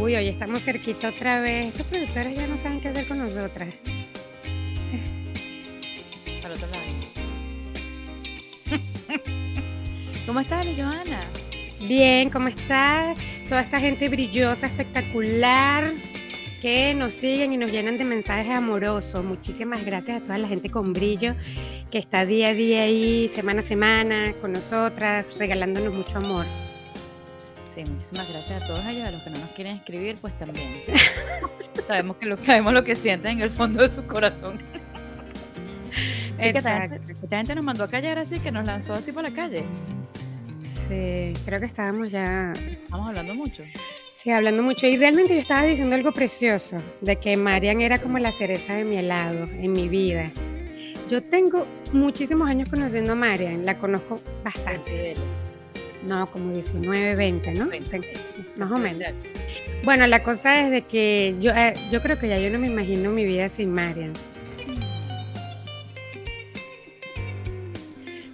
Uy, 0.00 0.16
hoy 0.16 0.28
estamos 0.28 0.62
cerquita 0.62 1.10
otra 1.10 1.42
vez. 1.42 1.66
Estos 1.66 1.86
productores 1.86 2.34
ya 2.34 2.46
no 2.46 2.56
saben 2.56 2.80
qué 2.80 2.88
hacer 2.88 3.06
con 3.06 3.18
nosotras. 3.18 3.74
Otro 6.38 6.66
lado. 6.68 6.84
¿Cómo 10.26 10.40
estás, 10.40 10.66
Joana? 10.74 11.20
Bien, 11.86 12.30
¿cómo 12.30 12.48
está? 12.48 13.12
Toda 13.46 13.60
esta 13.60 13.78
gente 13.78 14.08
brillosa, 14.08 14.68
espectacular, 14.68 15.92
que 16.62 16.94
nos 16.94 17.12
siguen 17.12 17.52
y 17.52 17.58
nos 17.58 17.70
llenan 17.70 17.98
de 17.98 18.06
mensajes 18.06 18.56
amorosos. 18.56 19.22
Muchísimas 19.22 19.84
gracias 19.84 20.22
a 20.22 20.24
toda 20.24 20.38
la 20.38 20.48
gente 20.48 20.70
con 20.70 20.94
brillo 20.94 21.34
que 21.90 21.98
está 21.98 22.24
día 22.24 22.48
a 22.48 22.54
día 22.54 22.84
ahí, 22.84 23.28
semana 23.28 23.60
a 23.60 23.62
semana, 23.62 24.32
con 24.40 24.52
nosotras, 24.52 25.34
regalándonos 25.38 25.92
mucho 25.92 26.16
amor. 26.16 26.46
Sí, 27.74 27.84
muchísimas 27.88 28.28
gracias 28.28 28.62
a 28.62 28.66
todos 28.66 28.84
ellos, 28.84 29.06
a 29.06 29.10
los 29.12 29.22
que 29.22 29.30
no 29.30 29.38
nos 29.38 29.50
quieren 29.50 29.76
escribir, 29.76 30.16
pues 30.20 30.36
también. 30.38 30.82
sabemos, 31.86 32.16
que 32.16 32.26
lo, 32.26 32.36
sabemos 32.36 32.72
lo 32.72 32.82
que 32.82 32.96
sienten 32.96 33.38
en 33.38 33.42
el 33.42 33.50
fondo 33.50 33.82
de 33.82 33.88
su 33.88 34.04
corazón. 34.06 34.60
Esta 36.38 36.80
gente, 36.88 37.12
esta 37.22 37.36
gente 37.36 37.54
nos 37.54 37.64
mandó 37.64 37.84
a 37.84 37.88
callar 37.88 38.16
así, 38.16 38.38
que 38.38 38.50
nos 38.50 38.66
lanzó 38.66 38.94
así 38.94 39.12
por 39.12 39.22
la 39.22 39.30
calle. 39.30 39.64
Sí, 40.88 41.34
creo 41.44 41.60
que 41.60 41.66
estábamos 41.66 42.10
ya... 42.10 42.54
Estamos 42.54 43.08
hablando 43.08 43.34
mucho. 43.34 43.62
Sí, 44.14 44.30
hablando 44.30 44.62
mucho. 44.62 44.86
Y 44.86 44.96
realmente 44.96 45.34
yo 45.34 45.40
estaba 45.40 45.64
diciendo 45.64 45.96
algo 45.96 46.12
precioso, 46.12 46.82
de 47.02 47.16
que 47.16 47.36
Marian 47.36 47.82
era 47.82 47.98
como 47.98 48.18
la 48.18 48.32
cereza 48.32 48.74
de 48.74 48.84
mi 48.84 48.96
helado 48.96 49.44
en 49.44 49.72
mi 49.72 49.88
vida. 49.88 50.30
Yo 51.10 51.22
tengo 51.22 51.66
muchísimos 51.92 52.48
años 52.48 52.70
conociendo 52.70 53.12
a 53.12 53.16
Marian, 53.16 53.66
la 53.66 53.76
conozco 53.76 54.18
bastante. 54.42 55.14
No, 56.04 56.30
como 56.30 56.52
19, 56.52 57.14
20, 57.14 57.54
¿no? 57.54 57.68
20, 57.68 58.00
más 58.56 58.70
o 58.70 58.78
menos. 58.78 59.02
Bueno, 59.84 60.06
la 60.06 60.22
cosa 60.22 60.60
es 60.64 60.70
de 60.70 60.82
que 60.82 61.36
yo, 61.40 61.52
eh, 61.52 61.74
yo 61.90 62.02
creo 62.02 62.18
que 62.18 62.28
ya 62.28 62.38
yo 62.38 62.50
no 62.50 62.58
me 62.58 62.68
imagino 62.68 63.10
mi 63.10 63.24
vida 63.24 63.48
sin 63.48 63.72
Marian. 63.72 64.12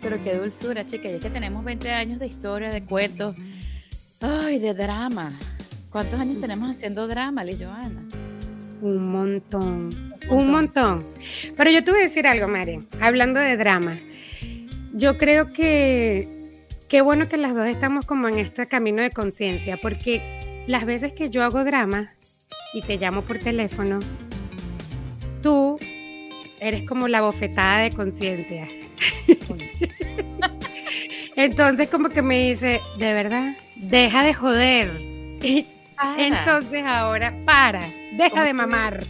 Pero 0.00 0.22
qué 0.22 0.37
dulzura, 0.37 0.87
chica. 0.87 1.09
Y 1.09 1.14
es 1.14 1.20
que 1.20 1.31
tenemos 1.31 1.64
20 1.64 1.91
años 1.91 2.20
de 2.20 2.27
historia, 2.27 2.70
de 2.70 2.84
cuentos, 2.84 3.34
ay, 4.20 4.61
de 4.61 4.72
drama. 4.72 5.33
¿Cuántos 5.91 6.20
años 6.20 6.41
tenemos 6.41 6.70
haciendo 6.70 7.09
drama, 7.09 7.42
Liz 7.42 7.59
Joana? 7.59 8.03
Un 8.83 9.11
montón, 9.11 10.14
un 10.28 10.50
montón. 10.50 11.05
Pero 11.56 11.70
yo 11.70 11.83
te 11.83 11.91
voy 11.91 12.00
a 12.00 12.05
decir 12.05 12.27
algo, 12.27 12.47
Marian, 12.47 12.87
hablando 13.00 13.41
de 13.41 13.56
drama. 13.56 13.98
Yo 14.92 15.19
creo 15.19 15.53
que 15.53 16.36
qué 16.89 17.03
bueno 17.03 17.29
que 17.29 17.37
las 17.37 17.55
dos 17.55 17.67
estamos 17.67 18.06
como 18.06 18.29
en 18.29 18.39
este 18.39 18.69
camino 18.69 19.03
de 19.03 19.11
conciencia, 19.11 19.77
porque 19.77 20.65
las 20.67 20.84
veces 20.84 21.12
que 21.12 21.31
yo 21.31 21.43
hago 21.43 21.65
drama 21.65 22.12
y 22.73 22.83
te 22.83 22.97
llamo 22.97 23.23
por 23.23 23.39
teléfono, 23.39 23.98
tú 25.43 25.78
eres 26.61 26.84
como 26.84 27.09
la 27.09 27.23
bofetada 27.23 27.81
de 27.81 27.91
conciencia. 27.91 28.69
Entonces 31.37 31.88
como 31.88 32.09
que 32.09 32.22
me 32.22 32.49
dice, 32.49 32.81
de 32.99 33.12
verdad, 33.12 33.56
deja 33.77 34.25
de 34.25 34.34
joder. 34.34 34.91
Entonces 36.19 36.84
ahora, 36.84 37.34
para, 37.44 37.81
deja 38.12 38.44
de 38.44 38.53
mamar. 38.53 39.05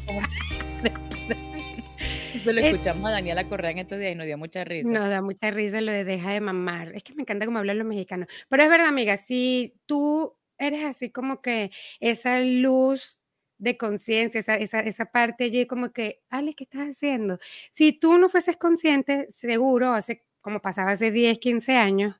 Eso 2.47 2.53
lo 2.53 2.61
escuchamos 2.61 3.11
a 3.11 3.15
Daniela 3.15 3.49
Correa 3.49 3.73
en 3.73 3.79
estos 3.79 3.99
días 3.99 4.13
y 4.13 4.15
nos 4.15 4.25
dio 4.25 4.39
mucha 4.39 4.63
risa. 4.63 4.89
Nos 4.89 5.09
da 5.09 5.21
mucha 5.21 5.51
risa 5.51 5.81
lo 5.81 5.91
de 5.91 6.05
deja 6.05 6.31
de 6.31 6.41
mamar. 6.41 6.95
Es 6.95 7.03
que 7.03 7.13
me 7.13 7.23
encanta 7.23 7.45
cómo 7.45 7.59
hablan 7.59 7.79
los 7.79 7.87
mexicanos. 7.89 8.29
Pero 8.49 8.63
es 8.63 8.69
verdad, 8.69 8.87
amiga, 8.87 9.17
si 9.17 9.75
tú 9.85 10.37
eres 10.57 10.85
así 10.85 11.11
como 11.11 11.43
que 11.43 11.73
esa 11.99 12.39
luz 12.39 13.21
de 13.59 13.77
conciencia, 13.77 14.39
esa, 14.39 14.55
esa, 14.55 14.79
esa, 14.79 15.07
parte 15.07 15.43
allí 15.43 15.67
como 15.67 15.93
que, 15.93 16.23
Ale, 16.31 16.55
¿qué 16.55 16.63
estás 16.63 16.89
haciendo? 16.89 17.41
Si 17.69 17.93
tú 17.93 18.17
no 18.17 18.29
fueses 18.29 18.57
consciente, 18.57 19.27
seguro, 19.29 19.93
hace 19.93 20.25
como 20.41 20.61
pasaba 20.61 20.93
hace 20.93 21.11
10, 21.11 21.41
15 21.41 21.75
años, 21.75 22.15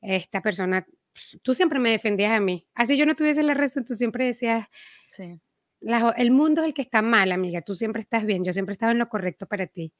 esta 0.00 0.40
persona, 0.40 0.86
tú 1.42 1.52
siempre 1.52 1.78
me 1.80 1.90
defendías 1.90 2.32
a 2.32 2.40
mí. 2.40 2.66
Así 2.74 2.96
yo 2.96 3.04
no 3.04 3.14
tuviese 3.14 3.42
la 3.42 3.52
razón, 3.52 3.84
tú 3.84 3.94
siempre 3.94 4.24
decías, 4.24 4.68
sí 5.06 5.38
el 5.80 6.30
mundo 6.30 6.60
es 6.62 6.68
el 6.68 6.74
que 6.74 6.82
está 6.82 7.02
mal, 7.02 7.32
amiga, 7.32 7.62
tú 7.62 7.74
siempre 7.74 8.02
estás 8.02 8.26
bien, 8.26 8.44
yo 8.44 8.52
siempre 8.52 8.74
estaba 8.74 8.92
en 8.92 8.98
lo 8.98 9.08
correcto 9.08 9.46
para 9.46 9.66
ti. 9.66 9.92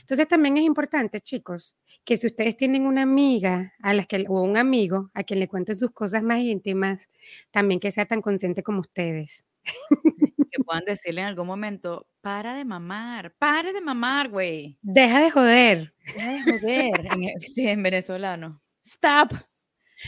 Entonces 0.00 0.28
también 0.28 0.56
es 0.56 0.64
importante, 0.64 1.20
chicos, 1.20 1.76
que 2.04 2.16
si 2.16 2.26
ustedes 2.26 2.56
tienen 2.56 2.86
una 2.86 3.02
amiga 3.02 3.74
a 3.80 3.94
las 3.94 4.06
que, 4.06 4.24
o 4.28 4.42
un 4.42 4.56
amigo 4.56 5.10
a 5.14 5.22
quien 5.24 5.40
le 5.40 5.48
cuente 5.48 5.74
sus 5.74 5.90
cosas 5.92 6.22
más 6.22 6.40
íntimas, 6.40 7.08
también 7.50 7.80
que 7.80 7.90
sea 7.90 8.06
tan 8.06 8.22
consciente 8.22 8.62
como 8.62 8.80
ustedes. 8.80 9.44
Que 10.52 10.64
puedan 10.64 10.84
decirle 10.84 11.20
en 11.20 11.28
algún 11.28 11.46
momento, 11.46 12.08
para 12.22 12.56
de 12.56 12.64
mamar, 12.64 13.36
para 13.38 13.72
de 13.72 13.80
mamar, 13.80 14.28
güey. 14.30 14.76
Deja 14.82 15.20
de 15.20 15.30
joder. 15.30 15.94
Deja 16.06 16.44
de 16.44 16.60
joder. 16.60 17.06
en, 17.06 17.40
sí, 17.42 17.68
en 17.68 17.80
venezolano. 17.84 18.60
Stop. 18.84 19.49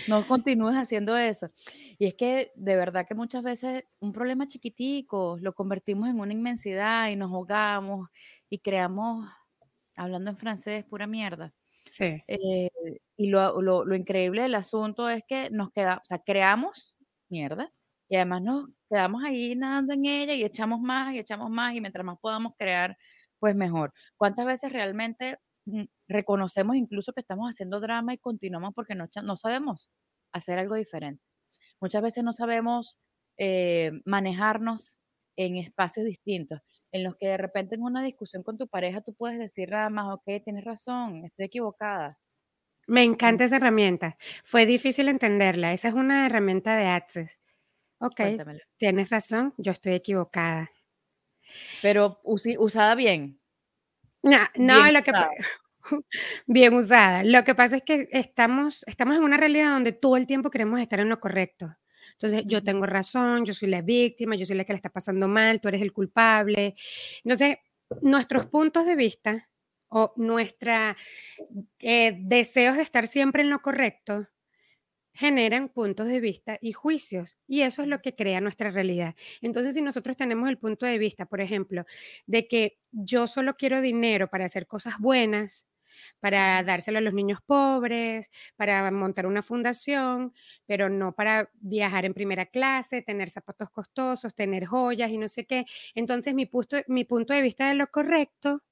No 0.08 0.22
continúes 0.26 0.74
haciendo 0.76 1.16
eso. 1.16 1.50
Y 1.98 2.06
es 2.06 2.14
que 2.14 2.52
de 2.54 2.76
verdad 2.76 3.06
que 3.06 3.14
muchas 3.14 3.42
veces 3.42 3.84
un 4.00 4.12
problema 4.12 4.46
chiquitico 4.46 5.38
lo 5.40 5.54
convertimos 5.54 6.08
en 6.08 6.18
una 6.20 6.32
inmensidad 6.32 7.10
y 7.10 7.16
nos 7.16 7.30
ahogamos 7.30 8.08
y 8.48 8.58
creamos, 8.58 9.28
hablando 9.96 10.30
en 10.30 10.36
francés, 10.36 10.84
pura 10.84 11.06
mierda. 11.06 11.52
Sí. 11.86 12.22
Eh, 12.26 12.70
y 13.16 13.28
lo, 13.28 13.60
lo, 13.60 13.84
lo, 13.84 13.94
increíble 13.94 14.42
del 14.42 14.54
asunto 14.54 15.08
es 15.10 15.22
que 15.26 15.50
nos 15.50 15.70
queda, 15.72 15.98
o 15.98 16.04
sea, 16.04 16.18
creamos 16.18 16.96
mierda 17.28 17.70
y 18.08 18.16
además 18.16 18.42
nos 18.42 18.68
quedamos 18.88 19.24
ahí 19.24 19.54
nadando 19.56 19.92
en 19.94 20.06
ella 20.06 20.34
y 20.34 20.44
echamos 20.44 20.80
más 20.80 21.14
y 21.14 21.18
echamos 21.18 21.50
más 21.50 21.74
y 21.74 21.80
mientras 21.80 22.04
más 22.04 22.18
podamos 22.20 22.52
crear, 22.58 22.96
pues 23.38 23.56
mejor. 23.56 23.92
¿Cuántas 24.16 24.46
veces 24.46 24.72
realmente 24.72 25.38
reconocemos 26.08 26.76
incluso 26.76 27.12
que 27.12 27.20
estamos 27.20 27.48
haciendo 27.48 27.80
drama 27.80 28.14
y 28.14 28.18
continuamos 28.18 28.72
porque 28.74 28.94
no, 28.94 29.06
no 29.22 29.36
sabemos 29.36 29.90
hacer 30.32 30.58
algo 30.58 30.74
diferente. 30.74 31.22
Muchas 31.80 32.02
veces 32.02 32.24
no 32.24 32.32
sabemos 32.32 32.98
eh, 33.38 33.92
manejarnos 34.04 35.00
en 35.36 35.56
espacios 35.56 36.06
distintos, 36.06 36.60
en 36.92 37.04
los 37.04 37.16
que 37.16 37.28
de 37.28 37.36
repente 37.38 37.74
en 37.74 37.82
una 37.82 38.02
discusión 38.02 38.42
con 38.42 38.58
tu 38.58 38.68
pareja 38.68 39.00
tú 39.00 39.14
puedes 39.14 39.38
decir 39.38 39.70
nada 39.70 39.88
más, 39.90 40.14
ok, 40.14 40.42
tienes 40.44 40.64
razón, 40.64 41.24
estoy 41.24 41.46
equivocada. 41.46 42.18
Me 42.86 43.02
encanta 43.02 43.44
esa 43.44 43.56
herramienta. 43.56 44.16
Fue 44.44 44.66
difícil 44.66 45.08
entenderla. 45.08 45.72
Esa 45.72 45.88
es 45.88 45.94
una 45.94 46.26
herramienta 46.26 46.76
de 46.76 46.86
Access. 46.86 47.38
Ok, 48.00 48.20
tienes 48.76 49.10
razón, 49.10 49.54
yo 49.56 49.70
estoy 49.72 49.94
equivocada. 49.94 50.70
Pero 51.80 52.20
usada 52.24 52.94
bien. 52.94 53.41
No, 54.22 54.38
no, 54.56 54.92
lo 54.92 55.02
que 55.02 55.12
Bien 56.46 56.74
usada. 56.74 57.24
Lo 57.24 57.44
que 57.44 57.54
pasa 57.54 57.76
es 57.76 57.82
que 57.82 58.08
estamos, 58.12 58.84
estamos 58.86 59.16
en 59.16 59.24
una 59.24 59.36
realidad 59.36 59.72
donde 59.72 59.92
todo 59.92 60.16
el 60.16 60.26
tiempo 60.26 60.50
queremos 60.50 60.80
estar 60.80 61.00
en 61.00 61.08
lo 61.08 61.20
correcto. 61.20 61.76
Entonces, 62.12 62.44
yo 62.46 62.62
tengo 62.62 62.86
razón, 62.86 63.44
yo 63.44 63.54
soy 63.54 63.68
la 63.68 63.82
víctima, 63.82 64.36
yo 64.36 64.46
soy 64.46 64.56
la 64.56 64.64
que 64.64 64.72
le 64.72 64.76
está 64.76 64.90
pasando 64.90 65.28
mal, 65.28 65.60
tú 65.60 65.68
eres 65.68 65.82
el 65.82 65.92
culpable. 65.92 66.74
Entonces, 67.24 67.56
nuestros 68.00 68.46
puntos 68.46 68.86
de 68.86 68.96
vista 68.96 69.48
o 69.88 70.12
nuestros 70.16 70.96
eh, 71.80 72.16
deseos 72.20 72.76
de 72.76 72.82
estar 72.82 73.06
siempre 73.06 73.42
en 73.42 73.50
lo 73.50 73.60
correcto 73.60 74.28
generan 75.14 75.68
puntos 75.68 76.06
de 76.08 76.20
vista 76.20 76.58
y 76.60 76.72
juicios, 76.72 77.36
y 77.46 77.62
eso 77.62 77.82
es 77.82 77.88
lo 77.88 78.00
que 78.00 78.14
crea 78.14 78.40
nuestra 78.40 78.70
realidad. 78.70 79.14
Entonces, 79.42 79.74
si 79.74 79.82
nosotros 79.82 80.16
tenemos 80.16 80.48
el 80.48 80.58
punto 80.58 80.86
de 80.86 80.98
vista, 80.98 81.26
por 81.26 81.40
ejemplo, 81.40 81.84
de 82.26 82.48
que 82.48 82.78
yo 82.92 83.26
solo 83.26 83.54
quiero 83.54 83.80
dinero 83.80 84.28
para 84.28 84.44
hacer 84.46 84.66
cosas 84.66 84.94
buenas, 84.98 85.66
para 86.20 86.62
dárselo 86.62 86.98
a 86.98 87.00
los 87.02 87.14
niños 87.14 87.40
pobres, 87.46 88.30
para 88.56 88.90
montar 88.90 89.26
una 89.26 89.42
fundación, 89.42 90.32
pero 90.66 90.88
no 90.88 91.14
para 91.14 91.50
viajar 91.60 92.04
en 92.04 92.14
primera 92.14 92.46
clase, 92.46 93.02
tener 93.02 93.30
zapatos 93.30 93.70
costosos, 93.70 94.34
tener 94.34 94.64
joyas 94.66 95.10
y 95.10 95.18
no 95.18 95.28
sé 95.28 95.46
qué. 95.46 95.64
Entonces 95.94 96.34
mi 96.34 96.46
punto, 96.46 96.78
mi 96.88 97.04
punto 97.04 97.34
de 97.34 97.42
vista 97.42 97.68
de 97.68 97.74
lo 97.74 97.86
correcto 97.88 98.62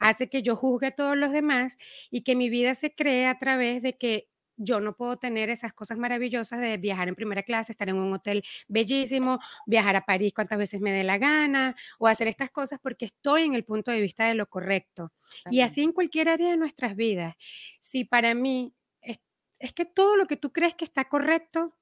hace 0.00 0.28
que 0.28 0.42
yo 0.42 0.56
juzgue 0.56 0.88
a 0.88 0.90
todos 0.92 1.16
los 1.16 1.32
demás 1.32 1.76
y 2.10 2.22
que 2.24 2.36
mi 2.36 2.50
vida 2.50 2.74
se 2.74 2.94
cree 2.94 3.26
a 3.26 3.38
través 3.38 3.82
de 3.82 3.96
que 3.98 4.28
yo 4.56 4.80
no 4.80 4.96
puedo 4.96 5.16
tener 5.16 5.50
esas 5.50 5.72
cosas 5.72 5.98
maravillosas 5.98 6.60
de 6.60 6.76
viajar 6.76 7.08
en 7.08 7.14
primera 7.14 7.42
clase, 7.42 7.72
estar 7.72 7.88
en 7.88 7.96
un 7.96 8.12
hotel 8.12 8.42
bellísimo, 8.68 9.38
viajar 9.66 9.96
a 9.96 10.04
París 10.04 10.32
cuantas 10.34 10.58
veces 10.58 10.80
me 10.80 10.92
dé 10.92 11.04
la 11.04 11.18
gana 11.18 11.74
o 11.98 12.06
hacer 12.06 12.28
estas 12.28 12.50
cosas 12.50 12.78
porque 12.82 13.06
estoy 13.06 13.42
en 13.42 13.54
el 13.54 13.64
punto 13.64 13.90
de 13.90 14.00
vista 14.00 14.26
de 14.26 14.34
lo 14.34 14.46
correcto. 14.46 15.12
Y 15.50 15.60
así 15.60 15.82
en 15.82 15.92
cualquier 15.92 16.28
área 16.28 16.50
de 16.50 16.56
nuestras 16.56 16.96
vidas. 16.96 17.34
Si 17.80 18.04
para 18.04 18.34
mí 18.34 18.74
es, 19.00 19.18
es 19.58 19.72
que 19.72 19.84
todo 19.84 20.16
lo 20.16 20.26
que 20.26 20.36
tú 20.36 20.52
crees 20.52 20.74
que 20.74 20.84
está 20.84 21.08
correcto, 21.08 21.76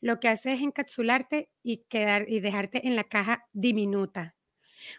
lo 0.00 0.20
que 0.20 0.28
hace 0.28 0.52
es 0.52 0.60
encapsularte 0.60 1.50
y, 1.62 1.78
quedar, 1.88 2.28
y 2.28 2.40
dejarte 2.40 2.86
en 2.86 2.96
la 2.96 3.04
caja 3.04 3.48
diminuta. 3.52 4.36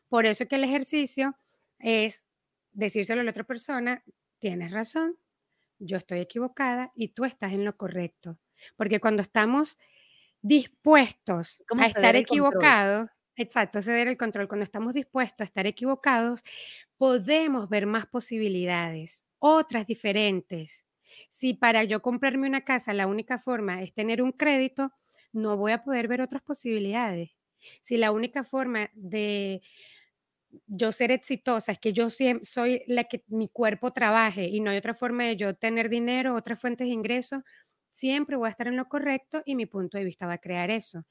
Por 0.10 0.26
eso 0.26 0.46
que 0.48 0.56
el 0.56 0.64
ejercicio 0.64 1.36
es 1.80 2.28
decírselo 2.72 3.22
a 3.22 3.24
la 3.24 3.32
otra 3.32 3.46
persona, 3.46 4.04
tienes 4.40 4.72
razón, 4.72 5.18
yo 5.80 5.98
estoy 5.98 6.20
equivocada 6.20 6.92
y 6.96 7.10
tú 7.10 7.26
estás 7.26 7.54
en 7.54 7.66
lo 7.66 7.78
correcto. 7.78 8.38
Porque 8.76 9.00
cuando 9.00 9.22
estamos 9.22 9.78
dispuestos 10.42 11.64
a 11.78 11.88
estar 11.88 12.16
equivocados, 12.16 13.10
exacto, 13.36 13.82
ceder 13.82 14.08
el 14.08 14.18
control, 14.18 14.48
cuando 14.48 14.64
estamos 14.64 14.94
dispuestos 14.94 15.42
a 15.42 15.46
estar 15.46 15.68
equivocados, 15.68 16.44
podemos 16.98 17.70
ver 17.70 17.86
más 17.86 18.06
posibilidades, 18.08 19.24
otras 19.40 19.88
diferentes. 19.88 20.86
Si 21.30 21.54
para 21.54 21.84
yo 21.84 22.02
comprarme 22.02 22.48
una 22.48 22.62
casa 22.62 22.94
la 22.94 23.08
única 23.08 23.40
forma 23.40 23.82
es 23.82 23.94
tener 23.94 24.22
un 24.22 24.32
crédito, 24.32 24.92
no 25.32 25.58
voy 25.58 25.72
a 25.72 25.84
poder 25.84 26.08
ver 26.08 26.22
otras 26.22 26.42
posibilidades. 26.44 27.32
Si 27.82 27.98
la 27.98 28.12
única 28.12 28.44
forma 28.44 28.90
de 28.94 29.62
yo 30.68 30.92
ser 30.92 31.12
exitosa, 31.12 31.72
es 31.74 31.80
que 31.80 31.94
yo 31.94 32.10
soy 32.10 32.84
la 32.88 33.04
que 33.06 33.24
mi 33.28 33.50
cuerpo 33.50 33.92
trabaje 33.94 34.46
y 34.48 34.60
no 34.62 34.72
hay 34.72 34.78
otra 34.78 34.94
forma 34.94 35.26
de 35.26 35.36
yo 35.38 35.56
tener 35.56 35.90
dinero, 35.90 36.36
otras 36.36 36.60
fuentes 36.60 36.88
de 36.88 36.94
ingresos, 36.94 37.44
siempre 37.94 38.36
voy 38.38 38.48
a 38.48 38.52
estar 38.52 38.68
en 38.68 38.78
lo 38.78 38.88
correcto 38.90 39.42
y 39.46 39.56
mi 39.56 39.66
punto 39.66 39.98
de 39.98 40.04
vista 40.06 40.28
va 40.28 40.34
a 40.34 40.38
crear 40.40 40.72
eso. 40.72 41.06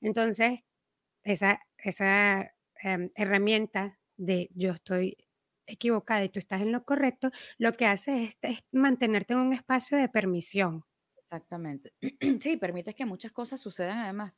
Entonces, 0.00 0.60
esa, 1.24 1.60
esa 1.78 2.52
em, 2.82 3.10
herramienta 3.14 3.98
de 4.16 4.50
yo 4.54 4.72
estoy 4.72 5.16
equivocada 5.66 6.24
y 6.24 6.28
tú 6.30 6.38
estás 6.40 6.60
en 6.62 6.72
lo 6.72 6.84
correcto, 6.84 7.30
lo 7.58 7.74
que 7.76 7.86
hace 7.86 8.24
es, 8.42 8.64
mantenerte 8.72 9.34
en 9.34 9.40
un 9.40 9.52
espacio 9.52 9.98
de 9.98 10.08
permisión. 10.08 10.84
Exactamente. 11.18 11.92
Sí, 12.42 12.56
permites 12.56 12.94
que 12.94 13.06
muchas 13.06 13.32
cosas 13.32 13.60
sucedan 13.60 13.98
además. 13.98 14.34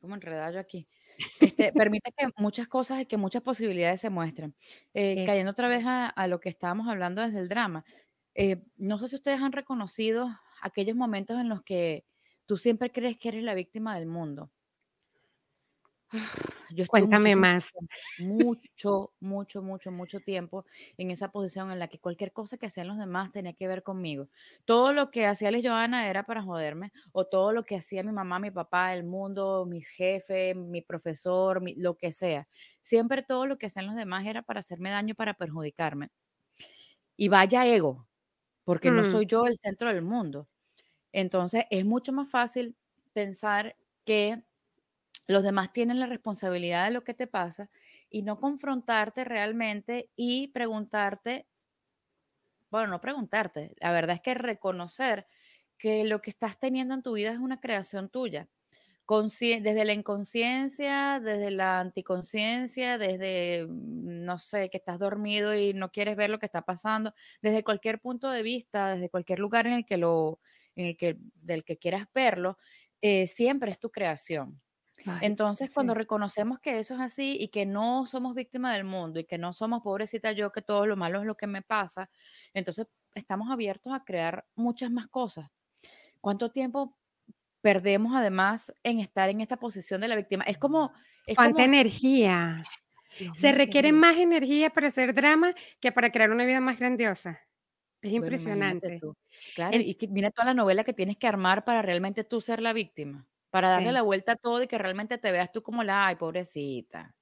Como 0.00 0.14
enredado 0.14 0.58
aquí. 0.60 0.88
Este, 1.40 1.72
permite 1.72 2.12
que 2.16 2.28
muchas 2.36 2.68
cosas 2.68 3.00
y 3.00 3.06
que 3.06 3.16
muchas 3.16 3.42
posibilidades 3.42 4.00
se 4.00 4.10
muestren. 4.10 4.54
Eh, 4.94 5.24
cayendo 5.26 5.50
otra 5.52 5.68
vez 5.68 5.82
a, 5.86 6.26
lo 6.26 6.40
que 6.40 6.48
estábamos 6.48 6.88
hablando 6.88 7.22
desde 7.22 7.38
el 7.38 7.48
drama, 7.48 7.84
eh, 8.34 8.56
no 8.76 8.98
sé 8.98 9.08
si 9.08 9.16
ustedes 9.16 9.40
han 9.40 9.52
reconocido 9.52 10.28
aquellos 10.62 10.96
momentos 10.96 11.40
en 11.40 11.48
los 11.48 11.62
que 11.62 12.04
tú 12.46 12.56
siempre 12.56 12.90
crees 12.90 13.18
que 13.18 13.28
eres 13.28 13.42
la 13.42 13.54
víctima 13.54 13.96
del 13.96 14.06
mundo. 14.06 14.50
Yo 16.70 16.86
Cuéntame 16.86 17.36
más. 17.36 17.72
mucho, 18.18 19.12
mucho, 19.20 19.62
mucho, 19.62 19.90
mucho 19.90 20.20
tiempo 20.20 20.64
en 20.98 21.10
esa 21.10 21.30
posición 21.30 21.70
en 21.70 21.78
la 21.78 21.88
que 21.88 21.98
cualquier 21.98 22.32
cosa 22.32 22.56
que 22.58 22.66
hacían 22.66 22.88
los 22.88 22.98
demás 22.98 23.30
tenía 23.32 23.52
que 23.52 23.66
ver 23.68 23.82
conmigo. 23.82 24.28
Todo 24.64 24.92
lo 24.92 25.10
que 25.10 25.26
hacía 25.26 25.50
Les 25.50 25.66
Joana 25.66 26.08
era 26.08 26.24
para 26.24 26.42
joderme, 26.42 26.92
o 27.12 27.26
todo 27.26 27.52
lo 27.52 27.64
que 27.64 27.76
hacía 27.76 28.02
mi 28.02 28.12
mamá, 28.12 28.38
mi 28.38 28.50
papá, 28.50 28.94
el 28.94 29.04
mundo, 29.04 29.66
mis 29.66 29.88
jefes, 29.88 30.54
mi 30.56 30.82
profesor, 30.82 31.62
lo 31.76 31.96
que 31.96 32.12
sea. 32.12 32.48
Siempre 32.82 33.22
todo 33.22 33.46
lo 33.46 33.58
que 33.58 33.66
hacían 33.66 33.86
los 33.86 33.96
demás 33.96 34.26
era 34.26 34.42
para 34.42 34.60
hacerme 34.60 34.90
daño, 34.90 35.14
para 35.14 35.34
perjudicarme. 35.34 36.10
Y 37.16 37.28
vaya 37.28 37.66
ego, 37.66 38.06
porque 38.64 38.90
no 38.90 39.02
mm. 39.02 39.12
soy 39.12 39.26
yo 39.26 39.46
el 39.46 39.56
centro 39.56 39.88
del 39.88 40.02
mundo. 40.02 40.48
Entonces 41.12 41.64
es 41.70 41.84
mucho 41.84 42.12
más 42.12 42.30
fácil 42.30 42.76
pensar 43.12 43.76
que 44.04 44.42
los 45.30 45.42
demás 45.42 45.72
tienen 45.72 46.00
la 46.00 46.06
responsabilidad 46.06 46.84
de 46.86 46.90
lo 46.92 47.04
que 47.04 47.14
te 47.14 47.26
pasa 47.26 47.70
y 48.10 48.22
no 48.22 48.38
confrontarte 48.40 49.24
realmente 49.24 50.10
y 50.16 50.48
preguntarte, 50.48 51.46
bueno, 52.70 52.88
no 52.88 53.00
preguntarte, 53.00 53.74
la 53.80 53.92
verdad 53.92 54.16
es 54.16 54.22
que 54.22 54.34
reconocer 54.34 55.26
que 55.78 56.04
lo 56.04 56.20
que 56.22 56.30
estás 56.30 56.58
teniendo 56.58 56.94
en 56.94 57.02
tu 57.02 57.14
vida 57.14 57.32
es 57.32 57.38
una 57.38 57.60
creación 57.60 58.08
tuya. 58.10 58.48
desde 59.62 59.84
la 59.84 59.92
inconsciencia, 59.92 61.20
desde 61.20 61.50
la 61.50 61.80
anticonciencia, 61.80 62.96
desde, 62.98 63.66
mm, 63.66 64.24
no 64.24 64.38
sé, 64.38 64.70
que 64.70 64.78
estás 64.78 64.98
dormido 64.98 65.54
y 65.54 65.72
no 65.74 65.90
quieres 65.90 66.16
ver 66.16 66.30
lo 66.30 66.38
que 66.38 66.46
está 66.46 66.62
pasando, 66.62 67.12
desde 67.42 67.64
cualquier 67.64 68.00
punto 68.00 68.30
de 68.30 68.42
vista, 68.42 68.94
desde 68.94 69.10
cualquier 69.10 69.40
lugar 69.40 69.66
en 69.66 69.74
el 69.74 69.84
que 69.86 69.96
lo, 69.98 70.40
en 70.76 70.86
el 70.86 70.96
que, 70.96 71.16
del 71.34 71.64
que 71.64 71.76
quieras 71.78 72.06
verlo, 72.14 72.58
eh, 73.02 73.26
siempre 73.26 73.70
es 73.72 73.78
tu 73.80 73.90
creación. 73.90 74.60
Entonces, 75.20 75.70
cuando 75.72 75.94
reconocemos 75.94 76.60
que 76.60 76.78
eso 76.78 76.94
es 76.94 77.00
así 77.00 77.36
y 77.40 77.48
que 77.48 77.66
no 77.66 78.06
somos 78.06 78.34
víctimas 78.34 78.74
del 78.74 78.84
mundo 78.84 79.20
y 79.20 79.24
que 79.24 79.38
no 79.38 79.52
somos 79.52 79.82
pobrecita 79.82 80.32
yo, 80.32 80.52
que 80.52 80.62
todo 80.62 80.86
lo 80.86 80.96
malo 80.96 81.20
es 81.20 81.26
lo 81.26 81.36
que 81.36 81.46
me 81.46 81.62
pasa, 81.62 82.10
entonces 82.54 82.86
estamos 83.14 83.50
abiertos 83.50 83.92
a 83.92 84.04
crear 84.04 84.46
muchas 84.54 84.90
más 84.90 85.08
cosas. 85.08 85.50
¿Cuánto 86.20 86.50
tiempo 86.50 86.96
perdemos 87.60 88.14
además 88.14 88.72
en 88.82 89.00
estar 89.00 89.28
en 89.28 89.40
esta 89.40 89.56
posición 89.56 90.00
de 90.00 90.08
la 90.08 90.16
víctima? 90.16 90.44
Es 90.44 90.58
como... 90.58 90.92
¿Cuánta 91.34 91.64
energía? 91.64 92.62
Se 93.34 93.52
requiere 93.52 93.92
más 93.92 94.16
energía 94.16 94.70
para 94.70 94.86
hacer 94.86 95.14
drama 95.14 95.54
que 95.80 95.92
para 95.92 96.10
crear 96.10 96.30
una 96.30 96.44
vida 96.44 96.60
más 96.60 96.78
grandiosa. 96.78 97.40
Es 98.02 98.12
impresionante. 98.12 99.00
Claro, 99.54 99.76
y 99.76 99.96
mira 100.08 100.30
toda 100.30 100.46
la 100.46 100.54
novela 100.54 100.84
que 100.84 100.94
tienes 100.94 101.18
que 101.18 101.26
armar 101.26 101.64
para 101.64 101.82
realmente 101.82 102.24
tú 102.24 102.40
ser 102.40 102.62
la 102.62 102.72
víctima. 102.72 103.26
Para 103.50 103.68
darle 103.68 103.92
la 103.92 104.02
vuelta 104.02 104.32
a 104.32 104.36
todo 104.36 104.62
y 104.62 104.68
que 104.68 104.78
realmente 104.78 105.18
te 105.18 105.32
veas 105.32 105.52
tú 105.52 105.62
como 105.62 105.82
la, 105.84 106.06
ay, 106.06 106.16
pobrecita. 106.16 107.14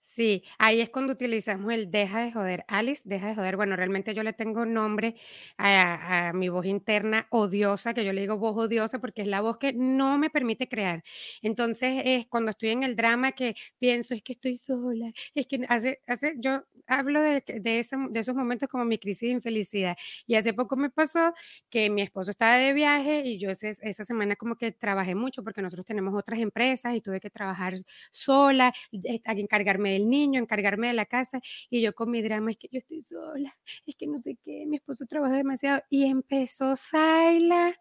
Sí, 0.00 0.44
ahí 0.58 0.80
es 0.80 0.88
cuando 0.90 1.12
utilizamos 1.14 1.72
el 1.72 1.90
deja 1.90 2.20
de 2.20 2.30
joder. 2.32 2.64
Alice, 2.68 3.02
deja 3.04 3.28
de 3.28 3.34
joder. 3.34 3.56
Bueno, 3.56 3.74
realmente 3.74 4.14
yo 4.14 4.22
le 4.22 4.32
tengo 4.32 4.64
nombre 4.64 5.16
a, 5.58 6.30
mi 6.32 6.48
voz 6.48 6.64
interna 6.66 7.26
odiosa, 7.30 7.92
que 7.92 8.04
yo 8.04 8.12
le 8.12 8.20
digo 8.20 8.38
voz 8.38 8.56
odiosa 8.56 9.00
porque 9.00 9.22
es 9.22 9.28
la 9.28 9.40
voz 9.40 9.58
que 9.58 9.72
no 9.72 10.16
me 10.16 10.30
permite 10.30 10.68
crear. 10.68 11.02
Entonces, 11.42 12.02
es 12.04 12.26
cuando 12.28 12.52
estoy 12.52 12.70
en 12.70 12.84
el 12.84 12.94
drama 12.94 13.32
que 13.32 13.56
pienso, 13.78 14.14
es 14.14 14.22
que 14.22 14.34
estoy 14.34 14.56
sola, 14.56 15.10
es 15.34 15.46
que 15.48 15.66
hace, 15.68 16.00
hace, 16.06 16.34
yo 16.38 16.62
hablo 16.86 17.20
de, 17.20 17.42
de, 17.46 17.78
esos 17.78 18.34
momentos 18.34 18.68
como 18.68 18.84
mi 18.84 18.98
crisis 18.98 19.28
de 19.28 19.34
infelicidad. 19.34 19.96
Y 20.26 20.36
hace 20.36 20.54
poco 20.54 20.76
me 20.76 20.90
pasó 20.90 21.32
que 21.68 21.90
mi 21.90 22.02
esposo 22.02 22.30
estaba 22.30 22.56
de 22.56 22.72
viaje 22.72 23.22
y 23.24 23.38
yo 23.38 23.50
esa 23.50 24.04
semana 24.04 24.36
como 24.36 24.56
que 24.56 24.72
trabajé 24.72 25.14
mucho 25.14 25.42
porque 25.42 25.62
nosotros 25.62 25.86
tenemos 25.86 26.14
otras 26.14 26.40
empresas 26.40 26.94
y 26.94 27.00
tuve 27.00 27.20
que 27.20 27.30
trabajar 27.30 27.74
sola, 28.10 28.72
encargarme 28.92 29.90
de 29.90 29.96
el 29.96 30.08
niño, 30.08 30.40
encargarme 30.40 30.88
de 30.88 30.94
la 30.94 31.06
casa 31.06 31.40
y 31.70 31.82
yo 31.82 31.94
con 31.94 32.10
mi 32.10 32.22
drama 32.22 32.50
es 32.50 32.58
que 32.58 32.68
yo 32.70 32.78
estoy 32.78 33.02
sola, 33.02 33.56
es 33.86 33.96
que 33.96 34.06
no 34.06 34.20
sé 34.20 34.36
qué, 34.44 34.64
mi 34.66 34.76
esposo 34.76 35.06
trabaja 35.06 35.34
demasiado 35.34 35.82
y 35.90 36.04
empezó 36.04 36.76
Saila, 36.76 37.74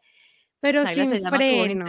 pero 0.60 0.86
sin 0.86 1.22
freno. 1.30 1.86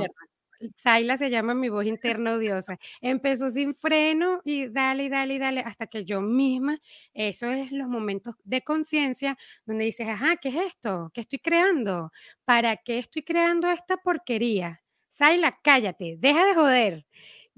Saila 0.75 1.17
se 1.17 1.31
llama 1.31 1.55
mi 1.55 1.69
voz 1.69 1.85
interna 2.21 2.33
odiosa. 2.35 2.79
Empezó 3.01 3.51
sin 3.51 3.75
freno 3.75 4.41
y 4.45 4.69
dale, 4.69 5.05
y 5.05 5.09
dale, 5.09 5.35
y 5.35 5.39
dale, 5.39 5.61
hasta 5.61 5.87
que 5.87 6.05
yo 6.05 6.21
misma, 6.21 6.79
eso 7.15 7.51
es 7.51 7.73
los 7.73 7.89
momentos 7.89 8.35
de 8.45 8.63
conciencia 8.63 9.37
donde 9.65 9.85
dices, 9.85 10.09
ajá, 10.09 10.37
¿qué 10.37 10.49
es 10.51 10.57
esto? 10.57 11.11
¿Qué 11.15 11.23
estoy 11.23 11.39
creando? 11.39 12.11
¿Para 12.45 12.77
qué 12.77 12.99
estoy 12.99 13.23
creando 13.23 13.69
esta 13.71 13.97
porquería? 13.97 14.83
Saila, 15.09 15.59
cállate, 15.63 16.17
deja 16.19 16.45
de 16.47 16.55
joder 16.55 17.07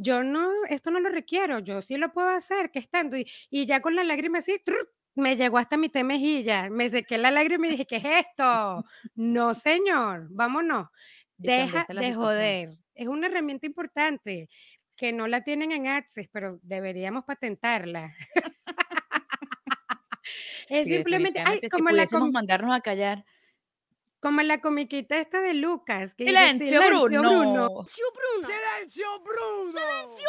yo 0.00 0.23
no, 0.23 0.50
esto 0.69 0.90
no 0.90 1.00
lo 1.00 1.09
requiero, 1.09 1.59
yo 1.59 1.83
sí 1.83 1.97
lo 1.97 2.12
puedo 2.12 2.28
hacer, 2.28 2.71
que 2.71 2.78
estando, 2.78 3.17
y, 3.17 3.26
y 3.50 3.67
ya 3.67 3.81
con 3.81 3.97
la 3.97 4.05
lágrima 4.05 4.38
así, 4.38 4.62
me 5.14 5.37
llegó 5.37 5.59
hasta 5.59 5.76
mi 5.76 5.90
mejilla, 6.05 6.71
me 6.71 6.88
sequé 6.88 7.19
la 7.19 7.31
lágrima 7.31 7.67
y 7.67 7.71
dije, 7.71 7.87
¿qué 7.87 7.97
es 7.97 8.05
esto? 8.05 8.85
No, 9.17 9.55
señor, 9.55 10.28
vámonos, 10.31 10.88
deja 11.37 11.90
de 11.99 12.14
joder. 12.14 12.78
Es 12.99 13.07
una 13.07 13.28
herramienta 13.28 13.64
importante 13.64 14.50
que 14.97 15.12
no 15.12 15.28
la 15.28 15.45
tienen 15.45 15.71
en 15.71 15.87
Access, 15.87 16.28
pero 16.33 16.59
deberíamos 16.62 17.25
patentarla. 17.25 18.12
es 20.69 20.88
simplemente, 20.88 21.40
ay, 21.47 21.61
como 21.71 21.90
la 21.90 22.07
mandarnos 22.33 22.76
a 22.76 22.81
callar. 22.81 23.25
Como 24.19 24.43
la 24.43 24.61
comiquita 24.61 25.21
esta 25.21 25.40
de 25.40 25.55
Lucas. 25.55 26.17
Que 26.17 26.25
silencio, 26.25 26.81
Bruno. 26.81 27.85
Silencio, 27.87 28.07
Bruno. 28.17 28.49
Silencio, 28.49 29.07
Bruno. 29.23 29.71
Silencio, 29.71 30.28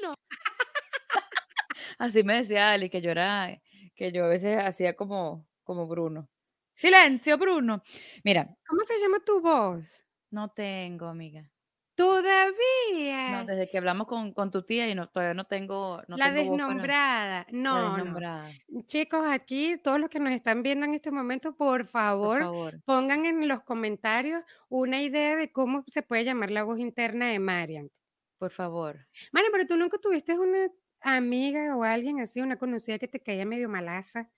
Bruno. 0.00 0.14
Así 1.98 2.24
me 2.24 2.36
decía 2.36 2.72
Ali, 2.72 2.88
que 2.88 3.02
yo 3.02 3.10
era, 3.10 3.60
que 3.94 4.10
yo 4.10 4.24
a 4.24 4.28
veces 4.28 4.56
hacía 4.56 4.96
como, 4.96 5.46
como 5.64 5.86
Bruno. 5.86 6.30
Silencio, 6.76 7.36
Bruno. 7.36 7.82
Mira. 8.24 8.56
¿Cómo 8.66 8.82
se 8.84 8.98
llama 8.98 9.18
tu 9.22 9.42
voz? 9.42 10.06
No 10.30 10.48
tengo, 10.48 11.08
amiga. 11.08 11.52
Todavía. 11.96 13.30
No 13.30 13.46
desde 13.46 13.68
que 13.70 13.78
hablamos 13.78 14.06
con, 14.06 14.34
con 14.34 14.50
tu 14.50 14.62
tía 14.64 14.86
y 14.88 14.94
no, 14.94 15.08
todavía 15.08 15.32
no 15.32 15.44
tengo. 15.44 16.02
No 16.08 16.18
la 16.18 16.32
tengo 16.32 16.52
desnombrada. 16.52 17.46
No, 17.50 17.96
no. 17.96 18.48
Chicos, 18.86 19.26
aquí, 19.26 19.78
todos 19.82 19.98
los 19.98 20.10
que 20.10 20.20
nos 20.20 20.32
están 20.32 20.62
viendo 20.62 20.84
en 20.84 20.92
este 20.92 21.10
momento, 21.10 21.56
por 21.56 21.86
favor, 21.86 22.40
por 22.40 22.42
favor, 22.42 22.82
pongan 22.84 23.24
en 23.24 23.48
los 23.48 23.62
comentarios 23.62 24.42
una 24.68 25.00
idea 25.00 25.36
de 25.36 25.50
cómo 25.50 25.84
se 25.86 26.02
puede 26.02 26.24
llamar 26.24 26.50
la 26.50 26.64
voz 26.64 26.78
interna 26.80 27.28
de 27.28 27.38
Marian. 27.38 27.90
Por 28.38 28.50
favor. 28.50 29.08
Marian, 29.32 29.50
pero 29.52 29.66
tú 29.66 29.76
nunca 29.78 29.96
tuviste 29.96 30.38
una 30.38 30.68
amiga 31.00 31.74
o 31.76 31.82
alguien 31.82 32.20
así, 32.20 32.42
una 32.42 32.58
conocida 32.58 32.98
que 32.98 33.08
te 33.08 33.20
caía 33.20 33.46
medio 33.46 33.70
malaza. 33.70 34.30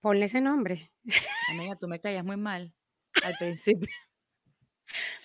Ponle 0.00 0.26
ese 0.26 0.40
nombre. 0.40 0.92
Amiga, 1.50 1.74
tú 1.74 1.88
me 1.88 2.00
caías 2.00 2.24
muy 2.24 2.36
mal 2.36 2.72
al 3.24 3.34
principio. 3.38 3.88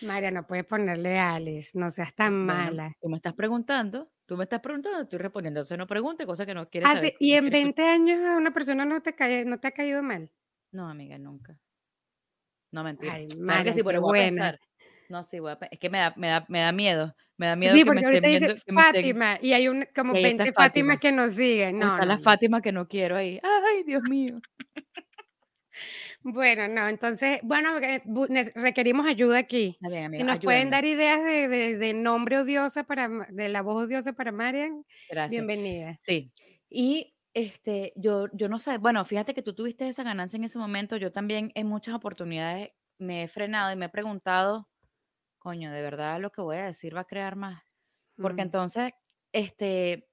María, 0.02 0.32
no 0.32 0.46
puedes 0.48 0.66
ponerle 0.66 1.20
Alice, 1.20 1.78
no 1.78 1.90
seas 1.90 2.14
tan 2.16 2.46
mala. 2.46 2.96
Tú 3.02 3.10
me 3.10 3.18
estás 3.18 3.34
preguntando, 3.34 4.12
tú 4.26 4.38
me 4.38 4.44
estás 4.44 4.60
preguntando, 4.60 5.02
estoy 5.02 5.20
respondiendo. 5.20 5.60
Entonces 5.60 5.78
no 5.78 5.88
pregunte 5.88 6.26
cosas 6.26 6.46
que 6.46 6.54
no 6.54 6.70
quieres 6.70 6.90
ah, 6.90 6.96
saber. 6.96 7.14
¿Y 7.20 7.34
en 7.34 7.50
20 7.50 7.88
años 7.88 8.26
a 8.26 8.38
una 8.38 8.54
persona 8.54 8.86
no 8.86 9.02
te, 9.02 9.16
cae, 9.16 9.46
no 9.46 9.60
te 9.60 9.68
ha 9.68 9.72
caído 9.72 10.02
mal? 10.04 10.32
No, 10.72 10.90
amiga, 10.90 11.18
nunca. 11.18 11.58
No, 12.72 12.84
mentira. 12.84 13.14
Ay, 13.14 13.28
María, 13.40 13.74
sí, 13.74 13.84
pero 13.84 14.02
voy 14.02 14.20
a 14.20 14.24
pensar. 14.24 14.60
No, 15.10 15.24
sí, 15.24 15.40
voy 15.40 15.52
a 15.52 15.58
Es 15.70 15.78
que 15.78 15.90
me 15.90 16.00
da, 16.00 16.14
me 16.16 16.28
da, 16.28 16.46
me 16.48 16.60
da 16.60 16.72
miedo. 16.72 17.14
Me 17.36 17.48
da 17.48 17.56
miedo 17.56 17.74
sí, 17.74 17.80
que 17.80 17.86
porque 17.86 18.02
me 18.02 18.06
ahorita 18.06 18.28
viendo, 18.28 18.56
Fátima 18.74 19.40
y 19.42 19.54
hay 19.54 19.68
un, 19.68 19.88
como 19.96 20.14
20 20.14 20.54
Fátima. 20.54 20.98
que 20.98 21.12
nos 21.12 21.32
siguen. 21.32 21.80
No, 21.80 21.94
está 21.94 22.06
la 22.06 22.20
Fátima 22.20 22.62
que 22.62 22.72
no 22.72 22.88
quiero 22.88 23.18
ahí. 23.18 23.40
Ay, 23.44 23.84
Dios 23.84 24.04
mío. 24.04 24.40
Bueno, 26.24 26.68
no, 26.68 26.88
entonces, 26.88 27.40
bueno, 27.42 27.78
eh, 27.80 28.02
requerimos 28.56 29.08
ayuda 29.08 29.40
aquí. 29.40 29.78
y 29.82 30.24
nos 30.24 30.40
pueden 30.40 30.70
dar 30.70 30.86
ideas 30.86 31.24
de, 31.24 31.94
nombre 31.96 32.38
odiosa 32.38 32.84
para, 32.84 33.10
de 33.30 33.50
la 33.50 33.62
voz 33.62 33.88
odiosa 33.88 34.14
para 34.14 34.32
Marian. 34.32 34.86
Gracias. 35.10 35.32
Bienvenida. 35.32 35.98
Sí. 36.02 36.32
Y 36.70 37.16
este, 37.34 37.94
yo, 37.96 38.28
yo 38.34 38.50
no 38.50 38.60
sé, 38.60 38.78
bueno, 38.78 39.04
fíjate 39.04 39.34
que 39.34 39.42
tú 39.42 39.54
tuviste 39.54 39.88
esa 39.88 40.04
ganancia 40.04 40.38
en 40.38 40.44
ese 40.44 40.60
momento. 40.60 40.98
Yo 40.98 41.12
también 41.12 41.52
en 41.56 41.68
muchas 41.68 41.96
oportunidades 41.96 42.70
me 43.00 43.24
he 43.24 43.28
frenado 43.28 43.72
y 43.72 43.76
me 43.76 43.86
he 43.86 43.90
preguntado, 43.90 44.70
coño, 45.40 45.72
de 45.72 45.82
verdad 45.82 46.20
lo 46.20 46.32
que 46.32 46.42
voy 46.42 46.58
a 46.58 46.66
decir 46.66 46.96
va 46.96 47.02
a 47.02 47.06
crear 47.06 47.36
más. 47.36 47.64
Porque 48.16 48.44
mm. 48.44 48.46
entonces, 48.46 48.94
este. 49.32 50.08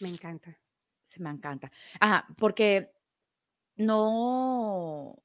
Me 0.00 0.08
encanta. 0.08 0.56
Se 1.02 1.20
me 1.20 1.30
encanta. 1.30 1.72
Ajá, 1.98 2.26
porque 2.36 2.95
no, 3.76 5.22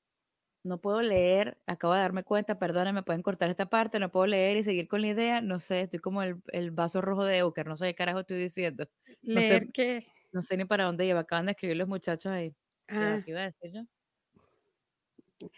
no 0.63 0.79
puedo 0.79 1.01
leer, 1.01 1.58
acabo 1.65 1.93
de 1.93 2.01
darme 2.01 2.24
cuenta, 2.24 2.58
me 2.93 3.03
pueden 3.03 3.24
cortar 3.24 3.50
esta 3.50 3.67
parte, 3.67 4.00
no 4.00 4.12
puedo 4.12 4.27
leer 4.27 4.58
y 4.58 4.63
seguir 4.63 4.88
con 4.88 5.01
la 5.01 5.08
idea, 5.08 5.41
no 5.41 5.60
sé, 5.60 5.81
estoy 5.81 6.00
como 6.00 6.22
el, 6.22 6.41
el 6.48 6.72
vaso 6.72 7.01
rojo 7.01 7.25
de 7.25 7.39
Euker, 7.39 7.67
no 7.67 7.77
sé 7.77 7.88
qué 7.88 7.96
carajo 7.96 8.20
estoy 8.20 8.38
diciendo. 8.38 8.88
No 9.24 9.39
¿Leer 9.39 9.63
sé, 9.63 9.72
qué? 9.72 10.08
No 10.31 10.41
sé 10.41 10.58
ni 10.58 10.65
para 10.65 10.86
dónde 10.86 11.05
lleva, 11.05 11.22
acaban 11.22 11.46
de 11.46 11.53
escribir 11.53 11.77
los 11.77 11.88
muchachos 11.88 12.31
ahí. 12.31 12.55
Ah. 12.88 13.22
¿Qué 13.24 13.31
iba 13.31 13.41
a 13.41 13.51
decir 13.51 13.72
yo? 13.72 15.50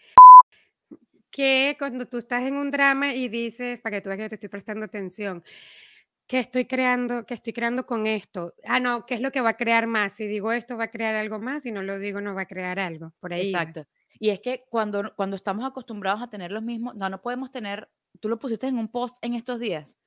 Que 1.30 1.76
cuando 1.78 2.06
tú 2.06 2.18
estás 2.18 2.44
en 2.44 2.54
un 2.54 2.70
drama 2.70 3.12
y 3.14 3.28
dices, 3.28 3.80
para 3.80 3.96
que 3.96 4.00
tú 4.02 4.08
veas 4.08 4.18
que 4.18 4.22
yo 4.22 4.28
te 4.28 4.34
estoy 4.36 4.48
prestando 4.48 4.86
atención, 4.86 5.42
¿Qué 6.26 6.38
estoy 6.38 6.64
creando? 6.64 7.26
¿Qué 7.26 7.34
estoy 7.34 7.52
creando 7.52 7.84
con 7.84 8.06
esto? 8.06 8.54
Ah, 8.64 8.80
no, 8.80 9.04
¿qué 9.04 9.14
es 9.14 9.20
lo 9.20 9.30
que 9.30 9.42
va 9.42 9.50
a 9.50 9.56
crear 9.56 9.86
más? 9.86 10.14
Si 10.14 10.26
digo 10.26 10.52
esto, 10.52 10.76
va 10.76 10.84
a 10.84 10.90
crear 10.90 11.14
algo 11.14 11.38
más. 11.38 11.64
Si 11.64 11.72
no 11.72 11.82
lo 11.82 11.98
digo, 11.98 12.20
no 12.20 12.34
va 12.34 12.42
a 12.42 12.46
crear 12.46 12.78
algo. 12.78 13.12
Por 13.20 13.34
ahí. 13.34 13.48
Exacto. 13.48 13.84
Y 14.18 14.30
es 14.30 14.40
que 14.40 14.64
cuando, 14.70 15.14
cuando 15.16 15.36
estamos 15.36 15.64
acostumbrados 15.64 16.22
a 16.22 16.30
tener 16.30 16.50
los 16.50 16.62
mismos, 16.62 16.94
no, 16.94 17.08
no 17.08 17.20
podemos 17.20 17.50
tener, 17.50 17.90
tú 18.20 18.28
lo 18.28 18.38
pusiste 18.38 18.66
en 18.66 18.78
un 18.78 18.88
post 18.88 19.16
en 19.20 19.34
estos 19.34 19.60
días. 19.60 19.98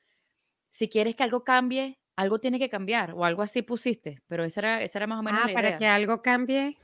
Si 0.71 0.89
quieres 0.89 1.15
que 1.15 1.23
algo 1.23 1.43
cambie, 1.43 1.99
algo 2.15 2.39
tiene 2.39 2.57
que 2.57 2.69
cambiar, 2.69 3.11
o 3.11 3.25
algo 3.25 3.43
así 3.43 3.61
pusiste, 3.61 4.21
pero 4.27 4.43
esa 4.43 4.61
era, 4.61 4.81
esa 4.81 4.99
era 4.99 5.07
más 5.07 5.19
o 5.19 5.23
menos 5.23 5.41
ah, 5.43 5.49
para 5.53 5.77
que 5.77 5.85
algo 5.85 6.21
cambie, 6.21 6.77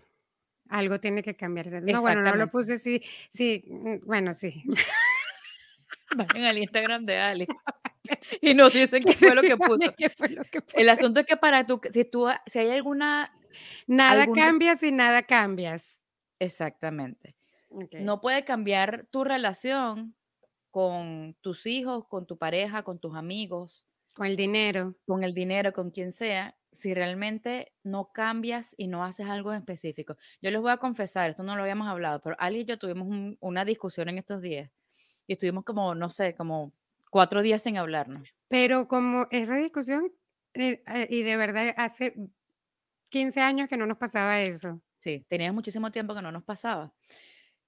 algo 0.69 0.99
tiene 0.99 1.23
que 1.23 1.35
cambiarse. 1.35 1.81
No, 1.81 2.01
bueno, 2.01 2.21
no 2.21 2.35
lo 2.35 2.51
puse 2.51 2.77
sí, 2.77 3.01
sí, 3.29 3.63
mm, 3.67 4.05
bueno, 4.05 4.33
sí. 4.33 4.63
Vayan 6.15 6.43
al 6.43 6.57
Instagram 6.59 7.05
de 7.05 7.17
Ali. 7.17 7.47
y 8.41 8.53
nos 8.53 8.73
dicen 8.73 9.03
qué 9.03 9.13
fue 9.13 9.35
lo 9.35 9.41
que 9.41 9.57
puso. 9.57 9.93
El 10.73 10.89
asunto 10.89 11.21
es 11.21 11.25
que 11.25 11.37
para 11.37 11.65
tú, 11.65 11.81
si 11.91 12.05
tú, 12.05 12.27
si 12.45 12.59
hay 12.59 12.71
alguna... 12.71 13.31
Nada 13.85 14.25
cambia 14.33 14.75
si 14.75 14.91
nada 14.91 15.23
cambias. 15.23 16.01
Exactamente. 16.39 17.35
No 17.91 18.19
puede 18.21 18.43
cambiar 18.43 19.07
tu 19.11 19.23
relación 19.23 20.15
con 20.71 21.35
tus 21.41 21.65
hijos, 21.65 22.07
con 22.07 22.25
tu 22.25 22.37
pareja, 22.37 22.83
con 22.83 22.99
tus 22.99 23.15
amigos. 23.15 23.85
Con 24.15 24.25
el 24.25 24.35
dinero. 24.35 24.95
Con 25.05 25.23
el 25.23 25.33
dinero, 25.33 25.71
con 25.71 25.91
quien 25.91 26.11
sea, 26.11 26.55
si 26.71 26.93
realmente 26.93 27.73
no 27.83 28.11
cambias 28.11 28.73
y 28.77 28.87
no 28.87 29.03
haces 29.03 29.27
algo 29.27 29.53
específico. 29.53 30.17
Yo 30.41 30.51
les 30.51 30.61
voy 30.61 30.71
a 30.71 30.77
confesar, 30.77 31.29
esto 31.29 31.43
no 31.43 31.55
lo 31.55 31.61
habíamos 31.61 31.87
hablado, 31.87 32.21
pero 32.21 32.35
Ali 32.39 32.61
y 32.61 32.65
yo 32.65 32.77
tuvimos 32.77 33.35
una 33.39 33.65
discusión 33.65 34.09
en 34.09 34.17
estos 34.17 34.41
días 34.41 34.71
y 35.27 35.33
estuvimos 35.33 35.63
como, 35.63 35.95
no 35.95 36.09
sé, 36.09 36.35
como 36.35 36.73
cuatro 37.13 37.43
días 37.43 37.61
sin 37.61 37.77
hablarnos. 37.77 38.33
Pero 38.47 38.87
como 38.87 39.27
esa 39.29 39.55
discusión, 39.55 40.11
eh, 40.55 40.81
eh, 40.87 41.07
y 41.11 41.21
de 41.21 41.37
verdad 41.37 41.71
hace 41.77 42.15
15 43.09 43.39
años 43.39 43.69
que 43.69 43.77
no 43.77 43.85
nos 43.85 43.99
pasaba 43.99 44.41
eso. 44.41 44.81
Sí, 44.97 45.23
teníamos 45.29 45.53
muchísimo 45.53 45.91
tiempo 45.91 46.15
que 46.15 46.23
no 46.23 46.31
nos 46.31 46.43
pasaba. 46.43 46.91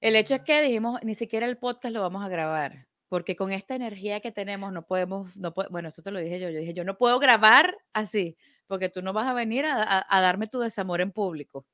El 0.01 0.15
hecho 0.15 0.33
es 0.33 0.41
que 0.41 0.63
dijimos, 0.63 0.99
ni 1.03 1.13
siquiera 1.13 1.45
el 1.45 1.59
podcast 1.59 1.93
lo 1.93 2.01
vamos 2.01 2.25
a 2.25 2.27
grabar, 2.27 2.87
porque 3.07 3.35
con 3.35 3.51
esta 3.51 3.75
energía 3.75 4.19
que 4.19 4.31
tenemos 4.31 4.73
no 4.73 4.87
podemos, 4.87 5.37
no 5.37 5.53
bueno, 5.69 5.89
eso 5.89 6.01
te 6.01 6.09
lo 6.09 6.19
dije 6.19 6.39
yo, 6.39 6.49
yo 6.49 6.59
dije, 6.59 6.73
yo 6.73 6.83
no 6.83 6.97
puedo 6.97 7.19
grabar 7.19 7.77
así, 7.93 8.35
porque 8.65 8.89
tú 8.89 9.03
no 9.03 9.13
vas 9.13 9.27
a 9.27 9.33
venir 9.33 9.67
a, 9.67 10.07
a 10.09 10.21
darme 10.21 10.47
tu 10.47 10.59
desamor 10.59 11.01
en 11.01 11.11
público, 11.11 11.67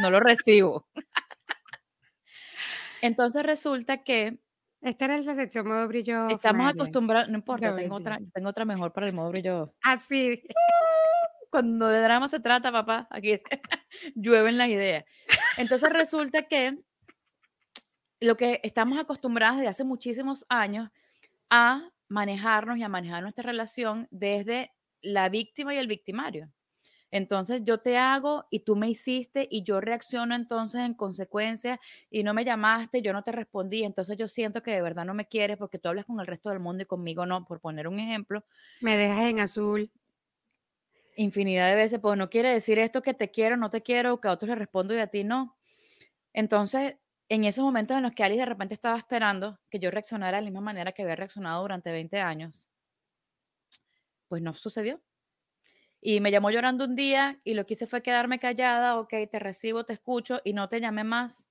no 0.00 0.10
lo 0.10 0.20
recibo. 0.20 0.86
Entonces 3.02 3.42
resulta 3.42 4.04
que 4.04 4.38
esta 4.80 5.06
era 5.06 5.18
la 5.18 5.34
sección 5.34 5.66
modo 5.66 5.86
brillo. 5.88 6.28
Estamos 6.28 6.72
acostumbrados, 6.72 7.28
no 7.28 7.36
importa, 7.36 7.74
tengo 7.74 7.96
otra, 7.96 8.18
tengo 8.32 8.48
otra 8.48 8.64
mejor 8.64 8.92
para 8.92 9.06
el 9.06 9.12
modo 9.12 9.30
brillo. 9.30 9.74
Así. 9.82 10.42
Cuando 11.50 11.88
de 11.88 12.00
drama 12.00 12.28
se 12.28 12.40
trata, 12.40 12.70
papá, 12.70 13.06
aquí 13.10 13.40
llueven 14.14 14.58
las 14.58 14.68
ideas. 14.68 15.04
Entonces 15.56 15.90
resulta 15.90 16.42
que 16.42 16.78
lo 18.20 18.36
que 18.36 18.60
estamos 18.62 18.98
acostumbrados 18.98 19.58
desde 19.58 19.70
hace 19.70 19.84
muchísimos 19.84 20.44
años 20.48 20.90
a 21.50 21.88
manejarnos 22.08 22.78
y 22.78 22.82
a 22.82 22.88
manejar 22.88 23.22
nuestra 23.22 23.44
relación 23.44 24.08
desde 24.10 24.72
la 25.02 25.28
víctima 25.28 25.74
y 25.74 25.78
el 25.78 25.86
victimario. 25.86 26.50
Entonces 27.10 27.62
yo 27.64 27.78
te 27.78 27.96
hago 27.96 28.46
y 28.50 28.60
tú 28.60 28.76
me 28.76 28.88
hiciste 28.88 29.46
y 29.50 29.62
yo 29.62 29.80
reacciono 29.80 30.34
entonces 30.34 30.80
en 30.80 30.94
consecuencia 30.94 31.80
y 32.10 32.22
no 32.24 32.34
me 32.34 32.44
llamaste, 32.44 33.00
yo 33.00 33.12
no 33.12 33.22
te 33.22 33.32
respondí, 33.32 33.84
entonces 33.84 34.16
yo 34.18 34.28
siento 34.28 34.62
que 34.62 34.72
de 34.72 34.82
verdad 34.82 35.04
no 35.04 35.14
me 35.14 35.26
quieres 35.26 35.56
porque 35.56 35.78
tú 35.78 35.88
hablas 35.88 36.04
con 36.04 36.18
el 36.20 36.26
resto 36.26 36.50
del 36.50 36.60
mundo 36.60 36.82
y 36.82 36.86
conmigo 36.86 37.24
no, 37.24 37.44
por 37.44 37.60
poner 37.60 37.88
un 37.88 38.00
ejemplo. 38.00 38.44
Me 38.80 38.96
dejas 38.96 39.30
en 39.30 39.40
azul. 39.40 39.90
Infinidad 41.16 41.70
de 41.70 41.76
veces, 41.76 42.00
pues 42.00 42.18
no 42.18 42.28
quiere 42.28 42.50
decir 42.50 42.78
esto 42.78 43.02
que 43.02 43.14
te 43.14 43.30
quiero, 43.30 43.56
no 43.56 43.70
te 43.70 43.82
quiero, 43.82 44.20
que 44.20 44.28
a 44.28 44.32
otros 44.32 44.50
le 44.50 44.54
respondo 44.54 44.94
y 44.94 44.98
a 44.98 45.06
ti 45.06 45.24
no. 45.24 45.56
Entonces, 46.34 46.96
en 47.28 47.44
esos 47.44 47.64
momentos 47.64 47.96
en 47.96 48.02
los 48.02 48.12
que 48.12 48.22
Alice 48.22 48.40
de 48.40 48.46
repente 48.46 48.74
estaba 48.74 48.98
esperando 48.98 49.58
que 49.70 49.78
yo 49.78 49.90
reaccionara 49.90 50.36
de 50.38 50.42
la 50.42 50.50
misma 50.50 50.60
manera 50.60 50.92
que 50.92 51.02
había 51.02 51.16
reaccionado 51.16 51.62
durante 51.62 51.90
20 51.90 52.20
años, 52.20 52.70
pues 54.28 54.42
no 54.42 54.52
sucedió. 54.54 55.00
Y 56.08 56.20
me 56.20 56.30
llamó 56.30 56.52
llorando 56.52 56.84
un 56.84 56.94
día 56.94 57.40
y 57.42 57.54
lo 57.54 57.66
que 57.66 57.74
hice 57.74 57.88
fue 57.88 58.00
quedarme 58.00 58.38
callada, 58.38 59.00
ok, 59.00 59.12
te 59.28 59.40
recibo, 59.40 59.82
te 59.84 59.94
escucho 59.94 60.40
y 60.44 60.52
no 60.52 60.68
te 60.68 60.80
llamé 60.80 61.02
más. 61.02 61.50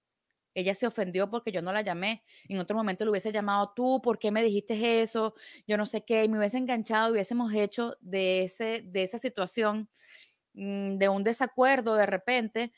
Ella 0.54 0.74
se 0.74 0.88
ofendió 0.88 1.30
porque 1.30 1.52
yo 1.52 1.62
no 1.62 1.74
la 1.74 1.82
llamé. 1.82 2.24
En 2.48 2.60
otro 2.60 2.78
momento 2.78 3.04
le 3.04 3.12
hubiese 3.12 3.34
llamado 3.34 3.74
tú, 3.76 4.02
¿por 4.02 4.18
qué 4.18 4.32
me 4.32 4.42
dijiste 4.46 5.02
eso? 5.02 5.36
Yo 5.68 5.76
no 5.76 5.86
sé 5.86 6.06
qué, 6.06 6.24
y 6.24 6.30
me 6.30 6.38
hubiese 6.38 6.58
enganchado, 6.58 7.12
hubiésemos 7.12 7.54
hecho 7.54 7.98
de, 8.00 8.44
ese, 8.44 8.82
de 8.86 9.04
esa 9.04 9.18
situación, 9.18 9.90
mm, 10.54 11.00
de 11.00 11.10
un 11.10 11.26
desacuerdo 11.26 11.96
de 11.96 12.06
repente, 12.06 12.72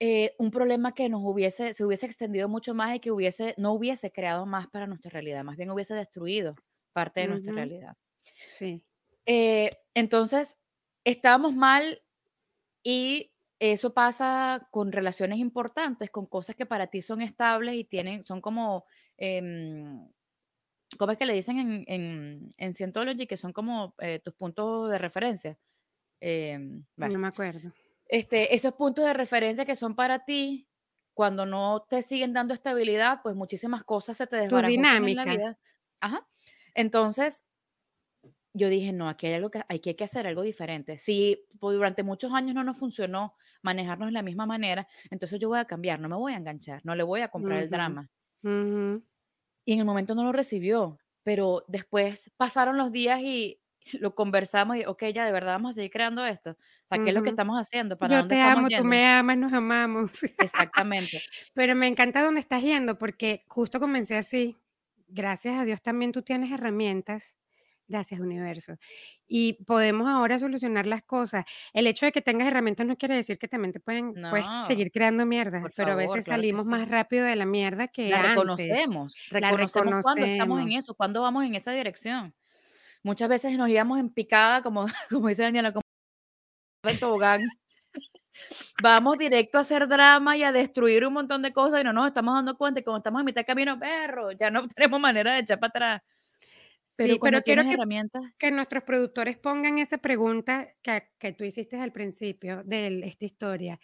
eh, 0.00 0.34
un 0.38 0.50
problema 0.50 0.92
que 0.94 1.08
nos 1.08 1.22
hubiese, 1.24 1.72
se 1.72 1.82
hubiese 1.86 2.04
extendido 2.04 2.50
mucho 2.50 2.74
más 2.74 2.94
y 2.94 3.00
que 3.00 3.10
hubiese, 3.10 3.54
no 3.56 3.72
hubiese 3.72 4.12
creado 4.12 4.44
más 4.44 4.68
para 4.68 4.86
nuestra 4.86 5.10
realidad, 5.10 5.44
más 5.44 5.56
bien 5.56 5.70
hubiese 5.70 5.94
destruido 5.94 6.56
parte 6.92 7.20
de 7.20 7.28
nuestra 7.28 7.54
realidad. 7.54 7.96
Sí. 8.58 8.82
Eh, 9.24 9.70
entonces, 9.94 10.58
estábamos 11.06 11.54
mal 11.54 12.02
y 12.82 13.32
eso 13.58 13.94
pasa 13.94 14.68
con 14.70 14.92
relaciones 14.92 15.38
importantes, 15.38 16.10
con 16.10 16.26
cosas 16.26 16.56
que 16.56 16.66
para 16.66 16.88
ti 16.88 17.00
son 17.00 17.22
estables 17.22 17.76
y 17.76 17.84
tienen, 17.84 18.22
son 18.22 18.40
como, 18.40 18.84
eh, 19.16 19.40
¿cómo 20.98 21.12
es 21.12 21.18
que 21.18 21.26
le 21.26 21.32
dicen 21.32 21.58
en, 21.58 21.84
en, 21.86 22.50
en 22.58 22.74
Scientology? 22.74 23.26
Que 23.26 23.36
son 23.36 23.52
como 23.52 23.94
eh, 23.98 24.18
tus 24.18 24.34
puntos 24.34 24.90
de 24.90 24.98
referencia. 24.98 25.58
Em, 26.20 26.84
no 26.96 27.18
me 27.18 27.28
acuerdo. 27.28 27.72
Este, 28.08 28.54
esos 28.54 28.74
puntos 28.74 29.04
de 29.04 29.12
referencia 29.14 29.64
que 29.64 29.76
son 29.76 29.94
para 29.94 30.24
ti, 30.24 30.68
cuando 31.14 31.46
no 31.46 31.86
te 31.88 32.02
siguen 32.02 32.32
dando 32.32 32.52
estabilidad, 32.52 33.20
pues 33.22 33.36
muchísimas 33.36 33.84
cosas 33.84 34.16
se 34.16 34.26
te 34.26 34.36
desbarajan 34.36 35.06
en 35.08 35.16
la 35.16 35.24
vida. 35.24 35.58
Ajá. 36.00 36.26
Entonces, 36.74 37.42
yo 38.56 38.70
dije, 38.70 38.92
no, 38.92 39.08
aquí 39.08 39.26
hay 39.26 39.34
algo 39.34 39.50
que 39.50 39.62
hay 39.68 39.80
que, 39.80 40.02
hacer 40.02 40.26
algo 40.26 40.42
diferente. 40.42 40.96
Si 40.96 41.44
durante 41.60 42.02
muchos 42.02 42.32
años 42.32 42.54
no 42.54 42.64
nos 42.64 42.78
funcionó 42.78 43.34
manejarnos 43.62 44.08
de 44.08 44.12
la 44.12 44.22
misma 44.22 44.46
manera, 44.46 44.88
entonces 45.10 45.38
yo 45.38 45.48
voy 45.48 45.58
a 45.58 45.66
cambiar, 45.66 46.00
no 46.00 46.08
me 46.08 46.16
voy 46.16 46.32
a 46.32 46.36
enganchar, 46.36 46.80
no 46.84 46.94
le 46.94 47.02
voy 47.02 47.20
a 47.20 47.28
comprar 47.28 47.62
el 47.62 47.68
drama. 47.68 48.10
Y 48.42 49.72
en 49.72 49.78
el 49.78 49.84
momento 49.84 50.14
no 50.14 50.24
lo 50.24 50.32
recibió, 50.32 50.98
pero 51.22 51.64
después 51.68 52.32
pasaron 52.36 52.78
los 52.78 52.92
días 52.92 53.20
y 53.20 53.60
lo 54.00 54.14
conversamos 54.14 54.78
y, 54.78 54.86
ok, 54.86 55.04
ya 55.14 55.26
de 55.26 55.32
verdad 55.32 55.54
vamos 55.54 55.72
a 55.72 55.74
seguir 55.74 55.90
creando 55.90 56.24
esto. 56.24 56.52
O 56.52 56.94
sea, 56.94 57.04
¿qué 57.04 57.10
es 57.10 57.14
lo 57.14 57.22
que 57.22 57.30
estamos 57.30 57.60
haciendo? 57.60 57.98
¿Para 57.98 58.22
Yo 58.22 58.28
te 58.28 58.40
amo, 58.40 58.68
tú 58.68 58.84
me 58.84 59.06
amas, 59.06 59.36
nos 59.36 59.52
amamos. 59.52 60.22
Exactamente. 60.38 61.20
pero 61.54 61.74
me 61.74 61.88
encanta 61.88 62.22
dónde 62.22 62.40
estás 62.40 62.62
yendo 62.62 62.96
porque 62.96 63.44
justo 63.48 63.80
comencé 63.80 64.16
así. 64.16 64.56
Gracias 65.08 65.56
a 65.58 65.64
Dios 65.64 65.82
también 65.82 66.12
tú 66.12 66.22
tienes 66.22 66.50
herramientas 66.52 67.36
Gracias, 67.88 68.20
universo. 68.20 68.76
Y 69.28 69.64
podemos 69.64 70.08
ahora 70.08 70.38
solucionar 70.38 70.86
las 70.86 71.02
cosas. 71.02 71.44
El 71.72 71.86
hecho 71.86 72.04
de 72.04 72.12
que 72.12 72.20
tengas 72.20 72.48
herramientas 72.48 72.86
no 72.86 72.96
quiere 72.96 73.14
decir 73.14 73.38
que 73.38 73.46
también 73.46 73.72
te 73.72 73.80
pueden 73.80 74.12
puedes 74.28 74.46
seguir 74.66 74.90
creando 74.90 75.24
mierda, 75.24 75.62
pero 75.76 75.92
a 75.92 75.94
veces 75.94 76.24
salimos 76.24 76.66
más 76.66 76.88
rápido 76.88 77.24
de 77.24 77.36
la 77.36 77.46
mierda 77.46 77.88
que 77.88 78.10
la 78.10 78.18
antes. 78.18 78.30
reconocemos, 78.30 79.16
reconocemos 79.30 80.04
cuando 80.04 80.24
estamos 80.26 80.62
en 80.62 80.72
eso, 80.72 80.94
cuando 80.94 81.22
vamos 81.22 81.44
en 81.44 81.54
esa 81.54 81.72
dirección. 81.72 82.34
Muchas 83.04 83.28
veces 83.28 83.56
nos 83.56 83.68
íbamos 83.68 84.00
en 84.00 84.10
picada, 84.10 84.62
como, 84.62 84.86
como 85.10 85.28
dice 85.28 85.42
Daniela, 85.42 85.72
como 85.72 85.82
en 86.84 86.98
tobogán. 86.98 87.40
Vamos 88.82 89.16
directo 89.16 89.58
a 89.58 89.60
hacer 89.62 89.88
drama 89.88 90.36
y 90.36 90.42
a 90.42 90.52
destruir 90.52 91.06
un 91.06 91.14
montón 91.14 91.40
de 91.40 91.52
cosas 91.52 91.80
y 91.80 91.84
no 91.84 91.92
nos 91.92 92.06
estamos 92.06 92.34
dando 92.34 92.56
cuenta 92.58 92.80
que 92.80 92.84
como 92.84 92.98
estamos 92.98 93.20
a 93.20 93.24
mitad 93.24 93.40
de 93.40 93.46
camino, 93.46 93.78
perro, 93.78 94.32
ya 94.32 94.50
no 94.50 94.66
tenemos 94.74 95.00
manera 95.00 95.34
de 95.34 95.40
echar 95.40 95.58
para 95.58 95.68
atrás. 95.68 96.02
Pero 96.96 97.14
sí, 97.14 97.20
pero 97.22 97.42
quiero 97.42 97.62
que, 97.62 97.76
que, 98.38 98.50
nuestros 98.50 98.82
productores 98.84 99.36
pongan 99.36 99.78
esa 99.78 99.98
pregunta 99.98 100.74
que, 100.82 101.10
que 101.18 101.32
tú 101.32 101.44
hiciste 101.44 101.78
al 101.78 101.92
principio 101.92 102.62
de 102.64 103.00
esta 103.04 103.26
historia. 103.26 103.78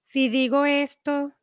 Si 0.00 0.28
digo 0.28 0.64
esto, 0.64 1.34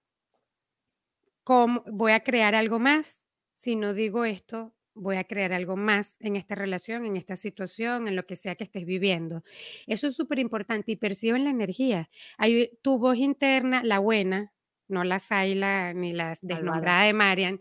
¿cómo 1.44 1.84
voy 1.92 2.14
a 2.14 2.22
crear 2.22 2.56
algo 2.56 2.80
más? 2.80 3.28
Si 3.52 3.76
no 3.76 3.94
digo 3.94 4.26
esto, 4.26 4.74
voy 4.96 5.18
a 5.18 5.24
crear 5.24 5.54
algo 5.54 5.76
más 5.76 6.18
en 6.20 6.36
esta 6.36 6.56
relación, 6.56 7.06
en 7.06 7.18
esta 7.18 7.36
situación, 7.36 8.08
en 8.08 8.16
lo 8.16 8.26
que 8.26 8.36
sea 8.36 8.56
que 8.56 8.64
estés 8.64 8.86
viviendo. 8.86 9.44
Eso 9.88 10.08
es 10.08 10.16
súper 10.16 10.40
importante 10.40 10.92
y 10.92 10.96
perciben 10.96 11.44
la 11.44 11.50
energía. 11.50 12.10
Hay 12.38 12.78
tu 12.82 12.98
voz 12.98 13.18
interna, 13.18 13.82
la 13.84 14.00
buena, 14.00 14.54
no 14.88 15.04
la 15.04 15.20
Saila 15.20 15.94
ni 15.94 16.14
la 16.14 16.34
desnombrada 16.42 17.04
de 17.04 17.14
Marian, 17.14 17.60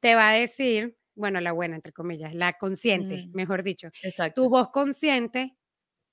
te 0.00 0.14
va 0.14 0.30
a 0.30 0.34
decir 0.34 0.97
bueno, 1.18 1.40
la 1.40 1.52
buena, 1.52 1.76
entre 1.76 1.92
comillas, 1.92 2.34
la 2.34 2.54
consciente, 2.54 3.26
mm. 3.26 3.34
mejor 3.34 3.62
dicho. 3.62 3.88
Exacto. 4.02 4.42
Tu 4.42 4.48
voz 4.48 4.70
consciente, 4.70 5.56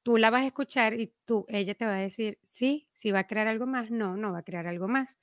tú 0.03 0.17
la 0.17 0.31
vas 0.31 0.43
a 0.43 0.47
escuchar 0.47 0.99
y 0.99 1.13
tú, 1.25 1.45
ella 1.47 1.75
te 1.75 1.85
va 1.85 1.95
a 1.95 1.99
decir, 1.99 2.39
sí, 2.43 2.87
si 2.93 3.11
va 3.11 3.19
a 3.19 3.27
crear 3.27 3.47
algo 3.47 3.67
más, 3.67 3.91
no, 3.91 4.17
no 4.17 4.33
va 4.33 4.39
a 4.39 4.43
crear 4.43 4.67
algo 4.67 4.87
más. 4.87 5.17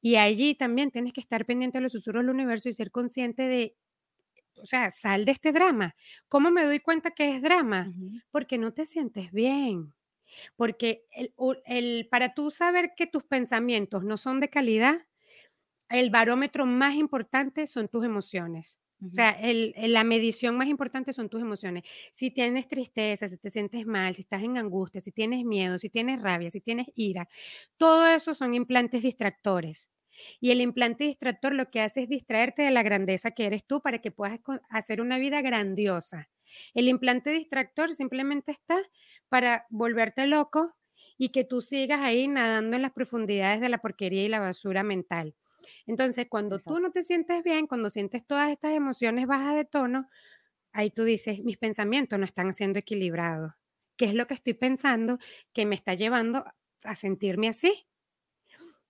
Y 0.00 0.16
allí 0.16 0.54
también 0.54 0.90
tienes 0.90 1.12
que 1.12 1.20
estar 1.20 1.44
pendiente 1.44 1.78
de 1.78 1.82
los 1.82 1.92
susurros 1.92 2.22
del 2.22 2.30
universo 2.30 2.68
y 2.68 2.72
ser 2.72 2.90
consciente 2.90 3.48
de, 3.48 3.76
o 4.62 4.66
sea, 4.66 4.90
sal 4.90 5.24
de 5.24 5.32
este 5.32 5.52
drama. 5.52 5.96
¿Cómo 6.28 6.50
me 6.50 6.64
doy 6.64 6.80
cuenta 6.80 7.10
que 7.10 7.34
es 7.34 7.42
drama? 7.42 7.92
Porque 8.30 8.56
no 8.56 8.72
te 8.72 8.86
sientes 8.86 9.32
bien. 9.32 9.94
Porque 10.56 11.06
el, 11.10 11.34
el, 11.66 12.08
para 12.08 12.34
tú 12.34 12.50
saber 12.50 12.92
que 12.96 13.06
tus 13.06 13.24
pensamientos 13.24 14.04
no 14.04 14.16
son 14.16 14.40
de 14.40 14.50
calidad, 14.50 15.06
el 15.88 16.10
barómetro 16.10 16.66
más 16.66 16.94
importante 16.94 17.66
son 17.66 17.88
tus 17.88 18.04
emociones. 18.04 18.78
O 19.00 19.12
sea, 19.12 19.30
el, 19.30 19.74
la 19.76 20.04
medición 20.04 20.56
más 20.56 20.66
importante 20.68 21.12
son 21.12 21.28
tus 21.28 21.40
emociones. 21.40 21.84
Si 22.12 22.30
tienes 22.30 22.68
tristeza, 22.68 23.28
si 23.28 23.38
te 23.38 23.50
sientes 23.50 23.86
mal, 23.86 24.14
si 24.14 24.22
estás 24.22 24.42
en 24.42 24.58
angustia, 24.58 25.00
si 25.00 25.12
tienes 25.12 25.44
miedo, 25.44 25.78
si 25.78 25.88
tienes 25.88 26.20
rabia, 26.20 26.50
si 26.50 26.60
tienes 26.60 26.88
ira, 26.94 27.28
todo 27.76 28.06
eso 28.08 28.34
son 28.34 28.54
implantes 28.54 29.02
distractores. 29.02 29.90
Y 30.40 30.50
el 30.50 30.60
implante 30.60 31.04
distractor 31.04 31.54
lo 31.54 31.70
que 31.70 31.80
hace 31.80 32.02
es 32.02 32.08
distraerte 32.08 32.62
de 32.62 32.70
la 32.72 32.82
grandeza 32.82 33.30
que 33.30 33.46
eres 33.46 33.64
tú 33.64 33.80
para 33.80 33.98
que 34.00 34.10
puedas 34.10 34.40
hacer 34.68 35.00
una 35.00 35.18
vida 35.18 35.42
grandiosa. 35.42 36.28
El 36.74 36.88
implante 36.88 37.30
distractor 37.30 37.94
simplemente 37.94 38.50
está 38.52 38.80
para 39.28 39.66
volverte 39.70 40.26
loco 40.26 40.74
y 41.16 41.28
que 41.30 41.44
tú 41.44 41.60
sigas 41.60 42.00
ahí 42.00 42.26
nadando 42.28 42.76
en 42.76 42.82
las 42.82 42.92
profundidades 42.92 43.60
de 43.60 43.68
la 43.68 43.78
porquería 43.78 44.24
y 44.24 44.28
la 44.28 44.40
basura 44.40 44.82
mental. 44.82 45.34
Entonces, 45.86 46.26
cuando 46.28 46.58
tú 46.58 46.80
no 46.80 46.90
te 46.90 47.02
sientes 47.02 47.42
bien, 47.42 47.66
cuando 47.66 47.90
sientes 47.90 48.26
todas 48.26 48.50
estas 48.50 48.72
emociones 48.72 49.26
bajas 49.26 49.54
de 49.54 49.64
tono, 49.64 50.08
ahí 50.72 50.90
tú 50.90 51.04
dices, 51.04 51.40
mis 51.40 51.58
pensamientos 51.58 52.18
no 52.18 52.24
están 52.24 52.52
siendo 52.52 52.78
equilibrados. 52.78 53.52
¿Qué 53.96 54.06
es 54.06 54.14
lo 54.14 54.26
que 54.26 54.34
estoy 54.34 54.54
pensando 54.54 55.18
que 55.52 55.66
me 55.66 55.74
está 55.74 55.94
llevando 55.94 56.44
a 56.84 56.94
sentirme 56.94 57.48
así? 57.48 57.86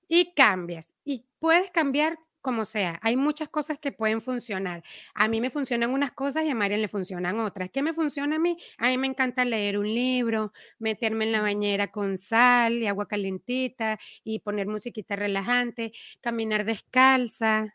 Y 0.09 0.35
cambias. 0.35 0.95
Y 1.05 1.27
puedes 1.38 1.71
cambiar 1.71 2.19
como 2.49 2.65
sea. 2.65 2.99
Hay 3.03 3.15
muchas 3.15 3.51
cosas 3.51 3.79
que 3.79 3.93
pueden 3.93 4.23
funcionar. 4.23 4.83
A 5.13 5.29
mí 5.29 5.39
me 5.39 5.51
funcionan 5.51 5.91
unas 5.91 6.13
cosas 6.13 6.47
y 6.47 6.49
a 6.49 6.55
Marian 6.55 6.81
le 6.81 6.89
funcionan 6.89 7.41
otras. 7.41 7.69
¿Qué 7.69 7.83
me 7.83 7.93
funciona 7.93 8.37
a 8.37 8.39
mí? 8.39 8.57
A 8.79 8.89
mí 8.89 8.97
me 8.97 9.07
encanta 9.07 9.45
leer 9.45 9.77
un 9.77 9.87
libro, 9.87 10.55
meterme 10.79 11.27
en 11.27 11.33
la 11.33 11.43
bañera 11.43 11.89
con 11.89 12.17
sal 12.17 12.79
y 12.79 12.87
agua 12.87 13.07
calentita 13.07 13.99
y 14.25 14.39
poner 14.39 14.67
musiquita 14.67 15.15
relajante, 15.15 15.93
caminar 16.23 16.65
descalza. 16.65 17.75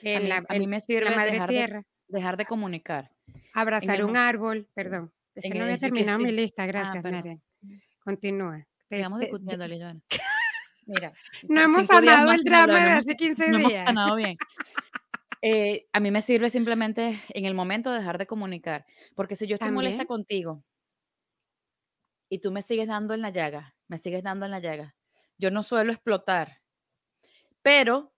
En 0.00 0.30
a, 0.30 0.42
mí, 0.42 0.58
la, 0.60 0.66
me 0.68 0.78
sirve 0.78 1.10
la 1.10 1.16
madre 1.16 1.32
dejar, 1.32 1.48
tierra. 1.48 1.84
De, 2.06 2.18
dejar 2.18 2.36
de 2.36 2.44
comunicar. 2.44 3.10
Abrazar 3.52 4.04
un 4.04 4.16
árbol, 4.16 4.68
perdón. 4.74 5.12
Es 5.34 5.50
que 5.50 5.58
no 5.58 5.64
había 5.64 5.78
terminado 5.78 6.20
mi 6.20 6.30
lista, 6.30 6.62
ah, 6.62 6.66
gracias, 6.66 7.02
Marian. 7.02 7.42
Continúa. 7.98 8.64
Sigamos 8.88 9.24
Joana. 9.28 10.00
Mira, 10.86 11.12
no 11.48 11.60
hemos 11.60 11.86
sanado 11.86 12.32
el 12.32 12.42
drama 12.44 12.84
de 12.84 12.90
hace 12.90 13.14
15 13.14 13.44
días. 13.44 13.52
No 13.52 13.58
hemos 13.58 13.72
sanado 13.72 14.16
bien. 14.16 14.36
Eh, 15.46 15.86
a 15.92 16.00
mí 16.00 16.10
me 16.10 16.22
sirve 16.22 16.48
simplemente 16.48 17.20
en 17.28 17.44
el 17.44 17.54
momento 17.54 17.92
dejar 17.92 18.16
de 18.16 18.26
comunicar, 18.26 18.86
porque 19.14 19.36
si 19.36 19.46
yo 19.46 19.56
estoy 19.56 19.72
molesta 19.72 20.06
contigo 20.06 20.64
y 22.30 22.40
tú 22.40 22.50
me 22.50 22.62
sigues 22.62 22.88
dando 22.88 23.12
en 23.12 23.20
la 23.20 23.28
llaga, 23.28 23.76
me 23.86 23.98
sigues 23.98 24.22
dando 24.22 24.46
en 24.46 24.52
la 24.52 24.60
llaga, 24.60 24.96
yo 25.36 25.50
no 25.50 25.62
suelo 25.62 25.92
explotar, 25.92 26.62
pero 27.60 28.14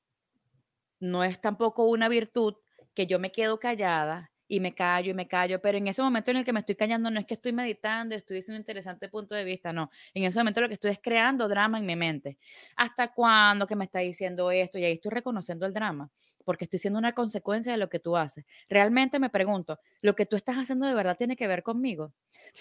no 1.01 1.25
es 1.25 1.41
tampoco 1.41 1.87
una 1.87 2.09
virtud 2.09 2.55
que 2.95 3.09
yo 3.09 3.19
me 3.19 3.33
quedo 3.33 3.59
callada 3.59 4.31
y 4.49 4.61
me 4.61 4.75
callo 4.75 5.11
y 5.11 5.15
me 5.15 5.27
callo, 5.27 5.61
pero 5.61 5.79
en 5.79 5.89
ese 5.89 6.03
momento 6.03 6.31
en 6.31 6.39
el 6.39 6.45
que 6.45 6.53
me 6.53 6.61
estoy 6.61 6.77
callando 6.77 7.11
no 7.11 7.19
es 7.19 7.27
que 7.27 7.35
estoy 7.35 7.53
meditando, 7.53 8.15
estoy 8.15 8.37
diciendo 8.37 8.57
un 8.57 8.63
interesante 8.63 9.09
punto 9.09 9.35
de 9.35 9.45
vista, 9.45 9.73
no, 9.73 9.91
en 10.15 10.25
ese 10.25 10.39
momento 10.39 10.61
lo 10.61 10.69
que 10.69 10.75
estoy 10.75 10.93
es 10.93 11.01
creando 11.03 11.49
drama 11.49 11.79
en 11.79 11.87
mi 11.87 11.97
mente. 11.97 12.39
¿Hasta 12.77 13.13
cuándo 13.13 13.67
que 13.67 13.77
me 13.77 13.85
está 13.85 14.01
diciendo 14.01 14.51
esto? 14.51 14.79
Y 14.79 14.85
ahí 14.85 14.93
estoy 14.95 15.11
reconociendo 15.11 15.67
el 15.67 15.73
drama, 15.73 16.11
porque 16.45 16.65
estoy 16.65 16.79
siendo 16.79 16.99
una 16.99 17.13
consecuencia 17.13 17.73
de 17.73 17.79
lo 17.79 17.89
que 17.89 17.99
tú 17.99 18.17
haces. 18.17 18.45
Realmente 18.69 19.19
me 19.19 19.31
pregunto, 19.31 19.81
¿lo 20.01 20.15
que 20.15 20.27
tú 20.27 20.37
estás 20.37 20.57
haciendo 20.57 20.87
de 20.87 20.95
verdad 20.95 21.17
tiene 21.17 21.37
que 21.37 21.47
ver 21.47 21.63
conmigo? 21.63 22.13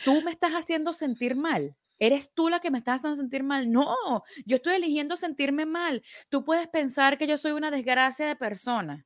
¿Tú 0.04 0.22
me 0.22 0.32
estás 0.32 0.54
haciendo 0.54 0.94
sentir 0.94 1.36
mal? 1.36 1.76
¿Eres 1.98 2.34
tú 2.34 2.50
la 2.50 2.60
que 2.60 2.72
me 2.72 2.78
estás 2.78 2.96
haciendo 2.96 3.16
sentir 3.16 3.44
mal? 3.44 3.72
No, 3.72 3.96
yo 4.46 4.58
estoy 4.58 4.76
eligiendo 4.76 5.16
sentirme 5.16 5.66
mal. 5.66 6.04
Tú 6.30 6.44
puedes 6.44 6.68
pensar 6.68 7.18
que 7.18 7.28
yo 7.28 7.38
soy 7.38 7.54
una 7.54 7.72
desgracia 7.72 8.28
de 8.28 8.36
persona 8.36 9.06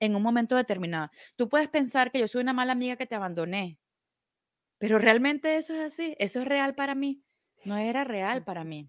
en 0.00 0.16
un 0.16 0.22
momento 0.22 0.56
determinado. 0.56 1.10
Tú 1.36 1.48
puedes 1.48 1.68
pensar 1.68 2.10
que 2.10 2.20
yo 2.20 2.28
soy 2.28 2.42
una 2.42 2.52
mala 2.52 2.72
amiga 2.72 2.96
que 2.96 3.06
te 3.06 3.14
abandoné, 3.14 3.78
pero 4.78 4.98
realmente 4.98 5.56
eso 5.56 5.74
es 5.74 5.80
así, 5.80 6.14
eso 6.18 6.40
es 6.40 6.46
real 6.46 6.74
para 6.74 6.94
mí. 6.94 7.22
No 7.64 7.76
era 7.76 8.04
real 8.04 8.44
para 8.44 8.64
mí. 8.64 8.88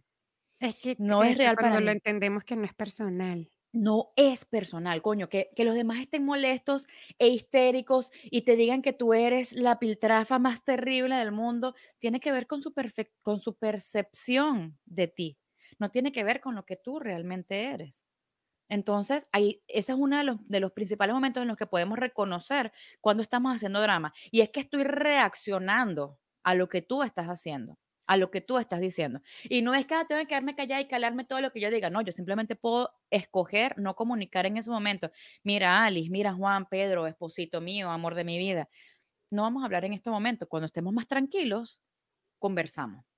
Es 0.60 0.76
que 0.76 0.96
no 1.00 1.24
es, 1.24 1.38
real 1.38 1.56
para 1.56 1.80
mí. 1.80 1.86
lo 1.86 1.92
entendemos 1.92 2.44
que 2.44 2.56
no 2.56 2.66
es 2.66 2.74
personal. 2.74 3.50
No 3.72 4.12
es 4.16 4.46
personal, 4.46 5.04
coño, 5.04 5.30
que, 5.30 5.52
que, 5.56 5.64
los 5.64 5.76
demás 5.76 6.00
estén 6.00 6.26
molestos 6.26 6.88
e 7.20 7.28
histéricos 7.28 8.12
y 8.24 8.42
te 8.42 8.56
digan 8.56 8.82
que 8.82 8.94
tú 8.94 9.14
eres 9.14 9.54
la 9.54 9.78
piltrafa 9.78 10.40
más 10.40 10.64
terrible 10.64 11.16
del 11.16 11.32
mundo, 11.32 11.76
tiene 12.00 12.20
que 12.20 12.32
ver 12.32 12.48
con 12.48 12.64
su, 12.64 12.74
con 13.22 13.40
su 13.40 13.58
percepción 13.60 14.80
de 14.86 15.08
ti, 15.08 15.38
no 15.78 15.92
tiene 15.92 16.12
que 16.12 16.24
ver 16.24 16.42
con 16.42 16.56
lo 16.56 16.66
que 16.66 16.78
tú 16.78 17.00
realmente 17.00 17.66
eres. 17.66 18.08
Entonces, 18.70 19.28
ahí, 19.32 19.62
ese 19.68 19.92
es 19.94 19.98
uno 19.98 20.18
de 20.18 20.24
los, 20.24 20.38
de 20.48 20.60
los 20.60 20.72
principales 20.72 21.14
momentos 21.14 21.42
en 21.42 21.48
los 21.48 21.58
que 21.58 21.68
podemos 21.68 21.98
reconocer 21.98 22.72
cuando 23.02 23.24
estamos 23.24 23.56
haciendo 23.56 23.82
drama. 23.82 24.14
Y 24.32 24.42
es 24.42 24.50
que 24.50 24.60
estoy 24.60 24.84
reaccionando 24.84 26.20
a 26.44 26.56
lo 26.56 26.70
que 26.70 26.82
tú 26.82 27.04
estás 27.04 27.28
haciendo, 27.28 27.78
a 28.08 28.18
lo 28.18 28.32
que 28.32 28.42
tú 28.42 28.58
estás 28.60 28.80
diciendo. 28.80 29.22
Y 29.44 29.62
no 29.62 29.74
es 29.74 29.86
que 29.86 29.96
ah, 29.96 30.06
tengo 30.08 30.22
que 30.22 30.28
quedarme 30.28 30.56
callada 30.56 30.82
y 30.82 30.88
calarme 30.88 31.26
todo 31.26 31.42
lo 31.42 31.52
que 31.52 31.60
yo 31.60 31.70
diga. 31.72 31.90
No, 31.90 32.02
yo 32.02 32.12
simplemente 32.12 32.56
puedo 32.56 32.92
escoger 33.10 33.78
no 33.78 33.96
comunicar 33.96 34.46
en 34.46 34.58
ese 34.58 34.70
momento. 34.70 35.12
Mira, 35.44 35.84
Alice, 35.84 36.10
mira, 36.10 36.34
Juan, 36.34 36.68
Pedro, 36.68 37.08
esposito 37.08 37.62
mío, 37.62 37.90
amor 37.90 38.16
de 38.16 38.24
mi 38.24 38.38
vida. 38.38 38.70
No 39.32 39.44
vamos 39.44 39.64
a 39.64 39.66
hablar 39.66 39.86
en 39.86 39.94
este 39.94 40.10
momento. 40.10 40.48
Cuando 40.48 40.68
estemos 40.68 40.94
más 40.94 41.08
tranquilos, 41.08 41.82
conversamos. 42.40 43.09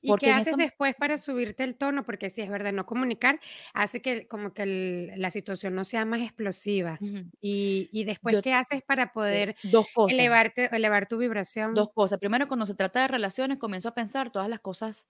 ¿Y 0.00 0.14
qué 0.16 0.30
haces 0.30 0.56
después 0.56 0.94
para 0.94 1.18
subirte 1.18 1.64
el 1.64 1.76
tono? 1.76 2.04
Porque 2.04 2.30
si 2.30 2.42
es 2.42 2.50
verdad, 2.50 2.72
no 2.72 2.86
comunicar 2.86 3.40
hace 3.74 4.02
que 4.02 4.26
como 4.26 4.52
que 4.54 5.12
la 5.16 5.30
situación 5.30 5.74
no 5.74 5.84
sea 5.84 6.04
más 6.04 6.20
explosiva. 6.20 6.98
y, 7.40 8.04
después, 8.04 8.40
¿qué 8.42 8.54
haces 8.54 8.82
para 8.82 9.12
poder 9.12 9.56
Dos 9.62 9.86
cosas. 9.94 10.18
elevarte, 10.18 10.74
elevar 10.74 11.06
tu 11.06 11.18
vibración? 11.18 11.74
Dos 11.74 11.90
cosas. 11.92 12.18
Primero, 12.18 12.48
cuando 12.48 12.66
se 12.66 12.74
trata 12.74 13.02
de 13.02 13.08
relaciones, 13.08 13.58
comienzo 13.58 13.88
a 13.88 13.94
pensar 13.94 14.30
todas 14.30 14.48
las 14.48 14.60
cosas 14.60 15.08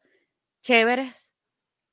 chéveres 0.63 1.35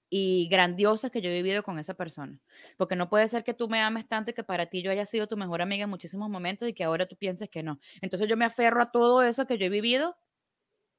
y 0.10 0.48
grandiosas 0.50 1.12
que 1.12 1.22
yo 1.22 1.30
he 1.30 1.34
vivido 1.34 1.64
con 1.64 1.80
esa 1.80 1.94
persona. 1.94 2.40
Porque 2.78 2.96
no 2.96 3.10
puede 3.10 3.28
ser 3.28 3.44
que 3.44 3.54
tú 3.54 3.68
me 3.68 3.82
ames 3.82 4.08
tanto 4.08 4.32
y 4.32 4.34
que 4.34 4.44
para 4.44 4.68
ti 4.68 4.82
yo 4.82 4.92
haya 4.92 5.06
sido 5.06 5.28
tu 5.28 5.36
mejor 5.36 5.62
amiga 5.62 5.84
en 5.84 5.90
muchísimos 5.90 6.30
momentos 6.30 6.68
y 6.68 6.74
que 6.74 6.84
ahora 6.84 7.08
tú 7.08 7.16
pienses 7.18 7.50
que 7.50 7.64
no. 7.64 7.80
Entonces 8.02 8.30
yo 8.30 8.38
me 8.38 8.46
aferro 8.46 8.82
a 8.82 8.92
todo 8.92 9.24
eso 9.24 9.46
que 9.46 9.58
yo 9.58 9.66
he 9.66 9.70
vivido, 9.70 10.16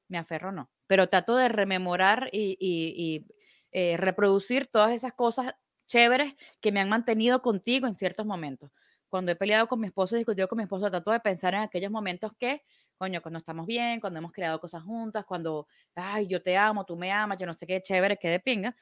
me 0.07 0.17
aferro 0.17 0.51
no, 0.51 0.69
pero 0.87 1.07
trato 1.07 1.35
de 1.35 1.49
rememorar 1.49 2.29
y, 2.31 3.25
eh, 3.71 3.97
reproducir 3.97 4.67
todas 4.67 4.91
esas 4.91 5.13
cosas 5.13 5.53
chéveres 5.87 6.35
que 6.61 6.71
me 6.71 6.79
han 6.79 6.89
mantenido 6.89 7.41
contigo 7.41 7.87
en 7.87 7.97
ciertos 7.97 8.25
momentos. 8.25 8.71
Cuando 9.09 9.31
he 9.31 9.35
peleado 9.35 9.67
con 9.67 9.79
mi 9.79 9.87
esposo, 9.87 10.15
he 10.15 10.19
discutido 10.19 10.47
con 10.47 10.57
mi 10.57 10.63
esposo, 10.63 10.89
trato 10.89 11.11
de 11.11 11.19
pensar 11.19 11.53
en 11.53 11.61
aquellos 11.61 11.91
momentos 11.91 12.31
que 12.37 12.63
coño, 12.97 13.21
cuando 13.21 13.39
estamos 13.39 13.65
bien, 13.65 13.99
cuando 13.99 14.19
hemos 14.19 14.31
creado 14.31 14.59
cosas 14.59 14.83
juntas, 14.83 15.25
cuando, 15.25 15.67
ay, 15.95 16.27
yo 16.27 16.41
te 16.41 16.57
amo, 16.57 16.85
tú 16.85 16.97
me 16.97 17.11
amas, 17.11 17.37
yo 17.37 17.45
no 17.45 17.53
sé 17.53 17.67
qué, 17.67 17.81
chévere, 17.81 18.17
qué 18.17 18.29
de 18.29 18.39
pinga. 18.39 18.75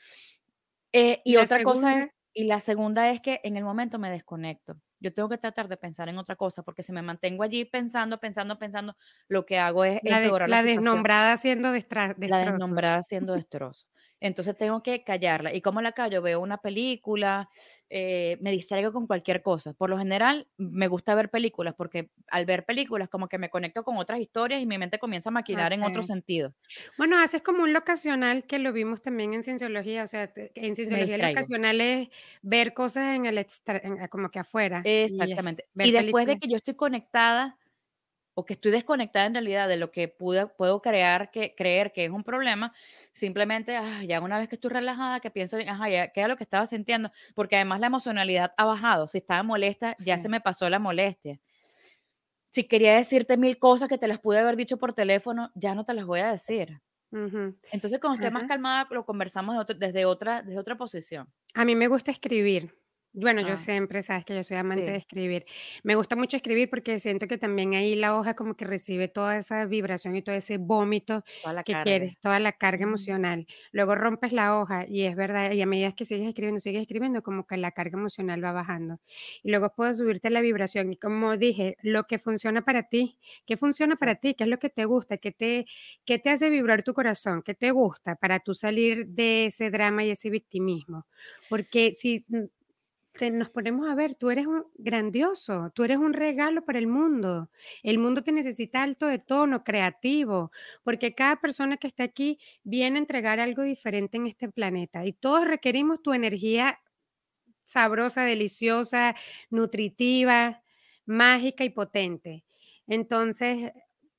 Eh, 0.91 1.21
y, 1.25 1.35
otra 1.35 1.61
cosa, 1.63 2.09
y 2.33 2.45
la 2.45 2.59
segunda 2.59 3.09
es 3.09 3.21
que 3.21 3.41
en 3.43 3.57
el 3.57 3.63
momento 3.63 3.99
me 3.99 4.09
desconecto. 4.09 4.77
Yo 4.99 5.13
tengo 5.13 5.29
que 5.29 5.37
tratar 5.37 5.67
de 5.67 5.77
pensar 5.77 6.09
en 6.09 6.17
otra 6.17 6.35
cosa, 6.35 6.63
porque 6.63 6.83
si 6.83 6.91
me 6.91 7.01
mantengo 7.01 7.43
allí 7.43 7.65
pensando, 7.65 8.19
pensando, 8.19 8.57
pensando, 8.57 8.95
lo 9.27 9.45
que 9.45 9.59
hago 9.59 9.83
es 9.83 9.99
la, 10.03 10.19
la, 10.47 10.63
desnombrada 10.63 11.33
haciendo 11.33 11.71
destrozo. 11.71 12.15
La 12.17 12.39
desnombrada 12.39 12.97
haciendo 12.99 13.33
destrozo. 13.33 13.87
Entonces 14.25 14.57
tengo 14.57 14.81
que 14.81 15.03
callarla. 15.03 15.53
¿Y 15.53 15.61
cómo 15.61 15.81
la 15.81 15.91
callo? 15.91 16.19
Veo 16.23 16.39
una 16.39 16.57
película, 16.57 17.47
eh, 17.91 18.39
me 18.41 18.49
distraigo 18.49 18.91
con 18.91 19.05
cualquier 19.05 19.43
cosa. 19.43 19.73
Por 19.73 19.91
lo 19.91 19.99
general, 19.99 20.47
me 20.57 20.87
gusta 20.87 21.13
ver 21.13 21.29
películas 21.29 21.75
porque 21.77 22.09
al 22.29 22.47
ver 22.47 22.65
películas 22.65 23.07
como 23.07 23.27
que 23.27 23.37
me 23.37 23.51
conecto 23.51 23.83
con 23.83 23.97
otras 23.97 24.19
historias 24.19 24.63
y 24.63 24.65
mi 24.65 24.79
mente 24.79 24.97
comienza 24.97 25.29
a 25.29 25.31
maquinar 25.31 25.73
en 25.73 25.83
otro 25.83 26.01
sentido. 26.01 26.55
Bueno, 26.97 27.19
haces 27.19 27.43
como 27.43 27.61
un 27.61 27.71
locacional 27.71 28.45
que 28.45 28.57
lo 28.57 28.73
vimos 28.73 29.03
también 29.03 29.35
en 29.35 29.43
cienciología. 29.43 30.03
O 30.03 30.07
sea, 30.07 30.33
en 30.35 30.75
cienciología 30.75 31.19
locacional 31.19 31.79
es 31.79 32.09
ver 32.41 32.73
cosas 32.73 33.15
en 33.15 33.27
el 33.27 33.45
como 34.09 34.31
que 34.31 34.39
afuera. 34.39 34.81
Exactamente. 34.83 35.67
Y, 35.75 35.91
después 35.91 36.25
de 36.25 36.39
que 36.39 36.47
yo 36.47 36.57
estoy 36.57 36.73
conectada 36.73 37.59
o 38.35 38.45
que 38.45 38.53
estoy 38.53 38.71
desconectada 38.71 39.25
en 39.25 39.33
realidad 39.33 39.67
de 39.67 39.77
lo 39.77 39.91
que 39.91 40.09
puedo 40.09 40.81
crear, 40.81 41.31
que, 41.31 41.55
creer 41.55 41.93
que 41.93 42.05
es 42.05 42.11
un 42.11 42.23
problema, 42.23 42.73
simplemente, 43.13 43.77
ah, 43.77 44.03
ya 44.03 44.19
una 44.19 44.37
vez 44.37 44.49
que 44.49 44.55
estoy 44.55 44.71
relajada, 44.71 45.21
que 45.21 45.31
pienso, 45.31 45.57
ajá, 45.57 45.89
ya, 45.89 46.09
¿qué 46.09 46.21
es 46.21 46.27
lo 46.27 46.35
que 46.35 46.43
estaba 46.43 46.65
sintiendo? 46.65 47.11
Porque 47.33 47.55
además 47.55 47.79
la 47.79 47.87
emocionalidad 47.87 48.53
ha 48.57 48.65
bajado. 48.65 49.07
Si 49.07 49.17
estaba 49.17 49.41
molesta, 49.41 49.95
ya 49.99 50.17
se 50.17 50.27
me 50.29 50.41
pasó 50.41 50.69
la 50.69 50.79
molestia. 50.79 51.39
Si 52.49 52.65
quería 52.65 52.95
decirte 52.95 53.37
mil 53.37 53.57
cosas 53.57 53.87
que 53.87 53.97
te 53.97 54.07
las 54.07 54.19
pude 54.19 54.39
haber 54.39 54.57
dicho 54.57 54.77
por 54.77 54.93
teléfono, 54.93 55.51
ya 55.55 55.73
no 55.73 55.85
te 55.85 55.93
las 55.93 56.05
voy 56.05 56.19
a 56.19 56.31
decir. 56.31 56.81
Entonces, 57.71 57.99
cuando 58.01 58.15
esté 58.15 58.29
más 58.29 58.43
calmada, 58.43 58.87
lo 58.91 59.05
conversamos 59.05 59.65
desde, 59.79 60.05
otra, 60.05 60.41
desde 60.41 60.59
otra 60.59 60.75
posición. 60.75 61.31
A 61.53 61.63
mí 61.63 61.73
me 61.75 61.87
gusta 61.87 62.11
escribir. 62.11 62.75
Bueno, 63.17 63.39
yo 63.39 63.53
ah. 63.53 63.55
siempre, 63.55 64.03
sabes 64.03 64.25
que 64.25 64.35
yo 64.35 64.43
soy 64.43 64.57
amante 64.57 64.91
de 64.91 64.97
escribir. 64.97 65.45
Me 65.83 65.95
gusta 65.95 66.17
mucho 66.17 66.35
escribir 66.35 66.69
porque 66.69 66.99
siento 66.99 67.27
que 67.27 67.37
también 67.37 67.73
ahí 67.73 67.95
la 67.95 68.13
hoja 68.17 68.35
como 68.35 68.57
que 68.57 68.65
recibe 68.65 69.07
toda 69.07 69.37
esa 69.37 69.65
vibración 69.65 70.17
y 70.17 70.21
todo 70.21 70.35
ese 70.35 70.57
vómito 70.57 71.23
que 71.65 71.73
quieres, 71.83 72.19
toda 72.19 72.41
la 72.41 72.51
carga 72.51 72.83
emocional. 72.83 73.47
Luego 73.71 73.95
rompes 73.95 74.33
la 74.33 74.59
hoja 74.59 74.85
y 74.85 75.03
es 75.03 75.15
verdad, 75.15 75.53
y 75.53 75.61
a 75.61 75.65
medida 75.65 75.93
que 75.93 76.03
sigues 76.03 76.27
escribiendo, 76.27 76.59
sigues 76.59 76.81
escribiendo, 76.81 77.23
como 77.23 77.47
que 77.47 77.55
la 77.55 77.71
carga 77.71 77.97
emocional 77.97 78.43
va 78.43 78.51
bajando. 78.51 78.99
Y 79.43 79.49
luego 79.49 79.73
puedes 79.73 79.99
subirte 79.99 80.29
la 80.29 80.41
vibración 80.41 80.91
y 80.91 80.97
como 80.97 81.37
dije, 81.37 81.77
lo 81.83 82.03
que 82.03 82.19
funciona 82.19 82.65
para 82.65 82.83
ti, 82.83 83.17
¿qué 83.45 83.55
funciona 83.55 83.95
para 83.95 84.15
ti? 84.15 84.33
¿Qué 84.33 84.43
es 84.43 84.49
lo 84.49 84.59
que 84.59 84.69
te 84.69 84.83
gusta? 84.83 85.15
¿Qué 85.17 85.31
te, 85.31 85.65
qué 86.03 86.19
te 86.19 86.31
hace 86.31 86.49
vibrar 86.49 86.83
tu 86.83 86.93
corazón? 86.93 87.43
¿Qué 87.43 87.53
te 87.53 87.71
gusta 87.71 88.15
para 88.17 88.39
tú 88.41 88.53
salir 88.53 89.07
de 89.07 89.45
ese 89.45 89.71
drama 89.71 90.03
y 90.03 90.09
ese 90.09 90.29
victimismo? 90.29 91.05
Porque 91.47 91.93
si 91.97 92.25
nos 93.31 93.49
ponemos 93.49 93.89
a 93.89 93.95
ver, 93.95 94.15
tú 94.15 94.29
eres 94.29 94.45
un 94.47 94.65
grandioso, 94.75 95.71
tú 95.73 95.83
eres 95.83 95.97
un 95.97 96.13
regalo 96.13 96.65
para 96.65 96.79
el 96.79 96.87
mundo. 96.87 97.49
El 97.83 97.99
mundo 97.99 98.23
te 98.23 98.31
necesita 98.31 98.83
alto 98.83 99.07
de 99.07 99.19
tono, 99.19 99.63
creativo, 99.63 100.51
porque 100.83 101.15
cada 101.15 101.37
persona 101.37 101.77
que 101.77 101.87
está 101.87 102.03
aquí 102.03 102.39
viene 102.63 102.97
a 102.97 103.01
entregar 103.01 103.39
algo 103.39 103.63
diferente 103.63 104.17
en 104.17 104.27
este 104.27 104.49
planeta 104.49 105.05
y 105.05 105.13
todos 105.13 105.45
requerimos 105.47 106.01
tu 106.01 106.13
energía 106.13 106.79
sabrosa, 107.65 108.23
deliciosa, 108.23 109.15
nutritiva, 109.49 110.63
mágica 111.05 111.63
y 111.63 111.69
potente. 111.69 112.45
Entonces, 112.87 113.71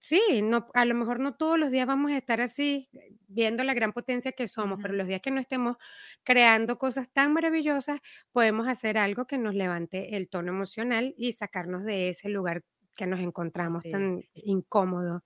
Sí, 0.06 0.40
no, 0.40 0.68
a 0.72 0.84
lo 0.84 0.94
mejor 0.94 1.18
no 1.18 1.34
todos 1.34 1.58
los 1.58 1.72
días 1.72 1.84
vamos 1.84 2.12
a 2.12 2.16
estar 2.16 2.40
así, 2.40 2.88
viendo 3.26 3.64
la 3.64 3.74
gran 3.74 3.92
potencia 3.92 4.30
que 4.30 4.46
somos, 4.46 4.78
pero 4.80 4.94
los 4.94 5.08
días 5.08 5.20
que 5.20 5.32
no 5.32 5.40
estemos 5.40 5.78
creando 6.22 6.78
cosas 6.78 7.12
tan 7.12 7.32
maravillosas, 7.32 7.98
podemos 8.30 8.68
hacer 8.68 8.98
algo 8.98 9.26
que 9.26 9.36
nos 9.36 9.56
levante 9.56 10.16
el 10.16 10.28
tono 10.28 10.52
emocional 10.52 11.12
y 11.18 11.32
sacarnos 11.32 11.84
de 11.84 12.10
ese 12.10 12.28
lugar 12.28 12.62
que 12.96 13.04
nos 13.04 13.18
encontramos 13.18 13.82
tan 13.82 14.22
incómodo. 14.34 15.24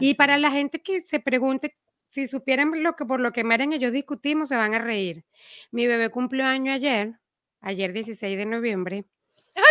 Y 0.00 0.14
para 0.14 0.38
la 0.38 0.50
gente 0.50 0.80
que 0.80 1.02
se 1.02 1.20
pregunte, 1.20 1.76
si 2.08 2.26
supieran 2.26 2.82
lo 2.82 2.96
que 2.96 3.04
por 3.04 3.20
lo 3.20 3.32
que 3.32 3.44
Maren 3.44 3.74
y 3.74 3.78
yo 3.80 3.90
discutimos, 3.90 4.48
se 4.48 4.56
van 4.56 4.74
a 4.74 4.78
reír. 4.78 5.26
Mi 5.72 5.86
bebé 5.86 6.08
cumplió 6.08 6.46
año 6.46 6.72
ayer, 6.72 7.20
ayer 7.60 7.92
16 7.92 8.38
de 8.38 8.46
noviembre. 8.46 9.04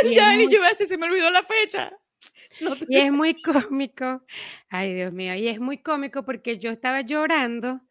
Ay, 0.03 0.13
ya, 0.13 0.35
y 0.35 0.47
yo 0.51 0.59
se 0.75 0.97
me 0.99 1.07
olvidó 1.07 1.31
la 1.31 1.41
fecha. 1.41 1.97
Y 2.89 2.97
es 2.97 3.11
muy 3.11 3.41
cómico, 3.41 4.23
ay 4.69 4.93
Dios 4.93 5.13
mío, 5.13 5.35
y 5.35 5.47
es 5.47 5.59
muy 5.59 5.77
cómico 5.79 6.23
porque 6.23 6.59
yo 6.59 6.71
estaba 6.71 7.01
llorando 7.01 7.81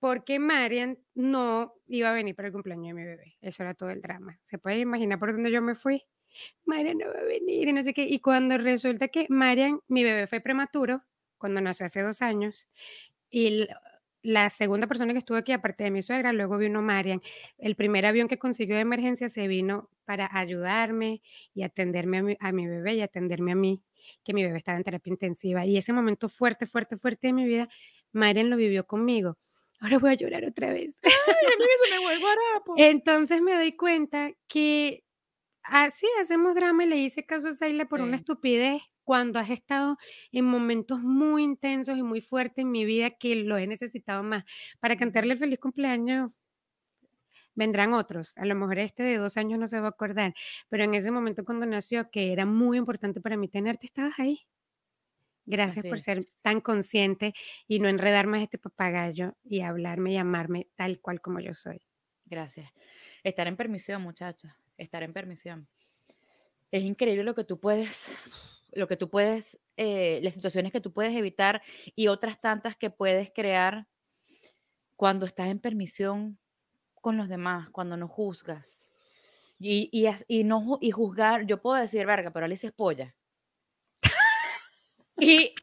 porque 0.00 0.40
Marian 0.40 0.98
no 1.14 1.74
iba 1.86 2.10
a 2.10 2.12
venir 2.12 2.34
para 2.34 2.48
el 2.48 2.52
cumpleaños 2.54 2.88
de 2.88 2.94
mi 2.94 3.04
bebé. 3.04 3.36
Eso 3.40 3.62
era 3.62 3.74
todo 3.74 3.90
el 3.90 4.02
drama. 4.02 4.40
¿Se 4.44 4.58
puede 4.58 4.80
imaginar 4.80 5.18
por 5.20 5.32
dónde 5.32 5.52
yo 5.52 5.62
me 5.62 5.76
fui? 5.76 6.04
Marian 6.64 6.98
no 6.98 7.06
va 7.06 7.20
a 7.20 7.24
venir 7.24 7.68
y 7.68 7.72
no 7.72 7.82
sé 7.84 7.94
qué. 7.94 8.04
Y 8.04 8.20
cuando 8.20 8.58
resulta 8.58 9.08
que 9.08 9.26
Marian, 9.28 9.80
mi 9.88 10.04
bebé 10.04 10.26
fue 10.26 10.40
prematuro, 10.40 11.04
cuando 11.38 11.60
nació 11.60 11.86
hace 11.86 12.02
dos 12.02 12.22
años, 12.22 12.68
y 13.30 13.68
la 14.22 14.50
segunda 14.50 14.86
persona 14.86 15.12
que 15.12 15.18
estuvo 15.18 15.36
aquí, 15.36 15.52
aparte 15.52 15.84
de 15.84 15.90
mi 15.90 16.02
suegra, 16.02 16.32
luego 16.32 16.58
vino 16.58 16.80
Marian. 16.80 17.20
El 17.58 17.74
primer 17.74 18.06
avión 18.06 18.28
que 18.28 18.38
consiguió 18.38 18.76
de 18.76 18.82
emergencia 18.82 19.28
se 19.28 19.48
vino 19.48 19.90
para 20.04 20.28
ayudarme 20.32 21.22
y 21.54 21.62
atenderme 21.62 22.36
a 22.40 22.52
mi, 22.52 22.66
bebé 22.66 22.94
y 22.94 23.00
atenderme 23.00 23.52
a 23.52 23.56
mí, 23.56 23.82
que 24.24 24.32
mi 24.32 24.44
bebé 24.44 24.58
estaba 24.58 24.78
en 24.78 24.84
terapia 24.84 25.10
intensiva. 25.10 25.66
Y 25.66 25.76
ese 25.76 25.92
momento 25.92 26.28
fuerte, 26.28 26.66
fuerte, 26.66 26.96
fuerte 26.96 27.28
de 27.28 27.32
mi 27.32 27.44
vida, 27.44 27.68
Marian 28.12 28.50
lo 28.50 28.56
vivió 28.56 28.86
conmigo. 28.86 29.38
Ahora 29.80 29.98
voy 29.98 30.10
a 30.10 30.14
llorar 30.14 30.44
otra 30.44 30.72
vez. 30.72 30.96
Entonces 32.76 33.40
me 33.40 33.54
doy 33.54 33.72
cuenta 33.72 34.30
que 34.46 35.04
así 35.64 36.06
hacemos 36.20 36.54
drama 36.54 36.84
y 36.84 36.88
le 36.88 36.96
hice 36.96 37.26
caso 37.26 37.48
a 37.48 37.54
Saila 37.54 37.86
por 37.86 38.00
una 38.00 38.16
estupidez 38.16 38.82
cuando 39.04 39.38
has 39.38 39.50
estado 39.50 39.96
en 40.30 40.44
momentos 40.44 41.00
muy 41.00 41.42
intensos 41.42 41.98
y 41.98 42.02
muy 42.02 42.20
fuertes 42.20 42.62
en 42.64 42.70
mi 42.70 42.84
vida 42.84 43.10
que 43.10 43.36
lo 43.36 43.58
he 43.58 43.66
necesitado 43.66 44.22
más. 44.22 44.44
Para 44.80 44.96
cantarle 44.96 45.36
feliz 45.36 45.58
cumpleaños 45.58 46.36
vendrán 47.54 47.92
otros. 47.92 48.36
A 48.38 48.44
lo 48.44 48.54
mejor 48.54 48.78
este 48.78 49.02
de 49.02 49.16
dos 49.16 49.36
años 49.36 49.58
no 49.58 49.68
se 49.68 49.80
va 49.80 49.88
a 49.88 49.90
acordar, 49.90 50.34
pero 50.68 50.84
en 50.84 50.94
ese 50.94 51.10
momento 51.10 51.44
cuando 51.44 51.66
nació, 51.66 52.10
que 52.10 52.32
era 52.32 52.46
muy 52.46 52.78
importante 52.78 53.20
para 53.20 53.36
mí 53.36 53.48
tenerte, 53.48 53.86
estabas 53.86 54.18
ahí. 54.18 54.46
Gracias 55.44 55.84
por 55.84 55.98
ser 55.98 56.28
tan 56.40 56.60
consciente 56.60 57.34
y 57.66 57.80
no 57.80 57.88
enredar 57.88 58.28
más 58.28 58.42
este 58.42 58.58
papagayo 58.58 59.34
y 59.42 59.62
hablarme 59.62 60.12
y 60.12 60.16
amarme 60.16 60.68
tal 60.76 61.00
cual 61.00 61.20
como 61.20 61.40
yo 61.40 61.52
soy. 61.52 61.80
Gracias. 62.26 62.70
Estar 63.24 63.48
en 63.48 63.56
permisión, 63.56 64.02
muchachos. 64.02 64.52
Estar 64.78 65.02
en 65.02 65.12
permisión. 65.12 65.68
Es 66.70 66.84
increíble 66.84 67.24
lo 67.24 67.34
que 67.34 67.44
tú 67.44 67.58
puedes 67.58 68.10
lo 68.72 68.88
que 68.88 68.96
tú 68.96 69.10
puedes, 69.10 69.60
eh, 69.76 70.20
las 70.22 70.34
situaciones 70.34 70.72
que 70.72 70.80
tú 70.80 70.92
puedes 70.92 71.14
evitar 71.16 71.62
y 71.94 72.08
otras 72.08 72.40
tantas 72.40 72.76
que 72.76 72.90
puedes 72.90 73.30
crear 73.34 73.86
cuando 74.96 75.26
estás 75.26 75.48
en 75.48 75.58
permisión 75.58 76.38
con 76.94 77.16
los 77.16 77.28
demás, 77.28 77.70
cuando 77.70 77.96
no 77.96 78.08
juzgas. 78.08 78.86
Y, 79.58 79.90
y, 80.28 80.44
no, 80.44 80.78
y 80.80 80.90
juzgar, 80.90 81.46
yo 81.46 81.60
puedo 81.60 81.76
decir, 81.76 82.04
verga, 82.04 82.32
pero 82.32 82.46
Alicia 82.46 82.68
es 82.68 82.74
polla. 82.74 83.14
y 85.20 85.54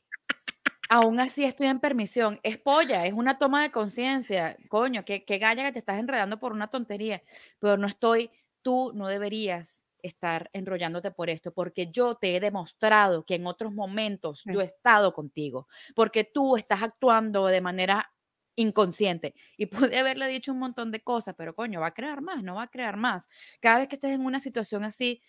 aún 0.89 1.19
así 1.19 1.43
estoy 1.43 1.67
en 1.67 1.79
permisión. 1.79 2.39
Es 2.43 2.57
polla, 2.57 3.05
es 3.05 3.13
una 3.13 3.37
toma 3.37 3.61
de 3.61 3.71
conciencia. 3.71 4.55
Coño, 4.69 5.03
qué, 5.03 5.25
qué 5.25 5.37
galla 5.37 5.63
que 5.63 5.73
te 5.73 5.79
estás 5.79 5.99
enredando 5.99 6.39
por 6.39 6.53
una 6.53 6.67
tontería. 6.67 7.21
Pero 7.59 7.77
no 7.77 7.87
estoy, 7.87 8.31
tú 8.61 8.91
no 8.93 9.07
deberías 9.07 9.83
estar 10.03 10.49
enrollándote 10.53 11.11
por 11.11 11.29
esto, 11.29 11.53
porque 11.53 11.91
yo 11.91 12.15
te 12.15 12.35
he 12.35 12.39
demostrado 12.39 13.25
que 13.25 13.35
en 13.35 13.47
otros 13.47 13.73
momentos 13.73 14.43
yo 14.45 14.61
he 14.61 14.65
estado 14.65 15.13
contigo, 15.13 15.67
porque 15.95 16.23
tú 16.23 16.57
estás 16.57 16.83
actuando 16.83 17.47
de 17.47 17.61
manera 17.61 18.11
inconsciente. 18.55 19.33
Y 19.57 19.65
pude 19.93 19.97
haberle 19.97 20.27
dicho 20.27 20.51
un 20.51 20.59
montón 20.59 20.91
de 20.91 21.01
cosas, 21.01 21.35
pero 21.37 21.55
coño, 21.55 21.81
va 21.81 21.87
a 21.87 21.93
crear 21.93 22.21
más, 22.21 22.43
no 22.43 22.55
va 22.55 22.63
a 22.63 22.67
crear 22.67 22.97
más. 22.97 23.29
Cada 23.59 23.79
vez 23.79 23.87
que 23.87 23.95
estés 23.95 24.11
en 24.11 24.25
una 24.25 24.39
situación 24.39 24.83
así, 24.83 25.21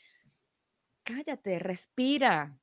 cállate, 1.04 1.58
respira, 1.58 2.58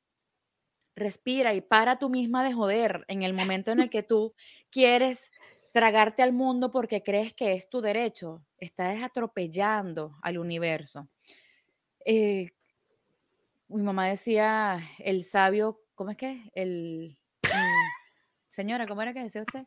respira 0.96 1.54
y 1.54 1.62
para 1.62 2.00
tú 2.00 2.10
misma 2.10 2.44
de 2.44 2.54
joder 2.54 3.06
en 3.08 3.24
el 3.24 3.34
momento 3.34 3.72
en 3.72 3.80
el 3.80 3.90
que 3.90 4.04
tú 4.04 4.34
quieres 4.70 5.32
tragarte 5.72 6.24
al 6.24 6.34
mundo 6.34 6.72
porque 6.72 7.04
crees 7.04 7.34
que 7.34 7.54
es 7.54 7.70
tu 7.70 7.82
derecho. 7.82 8.44
Estás 8.58 9.04
atropellando 9.04 10.18
al 10.22 10.40
universo. 10.40 11.08
Eh, 12.10 12.52
mi 13.68 13.84
mamá 13.84 14.08
decía, 14.08 14.80
el 15.00 15.26
sabio, 15.26 15.82
¿cómo 15.94 16.12
es 16.12 16.16
que? 16.16 16.50
El... 16.56 17.18
Mm, 17.44 18.48
señora, 18.48 18.88
¿cómo 18.88 19.02
era 19.02 19.14
que 19.14 19.24
decía 19.24 19.42
usted? 19.42 19.64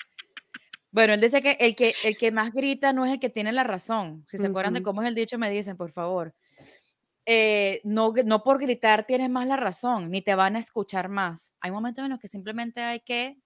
Bueno, 0.90 1.12
él 1.12 1.20
dice 1.20 1.42
que 1.42 1.58
el, 1.60 1.76
que 1.76 1.94
el 2.02 2.16
que 2.16 2.32
más 2.32 2.52
grita 2.52 2.94
no 2.94 3.04
es 3.04 3.12
el 3.12 3.20
que 3.20 3.28
tiene 3.28 3.52
la 3.52 3.62
razón. 3.62 4.24
Si 4.30 4.38
se 4.38 4.46
acuerdan 4.46 4.72
de 4.72 4.82
cómo 4.82 5.02
es 5.02 5.08
el 5.08 5.14
dicho, 5.14 5.36
me 5.36 5.50
dicen, 5.50 5.76
por 5.76 5.90
favor. 5.90 6.34
Eh, 7.26 7.82
no, 7.84 8.14
no 8.24 8.42
por 8.42 8.58
gritar 8.58 9.04
tienes 9.04 9.28
más 9.28 9.46
la 9.46 9.56
razón, 9.56 10.10
ni 10.10 10.22
te 10.22 10.34
van 10.34 10.56
a 10.56 10.60
escuchar 10.60 11.10
más. 11.10 11.52
Hay 11.60 11.70
momentos 11.70 12.02
en 12.02 12.10
los 12.10 12.20
que 12.20 12.28
simplemente 12.28 12.80
hay 12.80 13.00
que 13.00 13.36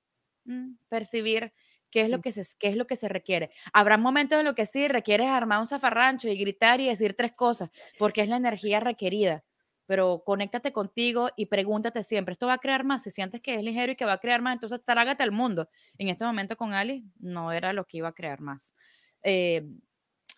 mm, 0.44 0.76
percibir 0.88 1.52
qué 1.94 2.00
es, 2.00 2.10
lo 2.10 2.20
que 2.20 2.32
se, 2.32 2.42
qué 2.58 2.68
es 2.70 2.76
lo 2.76 2.88
que 2.88 2.96
se 2.96 3.08
requiere. 3.08 3.52
Habrá 3.72 3.96
momentos 3.96 4.36
en 4.36 4.44
los 4.44 4.54
que 4.54 4.66
sí 4.66 4.88
requieres 4.88 5.28
armar 5.28 5.60
un 5.60 5.68
zafarrancho 5.68 6.28
y 6.28 6.36
gritar 6.36 6.80
y 6.80 6.88
decir 6.88 7.14
tres 7.14 7.30
cosas, 7.32 7.70
porque 8.00 8.20
es 8.20 8.28
la 8.28 8.36
energía 8.36 8.80
requerida 8.80 9.44
pero 9.86 10.22
conéctate 10.24 10.72
contigo 10.72 11.28
y 11.36 11.44
pregúntate 11.44 12.02
siempre, 12.02 12.32
¿esto 12.32 12.46
va 12.46 12.54
a 12.54 12.58
crear 12.58 12.84
más? 12.84 13.02
Si 13.02 13.10
sientes 13.10 13.42
que 13.42 13.54
es 13.54 13.62
ligero 13.62 13.92
y 13.92 13.96
que 13.96 14.06
va 14.06 14.14
a 14.14 14.18
crear 14.18 14.40
más, 14.40 14.54
entonces 14.54 14.80
trágate 14.82 15.22
al 15.22 15.30
mundo. 15.30 15.68
En 15.98 16.08
este 16.08 16.24
momento 16.24 16.56
con 16.56 16.72
Alice 16.72 17.06
no 17.18 17.52
era 17.52 17.74
lo 17.74 17.84
que 17.84 17.98
iba 17.98 18.08
a 18.08 18.14
crear 18.14 18.40
más. 18.40 18.74
Eh, 19.22 19.62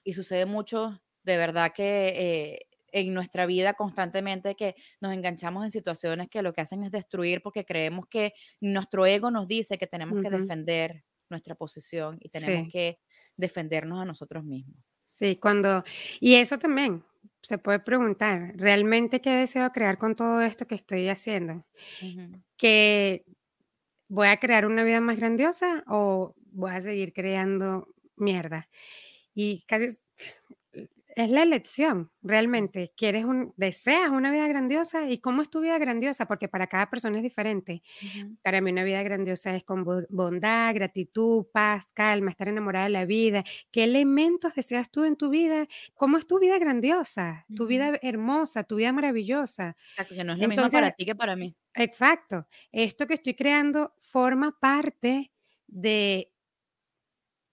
y 0.03 0.14
sucede 0.14 0.47
mucho, 0.47 1.01
de 1.23 1.37
verdad 1.37 1.71
que 1.73 2.09
eh, 2.09 2.66
en 2.90 3.14
nuestra 3.14 3.47
vida 3.47 3.75
constantemente 3.75 4.57
que 4.57 4.75
nos 5.01 5.12
enganchamos 5.12 5.64
en 5.64 5.71
situaciones 5.71 6.29
que 6.29 6.42
lo 6.42 6.53
que 6.53 6.62
hacen 6.62 6.83
es 6.83 6.90
destruir 6.90 7.40
porque 7.40 7.64
creemos 7.64 8.09
que 8.09 8.33
nuestro 8.61 9.07
ego 9.07 9.31
nos 9.31 9.47
dice 9.47 9.79
que 9.79 9.87
tenemos 9.87 10.21
que 10.21 10.29
defender 10.29 11.05
nuestra 11.28 11.54
posición 11.54 12.18
y 12.20 12.28
tenemos 12.28 12.72
que 12.72 12.98
defendernos 13.36 14.00
a 14.00 14.04
nosotros 14.04 14.44
mismos. 14.44 14.76
Sí, 15.06 15.36
cuando, 15.36 15.82
y 16.20 16.34
eso 16.34 16.58
también, 16.58 17.04
se 17.42 17.58
puede 17.58 17.78
preguntar, 17.78 18.52
¿realmente 18.56 19.20
qué 19.20 19.30
deseo 19.30 19.70
crear 19.70 19.98
con 19.98 20.16
todo 20.16 20.40
esto 20.40 20.66
que 20.66 20.74
estoy 20.74 21.08
haciendo? 21.08 21.64
¿Que 22.56 23.24
voy 24.08 24.28
a 24.28 24.38
crear 24.38 24.66
una 24.66 24.84
vida 24.84 25.00
más 25.00 25.16
grandiosa 25.16 25.84
o 25.86 26.34
voy 26.50 26.72
a 26.72 26.80
seguir 26.80 27.12
creando 27.12 27.88
mierda? 28.16 28.68
Y 29.34 29.64
casi 29.66 29.96
es 31.16 31.31
la 31.31 31.42
elección, 31.42 32.11
realmente. 32.20 32.92
¿Quieres 32.94 33.24
un, 33.24 33.55
deseas 33.57 34.11
una 34.11 34.31
vida 34.31 34.46
grandiosa? 34.48 35.09
¿Y 35.09 35.16
cómo 35.16 35.40
es 35.40 35.48
tu 35.48 35.62
vida 35.62 35.79
grandiosa? 35.79 36.26
Porque 36.26 36.46
para 36.46 36.66
cada 36.66 36.90
persona 36.90 37.16
es 37.16 37.22
diferente. 37.22 37.83
Para 38.42 38.61
mí 38.61 38.70
una 38.70 38.85
vida 38.85 39.02
grandiosa 39.02 39.57
es 39.57 39.64
con 39.64 39.83
bondad, 40.11 40.74
gratitud, 40.74 41.46
paz, 41.50 41.88
calma, 41.94 42.31
estar 42.31 42.48
enamorada 42.48 42.85
de 42.85 42.90
la 42.92 43.07
vida. 43.07 43.44
¿Qué 43.72 43.85
elementos 43.85 44.55
deseas 44.55 44.90
tú 44.90 45.05
en 45.05 45.16
tu 45.16 45.31
vida? 45.31 45.66
¿Cómo 45.94 46.18
es 46.18 46.26
tu 46.26 46.38
vida 46.38 46.59
grandiosa? 46.59 47.46
Tu 47.57 47.66
vida 47.66 47.98
hermosa, 48.02 48.64
tu 48.64 48.76
vida 48.76 48.92
maravillosa. 48.92 49.74
Exacto, 49.92 50.14
que 50.14 50.22
no 50.22 50.35
es 50.35 50.38
lo 50.38 50.48
mismo 50.48 50.68
para 50.68 50.90
ti 50.90 51.07
que 51.07 51.14
para 51.14 51.35
mí. 51.35 51.57
Exacto. 51.72 52.46
Esto 52.72 53.07
que 53.07 53.14
estoy 53.14 53.35
creando 53.35 53.94
forma 53.98 54.55
parte 54.61 55.33
de 55.66 56.31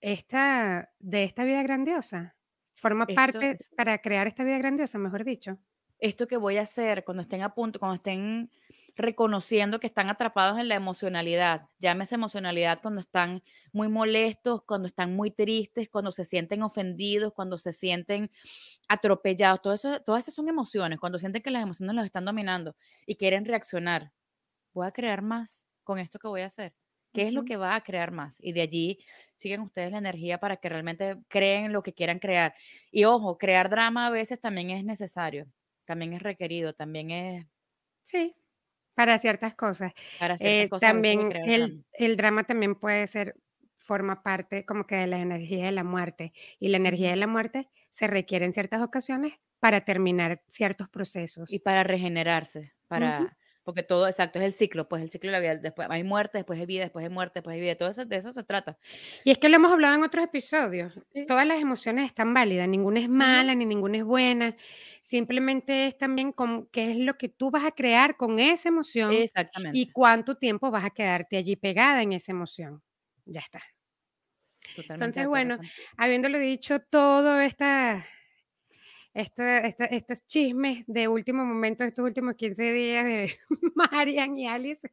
esta, 0.02 0.92
de 1.00 1.24
esta 1.24 1.46
vida 1.46 1.64
grandiosa. 1.64 2.36
Forma 2.84 3.08
parte 3.08 3.58
para 3.78 3.98
crear 4.00 4.28
esta 4.28 4.44
vida 4.44 4.58
grandiosa, 4.58 4.98
mejor 4.98 5.24
dicho. 5.24 5.58
Esto 6.00 6.28
que 6.28 6.36
voy 6.36 6.58
a 6.58 6.64
hacer 6.64 7.06
cuando 7.06 7.22
estén 7.22 7.42
a 7.42 7.54
punto, 7.56 7.80
cuando 7.80 7.96
estén 7.96 8.52
reconociendo 8.98 9.80
que 9.80 9.88
están 9.88 10.10
atrapados 10.10 10.60
en 10.60 10.68
la 10.68 10.76
emocionalidad, 10.76 11.70
llámese 11.80 12.16
emocionalidad 12.16 12.82
cuando 12.82 13.00
están 13.00 13.42
muy 13.72 13.88
molestos, 13.88 14.64
cuando 14.64 14.88
están 14.88 15.16
muy 15.16 15.32
tristes, 15.32 15.88
cuando 15.88 16.12
se 16.12 16.26
sienten 16.26 16.62
ofendidos, 16.62 17.32
cuando 17.32 17.58
se 17.58 17.72
sienten 17.72 18.30
atropellados, 18.90 19.62
todo 19.62 19.74
eso, 19.74 20.02
todas 20.02 20.24
esas 20.26 20.34
son 20.34 20.50
emociones, 20.50 21.00
cuando 21.00 21.20
sienten 21.20 21.42
que 21.42 21.52
las 21.52 21.64
emociones 21.64 21.96
los 21.96 22.04
están 22.04 22.26
dominando 22.26 22.76
y 23.06 23.16
quieren 23.16 23.46
reaccionar. 23.46 24.12
Voy 24.74 24.88
a 24.88 24.92
crear 24.92 25.22
más 25.22 25.68
con 25.86 26.00
esto 26.00 26.20
que 26.20 26.28
voy 26.28 26.42
a 26.42 26.48
hacer. 26.48 26.76
¿Qué 27.14 27.28
es 27.28 27.34
lo 27.34 27.46
que 27.46 27.58
va 27.58 27.76
a 27.76 27.84
crear 27.84 28.12
más? 28.12 28.40
Y 28.42 28.54
de 28.54 28.62
allí 28.62 29.00
siguen 29.36 29.62
ustedes 29.62 29.92
la 29.92 30.00
energía 30.00 30.40
para 30.40 30.58
que 30.58 30.68
realmente 30.68 31.18
creen 31.28 31.72
lo 31.72 31.84
que 31.84 31.94
quieran 31.94 32.20
crear. 32.20 32.56
Y 32.92 33.06
ojo, 33.06 33.38
crear 33.38 33.70
drama 33.70 34.08
a 34.08 34.10
veces 34.10 34.40
también 34.40 34.72
es 34.72 34.84
necesario, 34.84 35.48
también 35.86 36.14
es 36.14 36.24
requerido, 36.24 36.74
también 36.74 37.12
es... 37.12 37.46
Sí, 38.02 38.36
para 38.96 39.20
ciertas 39.20 39.56
cosas. 39.56 39.94
Para 40.20 40.38
ciertas 40.38 40.66
eh, 40.66 40.70
cosas. 40.70 40.92
También 40.92 41.32
el, 41.46 41.86
el, 41.94 42.18
drama 42.18 42.44
también 42.44 42.76
puede 42.76 43.06
ser, 43.08 43.36
forma 43.78 44.24
parte 44.24 44.66
como 44.66 44.86
que 44.88 44.96
de 44.96 45.08
la 45.08 45.20
energía 45.20 45.66
de 45.66 45.72
la 45.72 45.84
muerte. 45.84 46.34
Y 46.60 46.70
la 46.70 46.78
energía 46.78 47.12
de 47.12 47.18
la 47.18 47.28
muerte 47.28 47.70
se 47.90 48.08
requiere 48.08 48.46
en 48.46 48.54
ciertas 48.54 48.82
ocasiones 48.82 49.34
para 49.60 49.82
terminar 49.82 50.42
ciertos 50.48 50.90
procesos. 50.90 51.52
Y 51.52 51.60
para 51.60 51.84
regenerarse, 51.84 52.74
para 52.88 53.38
porque 53.64 53.84
todo, 53.84 54.08
exacto, 54.08 54.40
es 54.40 54.46
el 54.46 54.54
ciclo, 54.54 54.88
pues 54.88 55.02
el 55.02 55.10
ciclo 55.10 55.30
de 55.30 55.32
la 55.32 55.40
vida, 55.40 55.56
después 55.56 55.88
hay 55.90 56.04
muerte, 56.04 56.38
después 56.38 56.60
hay 56.60 56.66
vida, 56.66 56.84
después 56.84 57.04
hay 57.04 57.10
muerte, 57.10 57.40
después 57.40 57.56
hay 57.56 57.62
vida, 57.62 57.76
todo 57.76 57.90
eso, 57.90 58.06
de 58.06 58.16
eso 58.18 58.32
se 58.34 58.44
trata. 58.44 58.78
Y 59.24 59.32
es 59.32 59.38
que 59.38 59.50
lo 59.50 59.56
hemos 59.56 59.72
hablado 59.72 59.96
en 59.96 60.04
otros 60.04 60.26
episodios, 60.26 60.94
todas 61.28 61.48
las 61.48 61.62
emociones 61.62 62.06
están 62.06 62.34
válidas, 62.34 62.68
ninguna 62.68 63.00
es 63.00 63.10
mala, 63.10 63.56
ni 63.56 63.66
ninguna 63.66 63.98
es 63.98 64.04
buena, 64.04 64.56
simplemente 65.02 65.88
es 65.88 65.98
también 65.98 66.32
con 66.32 66.68
qué 66.68 66.92
es 66.92 66.98
lo 66.98 67.18
que 67.18 67.30
tú 67.30 67.52
vas 67.52 67.66
a 67.66 67.72
crear 67.72 68.18
con 68.18 68.40
esa 68.40 68.70
emoción 68.70 69.12
Exactamente. 69.12 69.78
y 69.78 69.92
cuánto 69.92 70.36
tiempo 70.36 70.72
vas 70.72 70.86
a 70.86 70.90
quedarte 70.90 71.38
allí 71.38 71.56
pegada 71.56 72.02
en 72.02 72.14
esa 72.14 72.32
emoción. 72.32 72.84
Ya 73.26 73.40
está. 73.40 73.62
Entonces, 74.76 75.28
bueno, 75.28 75.60
habiéndolo 75.98 76.40
dicho 76.40 76.80
todo 76.80 77.40
esta 77.40 78.04
este, 79.14 79.76
estos 79.96 80.26
chismes 80.28 80.84
de 80.88 81.08
último 81.08 81.46
momento, 81.46 81.84
estos 81.84 82.06
últimos 82.06 82.36
15 82.36 82.74
días 82.74 83.06
de 83.06 83.40
Marian 83.76 84.38
y 84.38 84.48
Alice. 84.48 84.90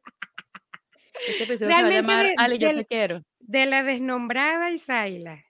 Este 1.27 1.43
episodio 1.43 1.75
se 1.75 1.81
va 1.81 1.87
a 1.87 1.91
llamar 1.91 2.25
de, 2.25 2.57
yo 2.57 2.73
te 2.75 2.85
quiero. 2.85 3.23
De 3.39 3.65
la 3.65 3.83
desnombrada 3.83 4.71
Isaila. 4.71 5.43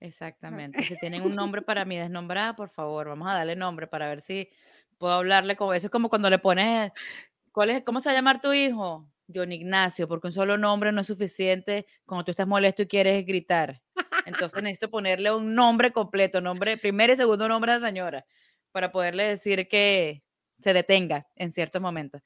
Exactamente. 0.00 0.82
Si 0.82 0.96
tienen 0.98 1.22
un 1.22 1.34
nombre 1.34 1.62
para 1.62 1.84
mi 1.84 1.96
desnombrada, 1.98 2.56
por 2.56 2.70
favor, 2.70 3.08
vamos 3.08 3.28
a 3.28 3.34
darle 3.34 3.54
nombre 3.54 3.86
para 3.86 4.08
ver 4.08 4.22
si 4.22 4.48
puedo 4.98 5.14
hablarle 5.14 5.56
con 5.56 5.74
eso. 5.74 5.86
Es 5.86 5.90
como 5.90 6.08
cuando 6.08 6.30
le 6.30 6.38
pones, 6.38 6.92
¿cuál 7.52 7.70
es, 7.70 7.82
¿cómo 7.84 8.00
se 8.00 8.08
va 8.08 8.12
a 8.12 8.16
llamar 8.16 8.40
tu 8.40 8.52
hijo? 8.52 9.06
John 9.32 9.52
Ignacio, 9.52 10.08
porque 10.08 10.26
un 10.26 10.32
solo 10.32 10.58
nombre 10.58 10.90
no 10.90 11.02
es 11.02 11.06
suficiente 11.06 11.86
cuando 12.04 12.24
tú 12.24 12.32
estás 12.32 12.46
molesto 12.46 12.82
y 12.82 12.86
quieres 12.86 13.24
gritar. 13.24 13.80
Entonces 14.26 14.62
necesito 14.62 14.90
ponerle 14.90 15.32
un 15.32 15.54
nombre 15.54 15.92
completo, 15.92 16.40
nombre, 16.40 16.76
primer 16.76 17.10
y 17.10 17.16
segundo 17.16 17.48
nombre 17.48 17.72
a 17.72 17.78
la 17.78 17.86
señora, 17.86 18.26
para 18.72 18.92
poderle 18.92 19.24
decir 19.24 19.68
que 19.68 20.22
se 20.60 20.72
detenga 20.72 21.26
en 21.36 21.50
ciertos 21.50 21.80
momentos. 21.80 22.22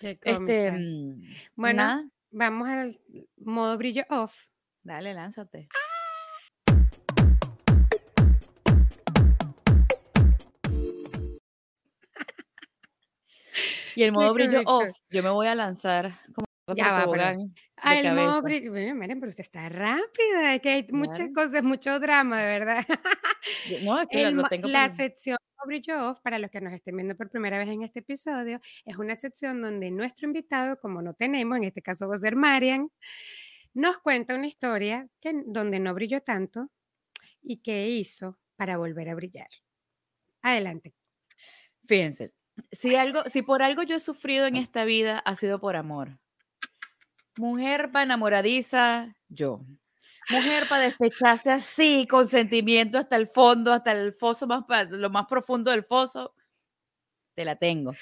Este, 0.00 0.72
mm, 0.72 1.22
bueno, 1.56 2.10
vamos 2.30 2.68
al 2.68 3.00
modo 3.36 3.76
brillo 3.76 4.04
off. 4.08 4.46
Dale, 4.82 5.12
lánzate. 5.14 5.68
Y 13.96 14.04
el 14.04 14.12
modo 14.12 14.32
brillo 14.32 14.62
off, 14.64 14.88
yo 15.10 15.22
me 15.22 15.30
voy 15.30 15.46
a 15.46 15.54
lanzar 15.54 16.12
como 16.32 16.46
ya 16.74 17.04
va, 17.04 17.36
Ah, 17.82 17.98
el 17.98 18.14
modo 18.14 18.42
brillo. 18.42 18.72
Miren, 18.72 19.20
pero 19.20 19.30
usted 19.30 19.42
está 19.42 19.68
rápida, 19.68 20.58
que 20.60 20.70
hay 20.70 20.86
muchas 20.90 21.30
cosas, 21.34 21.62
mucho 21.62 21.98
drama, 22.00 22.40
de 22.40 22.46
verdad. 22.46 22.86
No, 23.82 24.00
es 24.00 24.08
que 24.10 24.30
lo 24.30 24.42
tengo 24.48 24.68
la 24.68 24.88
sección 24.88 25.38
Brillo 25.66 26.10
Off, 26.10 26.20
para 26.20 26.38
los 26.38 26.50
que 26.50 26.60
nos 26.60 26.72
estén 26.72 26.96
viendo 26.96 27.16
por 27.16 27.30
primera 27.30 27.58
vez 27.58 27.68
en 27.68 27.82
este 27.82 28.00
episodio, 28.00 28.60
es 28.84 28.98
una 28.98 29.16
sección 29.16 29.60
donde 29.60 29.90
nuestro 29.90 30.26
invitado, 30.26 30.78
como 30.80 31.02
no 31.02 31.14
tenemos, 31.14 31.58
en 31.58 31.64
este 31.64 31.82
caso 31.82 32.08
va 32.08 32.14
a 32.14 32.18
ser 32.18 32.36
Marian, 32.36 32.90
nos 33.74 33.98
cuenta 33.98 34.34
una 34.34 34.46
historia 34.46 35.08
que, 35.20 35.32
donde 35.46 35.78
no 35.78 35.94
brilló 35.94 36.22
tanto 36.22 36.70
y 37.42 37.58
qué 37.58 37.88
hizo 37.88 38.38
para 38.56 38.78
volver 38.78 39.08
a 39.08 39.14
brillar. 39.14 39.48
Adelante. 40.42 40.94
Fíjense, 41.86 42.32
si, 42.72 42.94
algo, 42.96 43.24
si 43.24 43.42
por 43.42 43.62
algo 43.62 43.82
yo 43.82 43.96
he 43.96 44.00
sufrido 44.00 44.46
en 44.46 44.56
esta 44.56 44.84
vida, 44.84 45.18
ha 45.18 45.36
sido 45.36 45.60
por 45.60 45.76
amor. 45.76 46.18
Mujer 47.40 47.90
para 47.90 48.02
enamoradiza, 48.02 49.16
yo. 49.30 49.62
Mujer 50.28 50.68
para 50.68 50.82
despecharse 50.82 51.50
así, 51.50 52.06
con 52.06 52.28
sentimiento 52.28 52.98
hasta 52.98 53.16
el 53.16 53.28
fondo, 53.28 53.72
hasta 53.72 53.92
el 53.92 54.12
foso 54.12 54.46
más, 54.46 54.62
lo 54.90 55.08
más 55.08 55.24
profundo 55.26 55.70
del 55.70 55.82
foso, 55.82 56.34
te 57.34 57.46
la 57.46 57.56
tengo. 57.56 57.94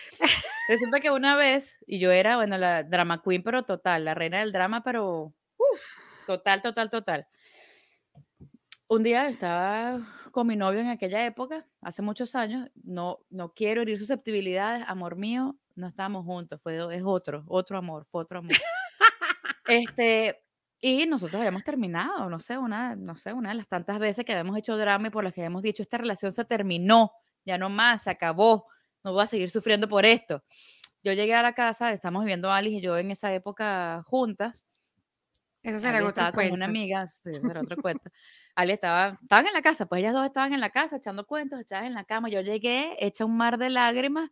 Resulta 0.69 0.99
que 0.99 1.13
una 1.13 1.37
vez, 1.37 1.79
y 1.87 2.01
yo 2.01 2.11
era, 2.11 2.35
bueno, 2.35 2.59
la 2.59 2.83
drama 2.83 3.23
queen, 3.23 3.45
pero 3.45 3.63
total, 3.63 4.07
la 4.07 4.15
reina 4.15 4.41
del 4.41 4.51
drama, 4.51 4.83
pero 4.83 5.33
uh, 5.57 5.77
total, 6.27 6.61
total, 6.61 6.91
total. 6.91 7.29
un 8.89 9.05
día 9.05 9.29
estaba 9.29 10.01
con 10.33 10.49
mi 10.49 10.57
novio 10.57 10.81
en 10.81 10.89
aquella 10.89 11.25
época, 11.25 11.65
hace 11.81 12.03
muchos 12.03 12.35
años, 12.35 12.69
no, 12.75 13.21
no 13.31 13.55
quiero 13.55 13.83
herir 13.83 13.99
susceptibilidades, 13.99 14.83
amor 14.89 15.15
mío, 15.15 15.57
no 15.77 15.87
estábamos 15.87 16.25
juntos, 16.25 16.61
fue, 16.61 16.77
es 16.93 17.05
otro, 17.05 17.45
otro 17.47 17.79
amor, 17.79 18.05
fue 18.05 18.23
otro 18.23 18.41
amor. 18.41 18.57
Este, 19.69 20.41
y 20.81 21.07
nosotros 21.07 21.41
habíamos 21.41 21.65
terminado, 21.65 22.29
no 22.31 22.39
sé, 22.41 22.57
una, 22.59 22.95
no 22.97 23.17
sé, 23.17 23.33
una 23.33 23.51
de 23.51 23.57
las 23.57 23.69
tantas 23.69 23.99
veces 23.99 24.25
que 24.25 24.33
habíamos 24.33 24.57
hecho 24.59 24.77
drama 24.77 25.09
y 25.09 25.11
por 25.11 25.25
las 25.25 25.35
que 25.35 25.41
habíamos 25.41 25.63
dicho, 25.63 25.83
esta 25.83 25.99
relación 25.99 26.33
se 26.33 26.45
terminó, 26.45 27.13
ya 27.45 27.59
no 27.59 27.69
más, 27.69 28.03
se 28.03 28.11
acabó, 28.11 28.67
no 29.03 29.13
voy 29.13 29.23
a 29.23 29.27
seguir 29.27 29.51
sufriendo 29.51 29.89
por 29.89 30.05
esto. 30.05 30.43
Yo 31.03 31.13
llegué 31.13 31.35
a 31.35 31.43
la 31.43 31.53
casa, 31.55 31.93
estamos 31.93 32.23
viviendo 32.23 32.51
Alice 32.51 32.77
y 32.77 32.81
yo 32.81 32.97
en 32.99 33.11
esa 33.11 33.33
época 33.33 34.03
juntas. 34.07 34.67
Eso 35.63 35.81
será 35.81 36.05
otro 36.07 36.33
con 36.33 36.53
una 36.53 36.67
amiga, 36.67 37.07
sí, 37.07 37.31
eso 37.35 37.51
era 37.51 37.61
otro 37.61 37.77
cuento. 37.83 38.11
Ali 38.55 38.73
estaba, 38.73 39.19
estaban 39.21 39.47
en 39.47 39.53
la 39.53 39.63
casa, 39.63 39.87
pues 39.87 40.01
ellas 40.01 40.13
dos 40.13 40.27
estaban 40.27 40.53
en 40.53 40.61
la 40.61 40.71
casa 40.71 40.97
echando 40.97 41.27
cuentos, 41.27 41.61
echadas 41.61 41.87
en 41.87 41.95
la 41.95 42.05
cama. 42.05 42.29
Yo 42.29 42.41
llegué, 42.41 42.97
hecha 43.05 43.25
un 43.25 43.37
mar 43.37 43.59
de 43.59 43.71
lágrimas. 43.71 44.31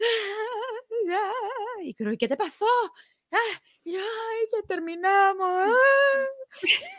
Y 1.82 1.92
creo, 1.92 2.12
¿y 2.12 2.16
qué 2.16 2.28
te 2.28 2.36
pasó? 2.36 2.66
¡Ah! 3.34 3.60
Y, 3.84 3.96
¡Ay, 3.96 4.46
que 4.50 4.66
terminamos! 4.66 5.76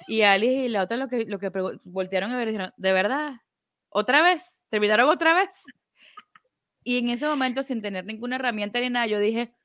Y 0.08 0.22
Alice 0.22 0.66
y 0.66 0.68
la 0.70 0.84
otra 0.84 0.98
lo 0.98 1.08
que, 1.08 1.26
lo 1.26 1.40
que 1.40 1.50
voltearon 1.86 2.32
a 2.32 2.38
ver 2.38 2.50
y 2.50 2.52
dijeron, 2.52 2.74
¿de 2.78 2.94
verdad? 2.94 3.34
¿Otra 3.90 4.22
vez? 4.22 4.62
¿Terminaron 4.70 5.10
otra 5.10 5.34
vez? 5.34 5.64
Y 6.84 7.00
en 7.00 7.10
ese 7.10 7.26
momento, 7.26 7.64
sin 7.64 7.82
tener 7.82 8.06
ninguna 8.06 8.36
herramienta 8.36 8.80
ni 8.80 8.90
nada, 8.90 9.08
yo 9.08 9.18
dije, 9.20 9.56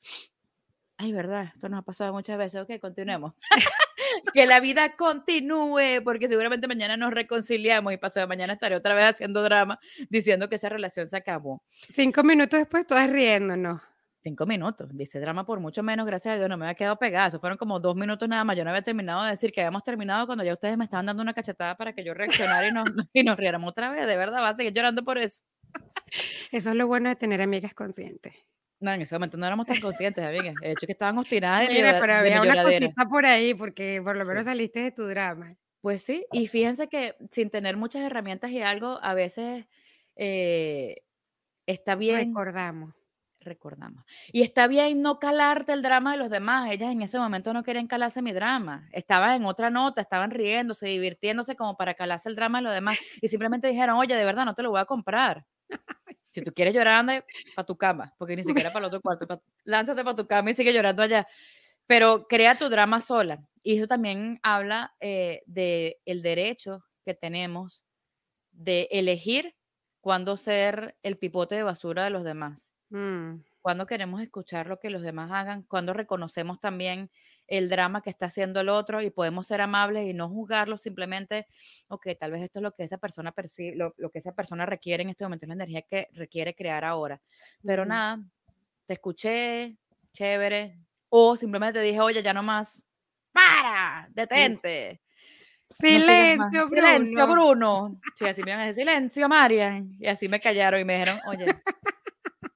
ay, 0.97 1.13
verdad, 1.13 1.53
esto 1.55 1.69
nos 1.69 1.81
ha 1.81 1.83
pasado 1.83 2.13
muchas 2.13 2.39
veces, 2.39 2.63
ok, 2.63 2.81
continuemos. 2.81 3.35
que 4.33 4.47
la 4.47 4.61
vida 4.61 4.97
continúe, 4.97 6.03
porque 6.05 6.29
seguramente 6.29 6.69
mañana 6.69 6.97
nos 6.97 7.13
reconciliamos 7.13 7.93
y 7.93 7.97
pasado 7.97 8.29
mañana 8.29 8.55
estaré 8.55 8.77
otra 8.77 8.95
vez 8.95 9.05
haciendo 9.05 9.43
drama 9.43 9.79
diciendo 10.09 10.49
que 10.49 10.57
esa 10.57 10.69
relación 10.69 11.09
se 11.09 11.17
acabó. 11.17 11.63
Cinco 11.93 12.23
minutos 12.23 12.61
después, 12.61 12.87
todas 12.87 13.11
riéndonos. 13.11 13.83
Cinco 14.23 14.45
minutos, 14.45 14.87
dice 14.93 15.19
drama 15.19 15.47
por 15.47 15.61
mucho 15.61 15.83
menos, 15.83 16.07
gracias 16.07 16.35
a 16.35 16.37
Dios, 16.37 16.49
no 16.51 16.59
me 16.59 16.67
había 16.67 16.75
quedado 16.75 16.99
pegada. 16.99 17.29
Eso 17.29 17.41
fueron 17.41 17.57
como 17.57 17.81
dos 17.81 17.97
minutos 17.97 18.29
nada 18.29 18.45
más. 18.45 18.55
Yo 18.55 18.65
no 18.65 18.71
había 18.71 18.83
terminado 18.83 19.25
de 19.25 19.31
decir 19.31 19.51
que 19.51 19.63
habíamos 19.63 19.83
terminado 19.83 20.27
cuando 20.27 20.45
ya 20.45 20.53
ustedes 20.53 20.77
me 20.77 20.85
estaban 20.85 21.07
dando 21.07 21.23
una 21.23 21.33
cachetada 21.33 21.75
para 21.75 21.95
que 21.95 22.05
yo 22.05 22.13
reaccionara 22.13 22.69
y 22.69 22.73
nos, 22.73 22.85
y 23.15 23.23
nos 23.23 23.39
riéramos 23.39 23.71
otra 23.71 23.89
vez. 23.89 24.07
De 24.07 24.19
verdad, 24.19 24.43
va 24.43 24.51
a 24.51 24.55
seguir 24.55 24.75
llorando 24.75 25.03
por 25.05 25.17
eso. 25.17 25.43
Eso 26.53 26.69
es 26.69 26.77
lo 26.77 26.87
bueno 26.87 27.09
de 27.09 27.17
tener 27.17 27.41
amigas 27.41 27.73
conscientes. 27.73 28.35
No, 28.79 28.93
en 28.93 29.01
ese 29.01 29.15
momento 29.15 29.39
no 29.39 29.47
éramos 29.47 29.67
tan 29.67 29.81
conscientes, 29.81 30.23
amigas. 30.23 30.55
El 30.63 30.73
hecho 30.73 30.87
que 30.87 30.93
estaban 30.93 31.17
obstinadas. 31.17 31.67
Mira, 31.69 31.99
pero 31.99 32.15
había 32.15 32.43
una 32.43 32.63
cosita 32.63 33.07
por 33.09 33.25
ahí, 33.25 33.55
porque 33.55 34.03
por 34.03 34.17
lo 34.17 34.25
menos 34.27 34.45
saliste 34.45 34.83
de 34.83 34.91
tu 34.93 35.05
drama. 35.05 35.57
Pues 35.81 36.03
sí, 36.03 36.27
y 36.31 36.47
fíjense 36.47 36.89
que 36.89 37.15
sin 37.31 37.49
tener 37.49 37.79
muchas 37.79 38.03
herramientas 38.03 38.51
y 38.51 38.61
algo, 38.61 38.99
a 39.03 39.15
veces 39.15 39.67
eh, 40.17 40.97
está 41.67 41.95
bien. 41.95 42.29
Recordamos 42.29 43.00
recordamos. 43.41 44.05
Y 44.33 44.43
está 44.43 44.67
bien 44.67 45.03
no 45.03 45.19
calarte 45.19 45.73
el 45.73 45.83
drama 45.83 46.13
de 46.13 46.19
los 46.19 46.31
demás. 46.31 46.71
Ellas 46.71 46.93
en 46.93 47.03
ese 47.03 47.19
momento 47.19 47.53
no 47.53 47.63
querían 47.63 47.87
calarse 47.87 48.23
mi 48.23 48.33
drama. 48.33 48.89
Estaban 48.93 49.35
en 49.35 49.45
otra 49.45 49.71
nota, 49.71 50.01
estaban 50.01 50.31
riéndose, 50.31 50.87
divirtiéndose 50.87 51.57
como 51.57 51.77
para 51.77 51.95
calarse 51.95 52.29
el 52.29 52.37
drama 52.37 52.59
de 52.59 52.65
los 52.65 52.75
demás. 52.75 52.99
Y 53.21 53.29
simplemente 53.29 53.69
dijeron, 53.69 53.97
oye, 53.97 54.15
de 54.15 54.25
verdad, 54.25 54.45
no 54.45 54.55
te 54.55 54.63
lo 54.63 54.71
voy 54.71 54.81
a 54.81 54.85
comprar. 54.85 55.45
Si 56.33 56.43
tú 56.43 56.53
quieres 56.55 56.73
llorar, 56.73 57.01
anda 57.01 57.25
para 57.57 57.67
tu 57.67 57.77
cama, 57.77 58.15
porque 58.17 58.37
ni 58.37 58.45
siquiera 58.45 58.73
para 58.73 58.87
el 58.87 58.95
otro 58.95 59.01
cuarto. 59.01 59.43
lánzate 59.65 60.05
para 60.05 60.15
tu 60.15 60.29
cama 60.29 60.53
y 60.53 60.55
sigue 60.55 60.73
llorando 60.73 61.03
allá. 61.03 61.27
Pero 61.89 62.29
crea 62.29 62.57
tu 62.57 62.69
drama 62.69 63.01
sola. 63.01 63.43
Y 63.65 63.77
eso 63.77 63.89
también 63.89 64.39
habla 64.45 64.95
eh, 65.01 65.43
de 65.47 65.99
el 66.05 66.23
derecho 66.23 66.85
que 67.05 67.15
tenemos 67.15 67.85
de 68.53 68.87
elegir 68.93 69.57
cuándo 70.01 70.37
ser 70.37 70.97
el 71.03 71.19
pipote 71.19 71.57
de 71.57 71.63
basura 71.63 72.05
de 72.05 72.11
los 72.11 72.25
demás. 72.25 72.70
Mm. 72.91 73.43
Cuando 73.63 73.87
queremos 73.87 74.23
escuchar 74.23 74.67
lo 74.67 74.79
que 74.79 74.91
los 74.91 75.03
demás 75.03 75.31
hagan, 75.33 75.63
cuando 75.63 75.93
reconocemos 75.93 76.61
también 76.61 77.11
el 77.47 77.69
drama 77.69 78.01
que 78.01 78.11
está 78.11 78.27
haciendo 78.27 78.61
el 78.61 78.69
otro 78.69 79.03
y 79.03 79.11
podemos 79.11 79.47
ser 79.47 79.61
amables 79.61 80.09
y 80.09 80.15
no 80.15 80.29
juzgarlo 80.29 80.79
simplemente, 80.79 81.47
ok, 81.89 82.09
tal 82.19 82.31
vez 82.31 82.43
esto 82.43 82.61
es 82.61 82.63
lo 82.63 82.73
que 82.73 82.85
esa 82.85 82.97
persona 82.97 83.33
percibe, 83.33 83.77
lo, 83.77 84.11
que 84.11 84.19
esa 84.19 84.33
persona 84.33 84.65
requiere 84.67 85.03
en 85.03 85.11
este 85.11 85.25
momento, 85.25 85.45
es 85.45 85.49
la 85.49 85.55
energía 85.55 85.83
que 85.83 86.09
requiere 86.13 86.55
crear 86.55 86.85
ahora. 86.85 87.21
Pero 87.65 87.85
nada, 87.85 88.23
te 88.87 88.95
escuché, 88.95 89.77
chévere, 90.13 90.79
o 91.09 91.37
simplemente 91.37 91.81
te 91.81 91.85
dije, 91.85 92.01
oye, 92.01 92.23
ya 92.23 92.33
no 92.33 92.43
más, 92.43 92.87
para, 93.33 94.09
detente. 94.11 95.01
Silencio, 95.71 96.69
Bruno. 96.69 96.87
Silencio, 96.87 97.27
Bruno. 97.27 98.01
Sí, 98.17 98.27
así 98.27 98.43
me 98.43 98.51
iban 98.51 98.61
a 98.61 98.67
decir, 98.67 98.87
silencio, 98.87 99.29
Marian. 99.29 99.97
Y 100.01 100.07
así 100.07 100.29
me 100.29 100.41
callaron 100.41 100.81
y 100.81 100.85
me 100.85 100.95
dijeron, 100.95 101.19
oye, 101.29 101.47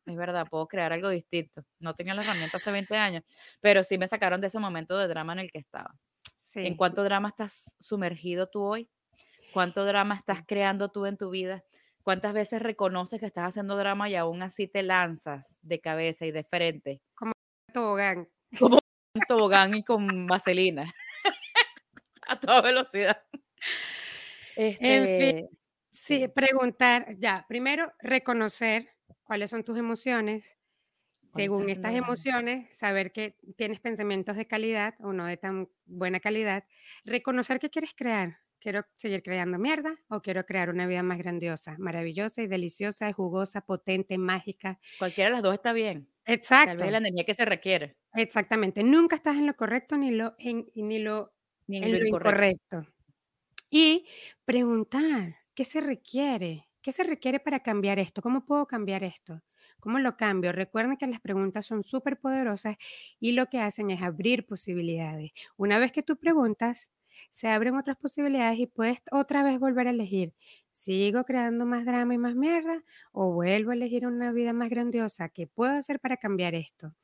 es 0.06 0.16
verdad, 0.16 0.46
puedo 0.48 0.66
crear 0.66 0.92
algo 0.92 1.08
distinto. 1.08 1.64
No 1.78 1.94
tenía 1.94 2.14
la 2.14 2.22
herramienta 2.22 2.58
hace 2.58 2.70
20 2.70 2.96
años, 2.96 3.22
pero 3.60 3.84
sí 3.84 3.98
me 3.98 4.06
sacaron 4.06 4.40
de 4.40 4.48
ese 4.48 4.58
momento 4.58 4.98
de 4.98 5.08
drama 5.08 5.32
en 5.32 5.40
el 5.40 5.50
que 5.50 5.58
estaba. 5.58 5.94
¿En 6.54 6.76
cuánto 6.76 7.02
drama 7.02 7.28
estás 7.28 7.76
sumergido 7.80 8.48
tú 8.48 8.62
hoy? 8.62 8.88
¿Cuánto 9.52 9.84
drama 9.84 10.14
estás 10.14 10.42
creando 10.46 10.90
tú 10.90 11.06
en 11.06 11.16
tu 11.16 11.30
vida? 11.30 11.64
¿Cuántas 12.02 12.32
veces 12.32 12.60
reconoces 12.60 13.18
que 13.18 13.26
estás 13.26 13.48
haciendo 13.48 13.76
drama 13.76 14.08
y 14.08 14.14
aún 14.14 14.42
así 14.42 14.68
te 14.68 14.82
lanzas 14.82 15.58
de 15.62 15.80
cabeza 15.80 16.26
y 16.26 16.32
de 16.32 16.44
frente? 16.44 17.00
Como 17.14 17.32
tobogán. 17.72 18.28
Como 18.58 18.78
tobogán 19.26 19.74
y 19.74 19.82
con 19.82 20.26
vaselina. 20.26 20.92
A 22.28 22.38
toda 22.38 22.60
velocidad. 22.60 23.22
en 24.56 24.76
fin, 24.76 24.86
este, 24.86 25.48
sí, 25.90 26.28
preguntar, 26.28 27.16
ya, 27.18 27.44
primero 27.48 27.92
reconocer 28.00 28.93
cuáles 29.22 29.50
son 29.50 29.64
tus 29.64 29.78
emociones. 29.78 30.56
Según 31.34 31.68
estas 31.68 31.94
emociones, 31.94 32.76
saber 32.76 33.10
que 33.10 33.36
tienes 33.56 33.80
pensamientos 33.80 34.36
de 34.36 34.46
calidad 34.46 34.94
o 35.00 35.12
no 35.12 35.26
de 35.26 35.36
tan 35.36 35.68
buena 35.84 36.20
calidad. 36.20 36.64
Reconocer 37.04 37.58
que 37.58 37.70
quieres 37.70 37.92
crear. 37.96 38.38
Quiero 38.60 38.82
seguir 38.94 39.22
creando 39.22 39.58
mierda 39.58 39.94
o 40.08 40.22
quiero 40.22 40.46
crear 40.46 40.70
una 40.70 40.86
vida 40.86 41.02
más 41.02 41.18
grandiosa, 41.18 41.76
maravillosa 41.78 42.40
y 42.40 42.46
deliciosa, 42.46 43.12
jugosa, 43.12 43.62
potente, 43.62 44.16
mágica. 44.16 44.78
Cualquiera 44.98 45.28
de 45.28 45.32
las 45.34 45.42
dos 45.42 45.54
está 45.54 45.72
bien. 45.72 46.08
Exacto. 46.24 46.70
Tal 46.70 46.78
vez 46.78 46.92
la 46.92 46.98
energía 46.98 47.24
que 47.24 47.34
se 47.34 47.44
requiere. 47.44 47.96
Exactamente. 48.14 48.82
Nunca 48.82 49.16
estás 49.16 49.36
en 49.36 49.46
lo 49.46 49.56
correcto 49.56 49.96
ni, 49.98 50.12
lo, 50.12 50.34
en, 50.38 50.66
ni, 50.76 51.00
lo, 51.00 51.34
en 51.68 51.92
lo 51.92 52.06
incorrecto. 52.06 52.86
Y 53.68 54.06
preguntar, 54.44 55.36
¿qué 55.54 55.64
se 55.64 55.80
requiere? 55.80 56.68
¿Qué 56.84 56.92
se 56.92 57.02
requiere 57.02 57.40
para 57.40 57.60
cambiar 57.60 57.98
esto? 57.98 58.20
¿Cómo 58.20 58.44
puedo 58.44 58.66
cambiar 58.66 59.04
esto? 59.04 59.40
¿Cómo 59.80 59.98
lo 60.00 60.18
cambio? 60.18 60.52
Recuerden 60.52 60.98
que 60.98 61.06
las 61.06 61.18
preguntas 61.22 61.64
son 61.64 61.82
súper 61.82 62.20
poderosas 62.20 62.76
y 63.18 63.32
lo 63.32 63.46
que 63.46 63.58
hacen 63.58 63.90
es 63.90 64.02
abrir 64.02 64.44
posibilidades. 64.44 65.30
Una 65.56 65.78
vez 65.78 65.92
que 65.92 66.02
tú 66.02 66.18
preguntas, 66.18 66.90
se 67.30 67.48
abren 67.48 67.76
otras 67.76 67.96
posibilidades 67.96 68.58
y 68.58 68.66
puedes 68.66 69.00
otra 69.10 69.42
vez 69.42 69.58
volver 69.58 69.86
a 69.86 69.92
elegir. 69.92 70.34
¿Sigo 70.68 71.24
creando 71.24 71.64
más 71.64 71.86
drama 71.86 72.12
y 72.12 72.18
más 72.18 72.34
mierda 72.34 72.84
o 73.12 73.32
vuelvo 73.32 73.70
a 73.70 73.74
elegir 73.74 74.06
una 74.06 74.30
vida 74.32 74.52
más 74.52 74.68
grandiosa? 74.68 75.30
¿Qué 75.30 75.46
puedo 75.46 75.72
hacer 75.72 76.00
para 76.00 76.18
cambiar 76.18 76.54
esto? 76.54 76.94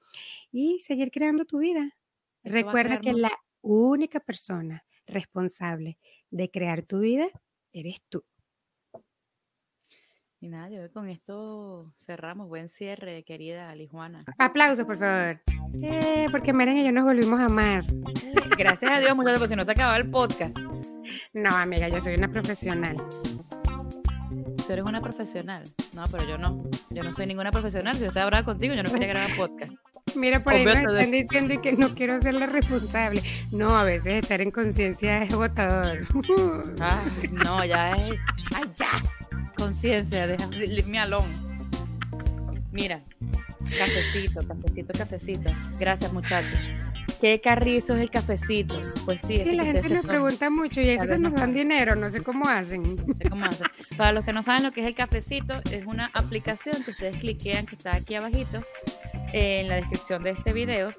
Y 0.53 0.81
seguir 0.81 1.11
creando 1.11 1.47
tu 1.47 1.59
vida. 1.61 1.97
Recuerda 2.45 2.99
que 2.99 3.14
la 3.14 3.33
única 3.62 4.21
persona 4.21 4.85
responsable 5.07 5.99
de 6.31 6.51
crear 6.51 6.83
tu 6.83 7.01
vida 7.01 7.29
eres 7.73 8.03
tú. 8.11 8.25
Y 10.42 10.48
nada, 10.48 10.70
yo 10.70 10.90
con 10.90 11.11
esto 11.11 11.92
cerramos. 11.96 12.48
Buen 12.48 12.70
cierre, 12.70 13.24
querida 13.24 13.68
Alijuana. 13.68 14.24
Aplausos, 14.38 14.87
por 14.87 14.96
favor. 14.96 15.38
Eh, 15.83 16.29
porque 16.31 16.55
Meren 16.55 16.79
y 16.79 16.85
yo 16.85 16.92
nos 16.92 17.05
volvimos 17.05 17.38
a 17.38 17.44
amar. 17.44 17.85
Gracias 18.59 18.90
a 18.90 19.00
Dios, 19.00 19.14
muchas 19.14 19.33
gracias, 19.33 19.50
si 19.50 19.57
no 19.57 19.64
se 19.66 19.72
acababa 19.72 19.98
el 19.98 20.11
podcast. 20.11 20.59
No, 21.35 21.50
amiga, 21.50 21.88
yo 21.88 22.00
soy 22.00 22.14
una 22.14 22.31
profesional. 22.31 22.96
Tú 24.66 24.72
eres 24.72 24.85
una 24.85 25.03
profesional. 25.03 25.64
No, 25.94 26.05
pero 26.11 26.26
yo 26.26 26.38
no. 26.38 26.62
Yo 26.88 27.03
no 27.03 27.12
soy 27.12 27.26
ninguna 27.26 27.50
profesional. 27.50 27.94
Si 27.94 28.00
yo 28.00 28.09
estaba 28.09 28.26
brava 28.26 28.44
contigo, 28.44 28.74
yo 28.74 28.83
no 28.83 28.90
quería 28.90 29.09
grabar 29.09 29.31
podcast. 29.37 29.72
Mira, 30.16 30.40
por 30.40 30.55
ahí 30.55 30.64
me 30.64 30.73
están 30.73 31.11
diciendo 31.11 31.61
que 31.62 31.73
no 31.73 31.94
quiero 31.94 32.20
ser 32.20 32.35
la 32.35 32.46
responsable. 32.46 33.23
No, 33.51 33.77
a 33.77 33.85
veces 33.85 34.20
estar 34.20 34.40
en 34.40 34.51
conciencia 34.51 35.23
es 35.23 35.33
agotador. 35.33 36.07
Ay, 36.81 37.29
no, 37.31 37.64
ya 37.64 37.92
es. 37.92 38.18
¡Ay, 38.55 38.64
ya! 38.77 38.88
conciencia, 39.61 40.27
leave 40.51 40.88
me 40.88 40.99
alone. 40.99 41.29
Mira, 42.73 43.00
cafecito, 43.79 44.40
cafecito, 44.46 44.92
cafecito. 44.96 45.50
Gracias, 45.79 46.13
muchachos. 46.13 46.58
¿Qué 47.21 47.40
carrizo 47.42 47.94
es 47.94 48.00
el 48.00 48.11
cafecito? 48.11 48.81
Pues 49.04 49.21
sí, 49.21 49.42
sí 49.44 49.54
la 49.54 49.65
gente 49.65 49.90
nos 49.90 50.06
pregunta 50.06 50.48
mucho 50.48 50.81
y 50.81 50.88
eso 50.88 51.06
que 51.06 51.19
nos 51.19 51.35
dan 51.35 51.52
dinero, 51.52 51.94
no 51.94 52.08
sé 52.08 52.23
cómo 52.23 52.48
hacen. 52.48 52.83
No 53.06 53.15
sé 53.15 53.29
cómo 53.29 53.44
hacen. 53.44 53.67
Para 53.98 54.13
los 54.13 54.25
que 54.25 54.33
no 54.33 54.42
saben 54.42 54.63
lo 54.63 54.73
que 54.73 54.81
es 54.81 54.87
el 54.87 54.94
cafecito, 54.94 55.61
es 55.71 55.85
una 55.85 56.11
aplicación 56.15 56.83
que 56.83 56.92
ustedes 56.92 57.19
cliquean 57.19 57.67
que 57.67 57.77
está 57.77 57.94
aquí 57.94 58.15
abajito 58.15 58.63
en 59.33 59.68
la 59.68 59.76
descripción 59.76 60.22
de 60.22 60.31
este 60.31 60.52
video 60.52 60.92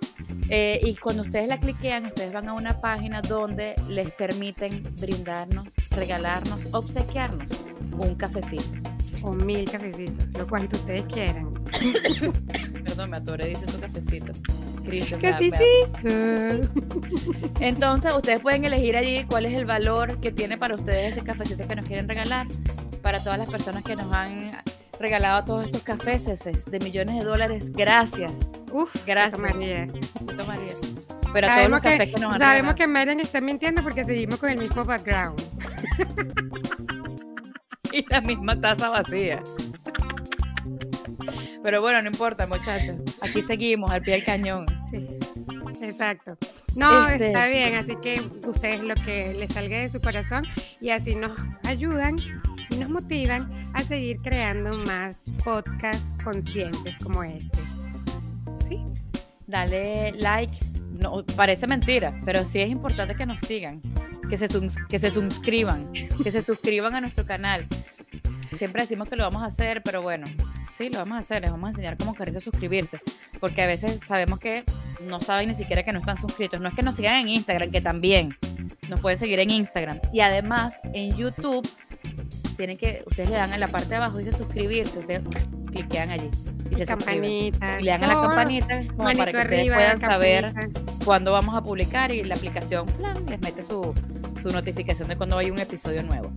Eh, 0.53 0.81
y 0.83 0.95
cuando 0.95 1.23
ustedes 1.23 1.47
la 1.47 1.57
cliquean, 1.57 2.07
ustedes 2.07 2.33
van 2.33 2.49
a 2.49 2.53
una 2.53 2.81
página 2.81 3.21
donde 3.21 3.73
les 3.87 4.11
permiten 4.11 4.83
brindarnos, 4.99 5.73
regalarnos, 5.91 6.67
obsequiarnos 6.73 7.47
un 7.97 8.15
cafecito. 8.15 8.89
O 9.23 9.31
mil 9.31 9.69
cafecitos, 9.69 10.27
lo 10.33 10.45
cuanto 10.47 10.75
ustedes 10.75 11.05
quieran. 11.05 11.51
Perdón, 12.83 13.11
me 13.11 13.17
atoré, 13.17 13.47
dice 13.47 13.65
tu 13.67 13.79
cafecito. 13.79 14.33
Cafecito. 15.21 16.09
Entonces, 17.59 18.13
ustedes 18.13 18.39
pueden 18.41 18.65
elegir 18.65 18.97
allí 18.97 19.23
cuál 19.25 19.45
es 19.45 19.53
el 19.53 19.65
valor 19.65 20.19
que 20.19 20.31
tiene 20.31 20.57
para 20.57 20.75
ustedes 20.75 21.13
ese 21.13 21.25
cafecito 21.25 21.67
que 21.67 21.75
nos 21.75 21.87
quieren 21.87 22.09
regalar. 22.09 22.47
Para 23.01 23.23
todas 23.23 23.39
las 23.39 23.47
personas 23.47 23.83
que 23.83 23.95
nos 23.95 24.11
han 24.13 24.59
regalado 25.01 25.43
todos 25.43 25.65
estos 25.65 25.83
cafés 25.83 26.25
de 26.65 26.79
millones 26.79 27.19
de 27.19 27.25
dólares, 27.25 27.71
gracias. 27.71 28.31
Uf, 28.71 29.05
gracias. 29.05 29.41
María. 29.41 29.87
María. 30.47 30.73
Pero 31.33 31.47
a 31.47 31.57
todos 31.57 31.69
los 31.69 31.81
cafés 31.81 32.13
que, 32.13 32.21
nos 32.21 32.37
Sabemos 32.37 32.75
que 32.75 32.87
Marian 32.87 33.19
está 33.19 33.41
mintiendo 33.41 33.83
porque 33.83 34.03
seguimos 34.03 34.39
con 34.39 34.49
el 34.49 34.57
mismo 34.57 34.83
background. 34.83 35.41
y 37.91 38.05
la 38.09 38.21
misma 38.21 38.59
taza 38.59 38.89
vacía. 38.89 39.41
Pero 41.63 41.81
bueno, 41.81 42.01
no 42.01 42.07
importa, 42.07 42.47
muchachos. 42.47 42.95
Aquí 43.21 43.41
seguimos, 43.41 43.91
al 43.91 44.01
pie 44.01 44.15
del 44.15 44.25
cañón. 44.25 44.65
Sí, 44.89 45.07
exacto. 45.81 46.37
No, 46.75 47.07
este 47.07 47.27
está 47.27 47.47
bien, 47.47 47.75
así 47.75 47.95
que 48.01 48.21
ustedes 48.47 48.83
lo 48.83 48.95
que 48.95 49.33
les 49.37 49.53
salga 49.53 49.77
de 49.77 49.89
su 49.89 50.01
corazón 50.01 50.45
y 50.79 50.89
así 50.89 51.15
nos 51.15 51.37
ayudan 51.65 52.17
nos 52.81 52.89
motivan 52.89 53.47
a 53.73 53.83
seguir 53.83 54.17
creando 54.21 54.75
más 54.85 55.17
podcasts 55.43 56.15
conscientes 56.23 56.97
como 56.97 57.23
este. 57.23 57.59
Dale 59.45 60.13
like. 60.13 60.53
No, 60.99 61.23
parece 61.35 61.67
mentira, 61.67 62.11
pero 62.25 62.43
sí 62.43 62.59
es 62.59 62.69
importante 62.69 63.13
que 63.13 63.25
nos 63.25 63.39
sigan, 63.41 63.81
que 64.29 64.37
se, 64.37 64.47
suscriban, 64.47 65.91
que 65.93 66.31
se 66.31 66.41
suscriban 66.41 66.95
a 66.95 67.01
nuestro 67.01 67.25
canal. 67.25 67.67
Siempre 68.57 68.81
decimos 68.81 69.09
que 69.09 69.15
lo 69.15 69.23
vamos 69.23 69.43
a 69.43 69.45
hacer, 69.45 69.83
pero 69.83 70.01
bueno, 70.01 70.25
sí, 70.75 70.89
lo 70.89 70.99
vamos 70.99 71.17
a 71.17 71.19
hacer, 71.19 71.41
les 71.41 71.51
vamos 71.51 71.67
a 71.67 71.71
enseñar 71.71 71.97
cómo 71.97 72.15
quererse 72.15 72.41
suscribirse, 72.41 72.99
porque 73.39 73.61
a 73.61 73.67
veces 73.67 73.99
sabemos 74.07 74.39
que 74.39 74.63
no 75.07 75.21
saben 75.21 75.49
ni 75.49 75.55
siquiera 75.55 75.83
que 75.83 75.93
no 75.93 75.99
están 75.99 76.17
suscritos. 76.17 76.59
No 76.59 76.67
es 76.67 76.73
que 76.73 76.81
nos 76.81 76.95
sigan 76.95 77.15
en 77.15 77.29
Instagram, 77.29 77.71
que 77.71 77.81
también 77.81 78.35
nos 78.89 78.99
pueden 79.01 79.19
seguir 79.19 79.39
en 79.39 79.51
Instagram. 79.51 79.99
Y 80.11 80.21
además 80.21 80.75
en 80.93 81.15
YouTube 81.15 81.67
tienen 82.61 82.77
que, 82.77 83.03
ustedes 83.07 83.27
le 83.31 83.37
dan 83.37 83.51
en 83.53 83.59
la 83.59 83.69
parte 83.69 83.89
de 83.89 83.95
abajo 83.95 84.19
dice 84.19 84.33
suscribirse, 84.33 84.99
ustedes 84.99 85.23
cliquean 85.71 86.11
allí. 86.11 86.29
Y 86.69 86.75
se 86.75 86.85
campanita. 86.85 87.79
Y 87.79 87.85
le 87.85 87.89
dan 87.89 88.03
a 88.03 88.07
la 88.07 88.13
campanita 88.13 88.81
como 88.95 89.11
para 89.13 89.31
que 89.31 89.37
ustedes 89.39 89.73
puedan 89.73 89.99
saber 89.99 90.53
cuándo 91.03 91.31
vamos 91.31 91.55
a 91.55 91.63
publicar 91.63 92.11
y 92.11 92.21
la 92.23 92.35
aplicación 92.35 92.85
les 93.27 93.41
mete 93.41 93.63
su, 93.63 93.95
su 94.39 94.49
notificación 94.49 95.07
de 95.07 95.17
cuando 95.17 95.39
hay 95.39 95.49
un 95.49 95.59
episodio 95.59 96.03
nuevo. 96.03 96.31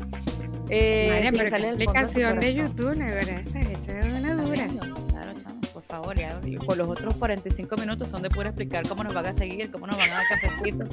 Eh, 0.70 1.28
pero 1.30 1.50
sale 1.50 1.66
la 1.66 1.72
aplicación 1.74 2.40
de 2.40 2.54
YouTube, 2.54 2.96
la 2.96 3.04
verdad, 3.04 3.40
está 3.40 3.60
hecha 3.60 3.92
de 3.92 4.18
una 4.18 4.34
dura. 4.34 4.66
Claro, 5.10 5.32
chamo, 5.42 5.60
por 5.74 5.82
favor, 5.82 6.16
ya, 6.16 6.40
por 6.64 6.78
los 6.78 6.88
otros 6.88 7.16
45 7.16 7.76
minutos 7.76 8.08
son 8.08 8.22
de 8.22 8.30
pura 8.30 8.48
explicar 8.48 8.88
cómo 8.88 9.04
nos 9.04 9.12
van 9.12 9.26
a 9.26 9.34
seguir, 9.34 9.70
cómo 9.70 9.86
nos 9.86 9.98
van 9.98 10.08
a 10.08 10.14
dar 10.14 10.24
cafecito. 10.30 10.86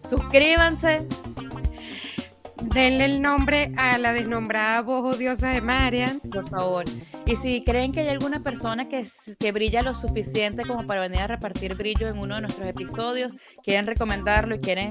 Suscríbanse, 0.08 1.08
Denle 2.62 3.04
el 3.04 3.20
nombre 3.20 3.72
a 3.76 3.98
la 3.98 4.12
desnombrada 4.12 4.80
voz 4.82 5.16
odiosa 5.16 5.50
de 5.50 5.60
Marian. 5.60 6.20
Por 6.20 6.48
favor. 6.48 6.84
Y 7.26 7.36
si 7.36 7.64
creen 7.64 7.92
que 7.92 8.00
hay 8.00 8.08
alguna 8.08 8.42
persona 8.42 8.88
que, 8.88 9.06
que 9.38 9.52
brilla 9.52 9.82
lo 9.82 9.94
suficiente 9.94 10.64
como 10.64 10.86
para 10.86 11.02
venir 11.02 11.20
a 11.20 11.26
repartir 11.26 11.74
brillo 11.74 12.08
en 12.08 12.18
uno 12.18 12.36
de 12.36 12.42
nuestros 12.42 12.66
episodios, 12.68 13.34
quieren 13.62 13.86
recomendarlo 13.86 14.54
y 14.54 14.60
quieren 14.60 14.90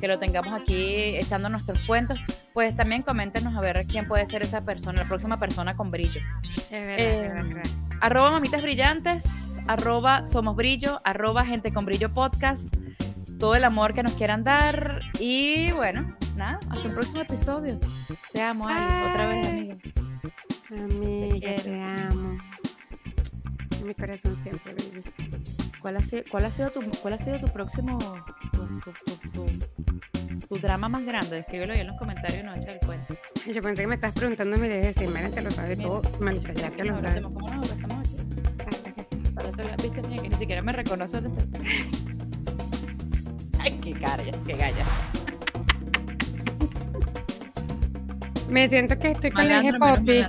que 0.00 0.08
lo 0.08 0.18
tengamos 0.18 0.52
aquí 0.52 1.16
echando 1.16 1.48
nuestros 1.48 1.80
cuentos, 1.86 2.18
pues 2.52 2.76
también 2.76 3.02
coméntenos 3.02 3.54
a 3.56 3.60
ver 3.60 3.86
quién 3.86 4.06
puede 4.06 4.26
ser 4.26 4.42
esa 4.42 4.64
persona, 4.64 5.02
la 5.02 5.08
próxima 5.08 5.38
persona 5.38 5.74
con 5.74 5.90
brillo. 5.90 6.20
Es 6.70 6.70
verdad, 6.70 6.98
es 6.98 7.48
verdad. 7.48 7.70
Arroba 8.00 8.30
mamitas 8.30 8.62
brillantes, 8.62 9.24
arroba 9.66 10.26
somos 10.26 10.54
brillo, 10.54 11.00
arroba 11.04 11.44
gente 11.44 11.72
con 11.72 11.84
brillo 11.84 12.12
podcast 12.12 12.74
todo 13.38 13.54
el 13.54 13.64
amor 13.64 13.94
que 13.94 14.02
nos 14.02 14.12
quieran 14.14 14.44
dar. 14.44 15.00
Y 15.18 15.72
bueno, 15.72 16.16
nada, 16.36 16.60
hasta 16.70 16.86
el 16.86 16.94
próximo 16.94 17.22
episodio. 17.22 17.78
Te 18.32 18.42
amo, 18.42 18.68
Ali, 18.68 19.10
otra 19.10 19.26
vez, 19.26 19.46
amiga. 19.46 19.76
Amiga, 20.70 21.54
te, 21.56 21.82
amo. 21.82 22.36
En 23.80 23.86
mi 23.86 23.94
corazón 23.94 24.36
siempre, 24.42 24.74
baby. 24.74 25.02
¿Cuál 25.80 25.96
ha 25.98 26.00
sido, 26.00 26.22
cuál 26.30 26.44
ha 26.44 26.50
sido, 26.50 26.70
tu, 26.70 26.80
cuál 27.00 27.14
ha 27.14 27.18
sido 27.18 27.38
tu 27.38 27.46
próximo, 27.46 27.96
tu, 28.52 29.46
tu, 30.48 30.56
drama 30.56 30.88
más 30.88 31.04
grande? 31.04 31.38
Escríbelo 31.38 31.74
ahí 31.74 31.80
en 31.80 31.86
los 31.86 31.96
comentarios 31.96 32.40
y 32.40 32.42
no 32.42 32.54
echa 32.54 32.72
el 32.72 32.80
cuento. 32.80 33.14
Yo 33.46 33.62
pensé 33.62 33.82
que 33.82 33.88
me 33.88 33.94
estás 33.94 34.12
preguntando 34.14 34.58
me 34.58 34.68
debes 34.68 34.96
decir, 34.96 35.08
Mira, 35.14 35.28
te 35.28 35.42
lo 35.42 35.50
sabe 35.50 35.76
todo. 35.76 36.02
ya 36.56 36.70
te 36.70 36.84
lo 36.84 36.96
sabes. 36.96 37.22
¿Cómo 37.22 37.50
nos 37.50 37.70
abrazamos 37.70 37.98
aquí? 38.00 39.32
Para 39.32 39.48
eso 39.50 39.62
viste, 39.80 40.02
que 40.02 40.28
ni 40.28 40.36
siquiera 40.36 40.62
me 40.62 40.72
reconoce. 40.72 41.22
Qué 43.82 43.92
cara, 43.92 44.22
qué 44.46 44.56
galla. 44.56 44.84
Me 48.48 48.68
siento 48.68 48.96
que 48.98 49.10
estoy 49.10 49.30
con 49.32 49.44
el 49.44 49.50
eje 49.50 49.72
Poppy. 49.78 50.24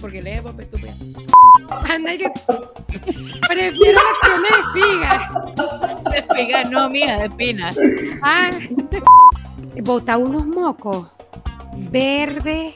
Porque 0.00 0.20
el 0.20 0.26
eje 0.28 0.42
Poppy 0.42 0.62
estúpida. 0.62 0.94
Anda, 1.88 2.14
yo 2.14 2.28
prefiero 3.48 4.00
la 4.00 4.02
tiene 4.22 4.48
de 4.48 4.60
espiga. 4.64 5.30
De 6.10 6.18
espiga, 6.18 6.64
no, 6.64 6.88
mía, 6.88 7.18
de 7.18 7.24
espina. 7.24 7.70
Ah, 8.22 8.50
bota 9.82 10.16
unos 10.16 10.46
mocos 10.46 11.08
verde. 11.90 12.74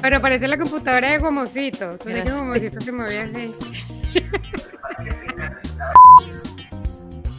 Pero 0.00 0.20
parece 0.20 0.48
la 0.48 0.58
computadora 0.58 1.12
de 1.12 1.18
Gomosito. 1.18 1.98
Tú 1.98 2.08
sabes 2.08 2.24
que 2.24 2.32
Gomosito 2.32 2.80
se 2.80 2.90
movía 2.90 3.22
así. 3.22 3.54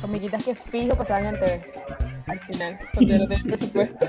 Comiquitas 0.04 0.44
que 0.44 0.54
fijo 0.54 0.98
pasaban 0.98 1.28
antes. 1.28 1.62
Al 2.28 2.40
final, 2.42 2.78
cuando 2.94 3.18
no 3.20 3.28
tenía 3.28 3.44
presupuesto 3.44 4.08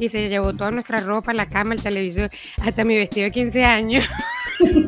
y 0.00 0.08
se 0.08 0.28
llevó 0.28 0.54
toda 0.54 0.70
nuestra 0.70 0.98
ropa, 0.98 1.32
la 1.32 1.46
cama, 1.46 1.74
el 1.74 1.82
televisor, 1.82 2.30
hasta 2.62 2.84
mi 2.84 2.96
vestido 2.96 3.24
de 3.24 3.32
15 3.32 3.64
años. 3.64 4.08